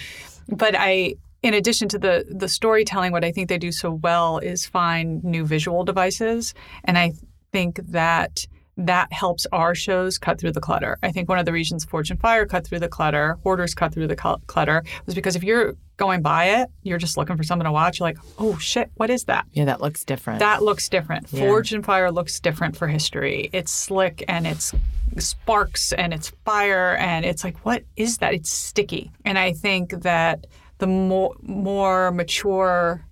But 0.49 0.75
I 0.77 1.15
in 1.41 1.53
addition 1.53 1.87
to 1.89 1.99
the 1.99 2.25
the 2.29 2.47
storytelling, 2.47 3.11
what 3.11 3.23
I 3.23 3.31
think 3.31 3.49
they 3.49 3.57
do 3.57 3.71
so 3.71 3.91
well 3.91 4.37
is 4.39 4.65
find 4.65 5.23
new 5.23 5.45
visual 5.45 5.83
devices, 5.83 6.53
and 6.83 6.97
I 6.97 7.13
think 7.51 7.79
that 7.89 8.45
that 8.77 9.11
helps 9.13 9.45
our 9.51 9.75
shows 9.75 10.17
cut 10.17 10.39
through 10.39 10.51
the 10.51 10.61
clutter. 10.61 10.97
I 11.03 11.11
think 11.11 11.29
one 11.29 11.39
of 11.39 11.45
the 11.45 11.53
reasons 11.53 11.85
Forged 11.85 12.11
in 12.11 12.17
Fire 12.17 12.45
cut 12.45 12.65
through 12.65 12.79
the 12.79 12.87
clutter, 12.87 13.37
Hoarders 13.43 13.75
cut 13.75 13.93
through 13.93 14.07
the 14.07 14.17
cl- 14.19 14.41
clutter, 14.47 14.83
was 15.05 15.15
because 15.15 15.35
if 15.35 15.43
you're 15.43 15.75
going 15.97 16.21
by 16.21 16.45
it, 16.45 16.69
you're 16.81 16.97
just 16.97 17.17
looking 17.17 17.37
for 17.37 17.43
something 17.43 17.65
to 17.65 17.71
watch. 17.71 17.99
You're 17.99 18.07
like, 18.09 18.17
oh 18.39 18.57
shit, 18.57 18.89
what 18.95 19.09
is 19.09 19.25
that? 19.25 19.45
Yeah, 19.53 19.65
that 19.65 19.79
looks 19.79 20.03
different. 20.03 20.39
That 20.39 20.63
looks 20.63 20.89
different. 20.89 21.27
Yeah. 21.31 21.41
Forged 21.41 21.73
in 21.73 21.83
Fire 21.83 22.11
looks 22.11 22.39
different 22.39 22.75
for 22.75 22.87
history. 22.87 23.49
It's 23.53 23.71
slick 23.71 24.23
and 24.27 24.47
it's 24.47 24.73
sparks 25.19 25.93
and 25.93 26.13
it's 26.13 26.29
fire 26.43 26.95
and 26.97 27.23
it's 27.25 27.43
like 27.43 27.57
what 27.65 27.83
is 27.95 28.17
that? 28.17 28.33
It's 28.33 28.51
sticky. 28.51 29.11
And 29.25 29.37
I 29.37 29.53
think 29.53 29.91
that 30.01 30.47
the 30.79 30.87
more 30.87 31.35
more 31.41 32.11
mature 32.11 33.05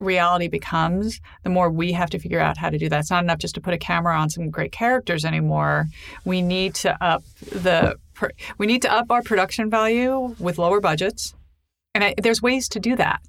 reality 0.00 0.48
becomes, 0.48 1.20
the 1.42 1.50
more 1.50 1.70
we 1.70 1.92
have 1.92 2.10
to 2.10 2.18
figure 2.18 2.40
out 2.40 2.56
how 2.56 2.70
to 2.70 2.78
do 2.78 2.88
that. 2.88 3.00
It's 3.00 3.10
not 3.10 3.24
enough 3.24 3.38
just 3.38 3.54
to 3.54 3.60
put 3.60 3.74
a 3.74 3.78
camera 3.78 4.16
on 4.16 4.28
some 4.28 4.50
great 4.50 4.72
characters 4.72 5.24
anymore. 5.24 5.86
We 6.24 6.42
need 6.42 6.74
to 6.76 7.02
up 7.02 7.24
the 7.40 7.96
we 8.58 8.66
need 8.66 8.82
to 8.82 8.92
up 8.92 9.10
our 9.10 9.22
production 9.22 9.68
value 9.70 10.34
with 10.38 10.58
lower 10.58 10.80
budgets. 10.80 11.34
And 11.94 12.04
I, 12.04 12.14
there's 12.20 12.42
ways 12.42 12.68
to 12.70 12.80
do 12.80 12.96
that. 12.96 13.20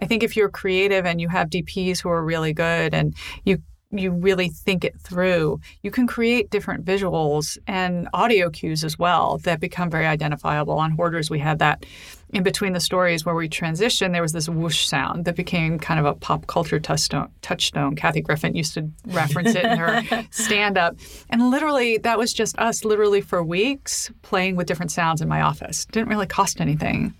I 0.00 0.06
think 0.06 0.22
if 0.22 0.36
you're 0.36 0.48
creative 0.48 1.06
and 1.06 1.20
you 1.20 1.28
have 1.28 1.48
DPs 1.48 2.00
who 2.00 2.10
are 2.10 2.24
really 2.24 2.52
good 2.52 2.94
and 2.94 3.14
you 3.44 3.62
you 3.92 4.10
really 4.10 4.48
think 4.48 4.84
it 4.84 5.00
through, 5.00 5.60
you 5.82 5.90
can 5.92 6.08
create 6.08 6.50
different 6.50 6.84
visuals 6.84 7.56
and 7.68 8.08
audio 8.12 8.50
cues 8.50 8.82
as 8.82 8.98
well 8.98 9.38
that 9.38 9.60
become 9.60 9.88
very 9.88 10.06
identifiable. 10.06 10.74
On 10.78 10.90
Hoarders, 10.90 11.30
we 11.30 11.38
had 11.38 11.60
that 11.60 11.86
in 12.30 12.42
between 12.42 12.72
the 12.72 12.80
stories 12.80 13.24
where 13.24 13.34
we 13.34 13.48
transitioned, 13.48 14.12
there 14.12 14.22
was 14.22 14.32
this 14.32 14.48
whoosh 14.48 14.86
sound 14.86 15.24
that 15.24 15.36
became 15.36 15.78
kind 15.78 16.00
of 16.00 16.06
a 16.06 16.14
pop 16.14 16.46
culture 16.46 16.80
touchstone. 16.80 17.28
touchstone. 17.42 17.94
Kathy 17.94 18.20
Griffin 18.20 18.54
used 18.54 18.74
to 18.74 18.90
reference 19.06 19.54
it 19.54 19.64
in 19.64 19.78
her 19.78 20.02
stand 20.30 20.76
up. 20.76 20.96
And 21.30 21.50
literally, 21.50 21.98
that 21.98 22.18
was 22.18 22.32
just 22.32 22.58
us, 22.58 22.84
literally 22.84 23.20
for 23.20 23.42
weeks, 23.42 24.10
playing 24.22 24.56
with 24.56 24.66
different 24.66 24.90
sounds 24.90 25.20
in 25.20 25.28
my 25.28 25.40
office. 25.40 25.86
Didn't 25.86 26.08
really 26.08 26.26
cost 26.26 26.60
anything. 26.60 27.14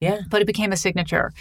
Yeah. 0.00 0.20
but 0.30 0.40
it 0.40 0.46
became 0.46 0.70
a 0.72 0.76
signature. 0.76 1.32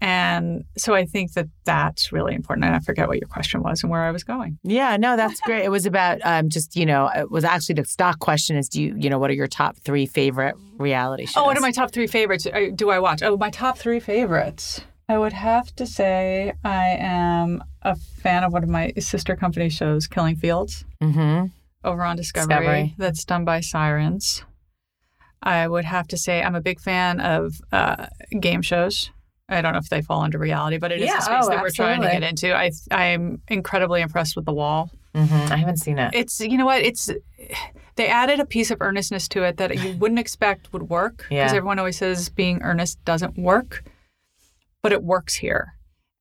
And 0.00 0.64
so 0.76 0.94
I 0.94 1.04
think 1.06 1.32
that 1.32 1.46
that's 1.64 2.12
really 2.12 2.34
important. 2.34 2.66
And 2.66 2.74
I 2.74 2.78
forget 2.80 3.08
what 3.08 3.18
your 3.18 3.28
question 3.28 3.62
was 3.62 3.82
and 3.82 3.90
where 3.90 4.02
I 4.02 4.10
was 4.10 4.24
going. 4.24 4.58
Yeah, 4.62 4.96
no, 4.96 5.16
that's 5.16 5.40
great. 5.40 5.64
It 5.64 5.70
was 5.70 5.86
about 5.86 6.18
um, 6.24 6.48
just, 6.48 6.76
you 6.76 6.84
know, 6.84 7.08
it 7.14 7.30
was 7.30 7.44
actually 7.44 7.76
the 7.76 7.84
stock 7.84 8.18
question 8.18 8.56
is 8.56 8.68
do 8.68 8.82
you, 8.82 8.94
you 8.98 9.08
know, 9.08 9.18
what 9.18 9.30
are 9.30 9.34
your 9.34 9.46
top 9.46 9.76
three 9.78 10.06
favorite 10.06 10.56
reality 10.78 11.26
shows? 11.26 11.34
Oh, 11.38 11.44
what 11.44 11.56
are 11.56 11.60
my 11.62 11.70
top 11.70 11.90
three 11.92 12.06
favorites 12.06 12.46
do 12.74 12.90
I 12.90 12.98
watch? 12.98 13.22
Oh, 13.22 13.36
my 13.36 13.50
top 13.50 13.78
three 13.78 14.00
favorites. 14.00 14.82
I 15.08 15.18
would 15.18 15.32
have 15.32 15.74
to 15.76 15.86
say 15.86 16.52
I 16.64 16.96
am 16.98 17.62
a 17.82 17.96
fan 17.96 18.44
of 18.44 18.52
one 18.52 18.62
of 18.62 18.68
my 18.68 18.92
sister 18.98 19.36
company 19.36 19.68
shows, 19.68 20.06
Killing 20.06 20.36
Fields, 20.36 20.84
Mm-hmm. 21.02 21.46
over 21.84 22.02
on 22.04 22.16
Discovery, 22.16 22.48
Discovery. 22.56 22.94
that's 22.98 23.24
done 23.24 23.44
by 23.44 23.60
Sirens. 23.60 24.44
I 25.42 25.66
would 25.68 25.84
have 25.84 26.06
to 26.08 26.16
say 26.16 26.42
I'm 26.42 26.54
a 26.54 26.60
big 26.60 26.80
fan 26.80 27.20
of 27.20 27.54
uh, 27.72 28.06
game 28.40 28.62
shows. 28.62 29.10
I 29.48 29.60
don't 29.60 29.72
know 29.72 29.78
if 29.80 29.88
they 29.90 30.00
fall 30.02 30.22
under 30.22 30.38
reality, 30.38 30.78
but 30.78 30.92
it 30.92 31.00
is 31.00 31.06
Yeah, 31.06 31.18
a 31.18 31.22
space 31.22 31.38
oh, 31.42 31.48
that 31.50 31.60
we're 31.62 31.70
trying 31.70 32.00
to 32.02 32.08
get 32.08 32.22
into. 32.22 32.54
I 32.56 32.70
I'm 32.90 33.42
incredibly 33.48 34.00
impressed 34.00 34.36
with 34.36 34.46
The 34.46 34.52
Wall. 34.52 34.90
Mm-hmm. 35.14 35.52
I 35.52 35.56
haven't 35.56 35.76
seen 35.76 35.98
it. 35.98 36.14
It's 36.14 36.40
you 36.40 36.56
know 36.56 36.64
what 36.64 36.80
it's 36.82 37.10
they 37.96 38.06
added 38.08 38.40
a 38.40 38.46
piece 38.46 38.70
of 38.70 38.80
earnestness 38.80 39.28
to 39.28 39.42
it 39.42 39.58
that 39.58 39.76
you 39.78 39.92
wouldn't 39.98 40.20
expect 40.20 40.72
would 40.72 40.88
work 40.88 41.18
because 41.28 41.30
Yeah. 41.30 41.56
everyone 41.56 41.78
always 41.78 41.98
says 41.98 42.30
being 42.30 42.62
earnest 42.62 43.04
doesn't 43.04 43.36
work, 43.36 43.84
but 44.82 44.92
it 44.92 45.02
works 45.02 45.34
here. 45.34 45.74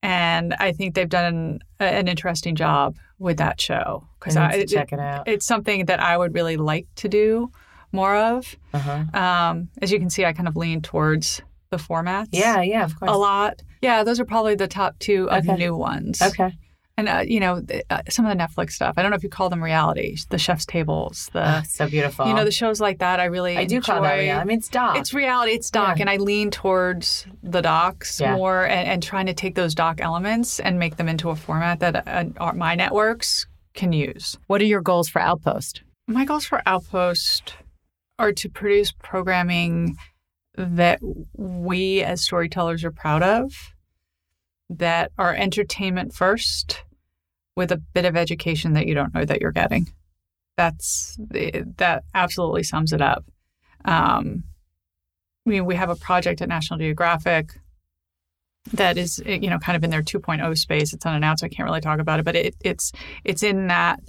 And 0.04 0.54
I 0.56 0.72
think 0.74 0.96
they've 0.96 1.08
done 1.08 1.34
an, 1.34 1.60
an 1.80 2.08
interesting 2.08 2.56
job 2.56 2.98
with 3.20 3.38
that 3.38 3.62
show 3.62 4.06
because 4.20 4.36
I 4.36 4.50
I, 4.50 4.66
check 4.66 4.92
it 4.92 5.00
out. 5.00 5.28
it's 5.28 5.46
something 5.46 5.86
that 5.86 6.00
I 6.02 6.18
would 6.18 6.34
really 6.34 6.58
like 6.58 6.88
to 6.98 7.08
do 7.08 7.52
more 7.92 8.16
of. 8.16 8.56
Uh-huh. 8.74 9.04
Um, 9.20 9.70
as 9.82 9.92
you 9.92 10.00
can 10.00 10.10
see, 10.10 10.26
I 10.26 10.34
kind 10.34 10.48
of 10.48 10.56
lean 10.56 10.82
towards 10.82 11.42
the 11.70 11.78
formats. 11.78 12.30
Yeah, 12.32 12.62
yeah, 12.62 12.84
of 12.84 12.98
course. 13.00 13.12
A 13.12 13.18
lot. 13.18 13.62
Yeah, 13.82 14.04
those 14.04 14.20
are 14.20 14.26
probably 14.26 14.56
the 14.56 14.68
top 14.68 14.98
two 15.00 15.30
of 15.30 15.48
Okay. 15.48 15.58
new 15.58 15.76
ones. 15.76 16.22
Okay. 16.22 16.56
And, 16.98 17.08
uh, 17.08 17.24
you 17.26 17.40
know, 17.40 17.62
th- 17.62 17.84
uh, 17.90 18.02
some 18.10 18.26
of 18.26 18.38
the 18.38 18.44
Netflix 18.44 18.72
stuff. 18.74 18.94
I 18.98 19.02
don't 19.02 19.10
know 19.10 19.16
if 19.18 19.24
you 19.24 19.30
call 19.30 19.50
them 19.50 19.64
reality, 19.64 20.18
the 20.30 20.38
chef's 20.38 20.66
tables, 20.66 21.30
the, 21.34 21.42
Ah, 21.44 21.62
so 21.66 21.88
beautiful. 21.88 22.28
you 22.28 22.34
know, 22.34 22.44
the 22.44 22.52
shows 22.52 22.80
like 22.82 23.00
that. 23.00 23.20
I 23.20 23.26
really 23.26 23.58
I 23.58 23.64
do 23.66 23.80
call 23.82 24.02
that 24.02 24.16
reality. 24.20 24.42
I 24.42 24.44
mean, 24.44 24.58
it's 24.60 24.68
doc. 24.68 24.98
It's 24.98 25.14
reality, 25.14 25.54
it's 25.54 25.72
doc, 25.72 25.98
Yeah. 25.98 26.02
and 26.04 26.10
I 26.10 26.18
lean 26.18 26.52
towards 26.52 27.26
the 27.42 27.62
docs 27.62 28.20
Yeah. 28.20 28.36
more 28.36 28.66
and, 28.68 28.88
and 28.88 29.02
trying 29.02 29.26
to 29.28 29.34
take 29.34 29.56
those 29.56 29.74
doc 29.74 30.00
elements 30.02 30.60
and 30.60 30.78
make 30.78 30.98
them 30.98 31.08
into 31.08 31.30
a 31.30 31.36
format 31.36 31.80
that 31.80 32.06
uh, 32.08 32.26
our- 32.40 32.54
my 32.54 32.76
networks 32.76 33.48
can 33.74 33.94
use. 33.94 34.38
what 34.48 34.62
are 34.62 34.66
your 34.66 34.82
goals 34.82 35.08
for 35.08 35.22
Outpost? 35.22 35.82
My 36.08 36.26
goals 36.26 36.46
for 36.46 36.62
Outpost 36.66 37.56
are 38.22 38.32
to 38.32 38.50
produce 38.50 38.92
programming 38.92 39.98
that 40.56 41.00
we 41.36 42.04
as 42.04 42.22
storytellers 42.22 42.84
are 42.84 42.92
proud 42.92 43.24
of, 43.24 43.74
that 44.70 45.12
are 45.18 45.34
entertainment 45.34 46.14
first, 46.14 46.84
with 47.56 47.72
a 47.72 47.78
bit 47.78 48.06
of 48.06 48.16
education 48.16 48.74
that 48.74 48.86
you 48.86 48.94
don't 48.94 49.14
know 49.14 49.26
that 49.26 49.42
you're 49.42 49.52
getting. 49.52 49.88
That's 50.56 51.18
that 51.20 52.04
absolutely 52.14 52.64
sums 52.64 52.94
it 52.94 53.02
up. 53.02 53.26
Um, 53.86 54.44
I 55.46 55.50
mean, 55.50 55.66
we 55.66 55.76
have 55.76 55.90
a 55.90 55.96
project 55.96 56.42
at 56.42 56.50
National 56.50 56.78
Geographic 56.78 57.60
that 58.74 58.98
is, 58.98 59.20
you 59.26 59.50
know, 59.50 59.58
kind 59.58 59.76
of 59.76 59.84
in 59.84 59.90
their 59.90 60.04
2.0 60.04 60.56
space. 60.58 60.94
It's 60.94 61.06
unannounced. 61.06 61.44
I 61.44 61.50
can't 61.50 61.68
really 61.68 61.82
talk 61.82 62.00
about 62.00 62.20
it, 62.20 62.24
but 62.24 62.36
it, 62.36 62.56
it's 62.62 62.92
it's 63.24 63.42
in 63.42 63.68
that 63.68 64.00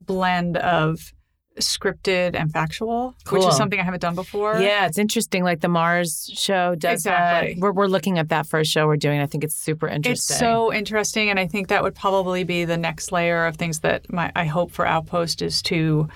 blend 0.00 0.56
of 0.56 1.12
scripted 1.58 2.34
and 2.34 2.52
factual, 2.52 3.14
which 3.30 3.44
is 3.44 3.56
something 3.56 3.78
I 3.78 3.82
haven't 3.82 4.00
done 4.00 4.14
before. 4.14 4.58
Yeah, 4.60 4.86
it's 4.86 4.98
interesting. 4.98 5.44
Like 5.44 5.60
the 5.60 5.68
Mars 5.68 6.30
show 6.34 6.74
does 6.74 7.00
Exactly. 7.00 7.54
that. 7.54 7.60
We're, 7.60 7.72
we're 7.72 7.86
looking 7.86 8.18
at 8.18 8.28
that 8.30 8.46
first 8.46 8.70
show 8.70 8.86
we're 8.86 8.96
doing. 8.96 9.20
I 9.20 9.26
think 9.26 9.44
it's 9.44 9.54
super 9.54 9.86
interesting. 9.88 10.12
It's 10.12 10.38
so 10.38 10.72
interesting, 10.72 11.30
and 11.30 11.38
I 11.38 11.46
think 11.46 11.68
that 11.68 11.82
would 11.82 11.94
probably 11.94 12.44
be 12.44 12.64
the 12.64 12.76
next 12.76 13.12
layer 13.12 13.46
of 13.46 13.56
things 13.56 13.80
that 13.80 14.12
my 14.12 14.32
I 14.34 14.44
hope 14.44 14.70
for 14.70 14.86
Outpost 14.86 15.42
is 15.42 15.62
to 15.62 16.08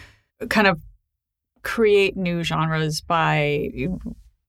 kind 0.48 0.66
of 0.66 0.80
create 1.62 2.16
new 2.16 2.42
genres 2.42 3.00
by 3.00 3.70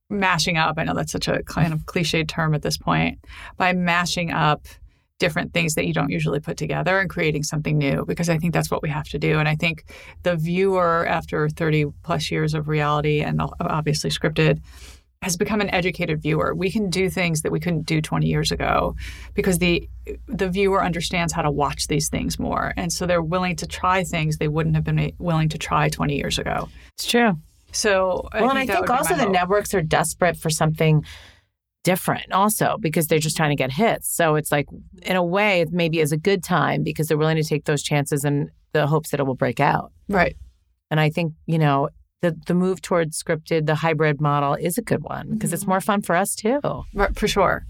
mashing 0.10 0.58
up. 0.58 0.76
I 0.78 0.84
know 0.84 0.94
that's 0.94 1.12
such 1.12 1.28
a 1.28 1.44
kind 1.44 1.74
of 1.74 1.86
cliched 1.86 2.28
term 2.28 2.54
at 2.54 2.62
this 2.62 2.78
point. 2.78 3.20
By 3.58 3.74
mashing 3.74 4.32
up 4.32 4.68
different 5.20 5.53
things 5.53 5.76
that 5.76 5.86
you 5.86 5.93
don't 5.93 6.09
usually 6.09 6.39
put 6.39 6.57
together 6.57 6.99
and 6.99 7.09
creating 7.09 7.43
something 7.43 7.78
new 7.78 8.03
because 8.05 8.30
I 8.30 8.38
think 8.38 8.53
that's 8.53 8.72
what 8.72 8.82
we 8.82 8.89
have 8.89 9.07
to 9.09 9.20
do. 9.20 9.39
And 9.39 9.47
I 9.47 9.55
think 9.55 9.86
the 10.24 10.36
viewer 10.36 11.05
after 11.07 11.49
30 11.49 11.86
plus 12.03 12.32
years 12.32 12.53
of 12.53 12.68
reality 12.68 13.22
and 13.22 13.41
obviously 13.59 14.09
scripted 14.09 14.61
has 15.24 15.38
become 15.38 15.61
an 15.61 15.74
educated 15.74 16.22
viewer. 16.22 16.53
We 16.53 16.70
can 16.70 16.89
do 16.89 17.09
things 17.09 17.41
that 17.41 17.51
we 17.51 17.59
couldn't 17.59 17.84
do 17.84 18.01
20 18.01 18.28
years 18.28 18.51
ago 18.51 18.95
because 19.34 19.59
the 19.59 19.88
the 20.28 20.49
viewer 20.49 20.84
understands 20.84 21.32
how 21.32 21.41
to 21.41 21.49
watch 21.49 21.88
these 21.88 22.09
things 22.09 22.38
more, 22.38 22.74
and 22.76 22.91
so 22.91 23.05
they're 23.05 23.22
willing 23.22 23.55
to 23.55 23.66
try 23.66 24.03
things 24.03 24.38
they 24.38 24.49
wouldn't 24.49 24.76
have 24.76 24.84
been 24.84 25.14
willing 25.20 25.47
to 25.49 25.57
try 25.57 25.88
20 25.88 26.18
years 26.18 26.38
ago. 26.38 26.68
It's 26.97 27.07
true. 27.07 27.38
So, 27.72 28.28
well, 28.34 28.49
and 28.49 28.59
I 28.59 28.68
think 28.68 28.89
also 28.89 29.16
the 29.16 29.24
hope. 29.24 29.32
networks 29.32 29.74
are 29.74 29.82
desperate 29.82 30.38
for 30.38 30.49
something 30.49 31.05
different 31.84 32.32
also 32.32 32.78
because 32.80 33.08
they're 33.08 33.20
just 33.20 33.38
trying 33.38 33.50
to 33.50 33.56
get 33.56 33.72
hits. 33.72 34.14
So 34.14 34.36
it's 34.36 34.52
like 34.52 34.68
in 35.04 35.16
a 35.16 35.24
way 35.24 35.62
it 35.62 35.72
maybe 35.72 36.00
is 36.00 36.12
a 36.12 36.18
good 36.18 36.44
time 36.44 36.84
because 36.84 37.08
they're 37.08 37.18
willing 37.18 37.38
to 37.38 37.44
take 37.44 37.66
those 37.66 37.84
chances 37.84 38.26
in 38.26 38.50
the 38.72 38.88
hopes 38.88 39.12
that 39.12 39.20
it 39.20 39.24
will 39.24 39.36
break 39.36 39.60
out. 39.60 39.92
right. 40.10 40.36
And 40.90 41.00
I 41.00 41.10
think, 41.10 41.34
you 41.48 41.58
know, 41.58 41.90
the 42.22 42.38
the 42.46 42.54
move 42.54 42.82
towards 42.82 43.22
scripted, 43.22 43.66
the 43.66 43.76
hybrid 43.76 44.22
model 44.22 44.54
is 44.54 44.78
a 44.78 44.82
good 44.82 45.04
one 45.04 45.32
because 45.32 45.52
it's 45.52 45.64
mm-hmm. 45.64 45.72
more 45.72 45.82
fun 45.82 46.02
for 46.02 46.16
us 46.16 46.36
too. 46.36 46.60
Right, 46.94 47.16
for 47.16 47.28
sure. 47.28 47.66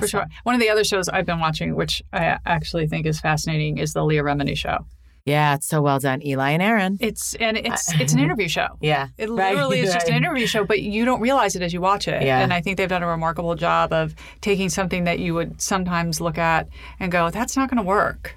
For 0.00 0.08
sure. 0.08 0.26
One 0.42 0.56
of 0.56 0.60
the 0.60 0.68
other 0.68 0.82
shows 0.82 1.08
I've 1.08 1.26
been 1.26 1.38
watching, 1.38 1.76
which 1.76 2.02
I 2.12 2.38
actually 2.44 2.88
think 2.88 3.06
is 3.06 3.20
fascinating, 3.20 3.78
is 3.78 3.92
the 3.92 4.04
Leah 4.04 4.24
Remini 4.24 4.56
show. 4.56 4.84
Yeah, 5.24 5.54
it's 5.54 5.66
so 5.66 5.80
well 5.80 5.98
done. 5.98 6.24
Eli 6.26 6.50
and 6.50 6.62
Aaron. 6.62 6.98
It's 7.00 7.34
and 7.36 7.56
it's 7.56 7.92
it's 8.00 8.12
an 8.12 8.18
interview 8.18 8.46
show. 8.48 8.68
Yeah. 8.80 9.08
It 9.16 9.30
Right, 9.30 9.54
literally 9.54 9.80
is 9.80 9.92
just 9.94 10.08
an 10.08 10.14
interview 10.16 10.46
show, 10.46 10.64
but 10.64 10.82
you 10.82 11.04
don't 11.06 11.20
realize 11.20 11.56
it 11.56 11.62
as 11.62 11.72
you 11.72 11.80
watch 11.80 12.06
it. 12.08 12.22
Yeah. 12.22 12.40
And 12.40 12.52
I 12.52 12.60
think 12.60 12.76
they've 12.76 12.88
done 12.88 13.02
a 13.02 13.06
remarkable 13.06 13.54
job 13.54 13.92
of 13.92 14.14
taking 14.42 14.68
something 14.68 15.04
that 15.04 15.18
you 15.20 15.32
would 15.34 15.60
sometimes 15.62 16.20
look 16.20 16.36
at 16.36 16.68
and 17.00 17.10
go, 17.10 17.30
"That's 17.30 17.56
not 17.56 17.70
going 17.70 17.78
to 17.78 17.88
work," 17.88 18.36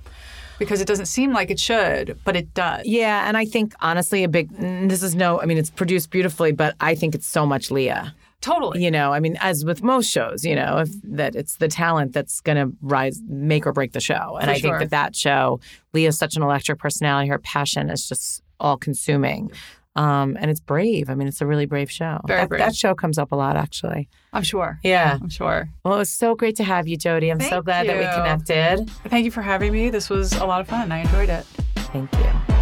because 0.60 0.80
it 0.80 0.88
doesn't 0.88 1.08
seem 1.08 1.34
like 1.34 1.50
it 1.52 1.60
should, 1.60 2.18
but 2.24 2.38
it 2.38 2.54
does. 2.54 2.86
Yeah, 2.86 3.28
and 3.28 3.36
I 3.36 3.44
think 3.44 3.74
honestly, 3.82 4.24
a 4.24 4.30
big. 4.30 4.50
This 4.58 5.04
is 5.04 5.14
no. 5.14 5.42
I 5.42 5.46
mean, 5.46 5.58
it's 5.58 5.70
produced 5.70 6.10
beautifully, 6.10 6.54
but 6.54 6.76
I 6.80 6.96
think 6.96 7.16
it's 7.16 7.28
so 7.28 7.46
much 7.46 7.70
Leah. 7.70 8.16
Totally. 8.42 8.84
You 8.84 8.92
know, 8.92 9.14
I 9.14 9.20
mean, 9.20 9.38
as 9.42 9.66
with 9.66 9.82
most 9.84 10.12
shows, 10.12 10.46
you 10.46 10.56
know, 10.56 10.78
if 10.80 10.90
that 11.04 11.36
it's 11.36 11.58
the 11.58 11.68
talent 11.68 12.14
that's 12.14 12.40
going 12.42 12.58
to 12.58 12.76
rise, 12.82 13.20
make 13.28 13.66
or 13.66 13.74
break 13.74 13.94
the 13.94 14.00
show. 14.00 14.38
And 14.38 14.46
For 14.46 14.52
I 14.52 14.60
think 14.60 14.80
that 14.80 14.90
that 14.92 15.16
show, 15.16 15.60
Leah's 15.94 16.18
such 16.18 16.36
an 16.36 16.44
electric 16.44 16.80
personality. 16.80 17.30
Her 17.30 17.40
passion 17.40 17.90
is 17.90 18.08
just 18.08 18.44
all 18.60 18.78
consuming. 18.78 19.52
Um, 19.96 20.38
and 20.40 20.52
it's 20.52 20.60
brave. 20.60 21.10
I 21.10 21.16
mean, 21.16 21.28
it's 21.28 21.42
a 21.42 21.48
really 21.48 21.66
brave 21.66 21.90
show. 21.90 22.22
Very 22.28 22.42
that, 22.42 22.50
brave. 22.50 22.60
that 22.60 22.76
show 22.76 22.94
comes 22.94 23.18
up 23.18 23.32
a 23.32 23.36
lot, 23.36 23.58
actually. 23.58 24.08
I'm 24.32 24.44
sure. 24.44 24.80
Yeah. 24.84 25.18
I'm 25.20 25.30
sure. 25.30 25.70
Well, 25.84 25.96
it 25.96 25.98
was 25.98 26.12
so 26.12 26.36
great 26.36 26.56
to 26.58 26.64
have 26.64 26.88
you, 26.88 26.98
Jody. 26.98 27.32
I'm 27.32 27.40
so 27.42 27.50
Thank 27.50 27.66
glad 27.66 27.88
that 27.88 27.98
we 27.98 28.46
connected. 28.46 28.90
Thank 29.10 29.26
you 29.26 29.32
for 29.32 29.42
having 29.42 29.74
me. 29.74 29.90
This 29.90 30.12
was 30.12 30.34
a 30.34 30.46
lot 30.46 30.62
of 30.62 30.68
fun. 30.68 30.92
I 30.92 31.00
enjoyed 31.00 31.30
it. 31.30 31.44
Thank 31.76 32.14
you. 32.14 32.57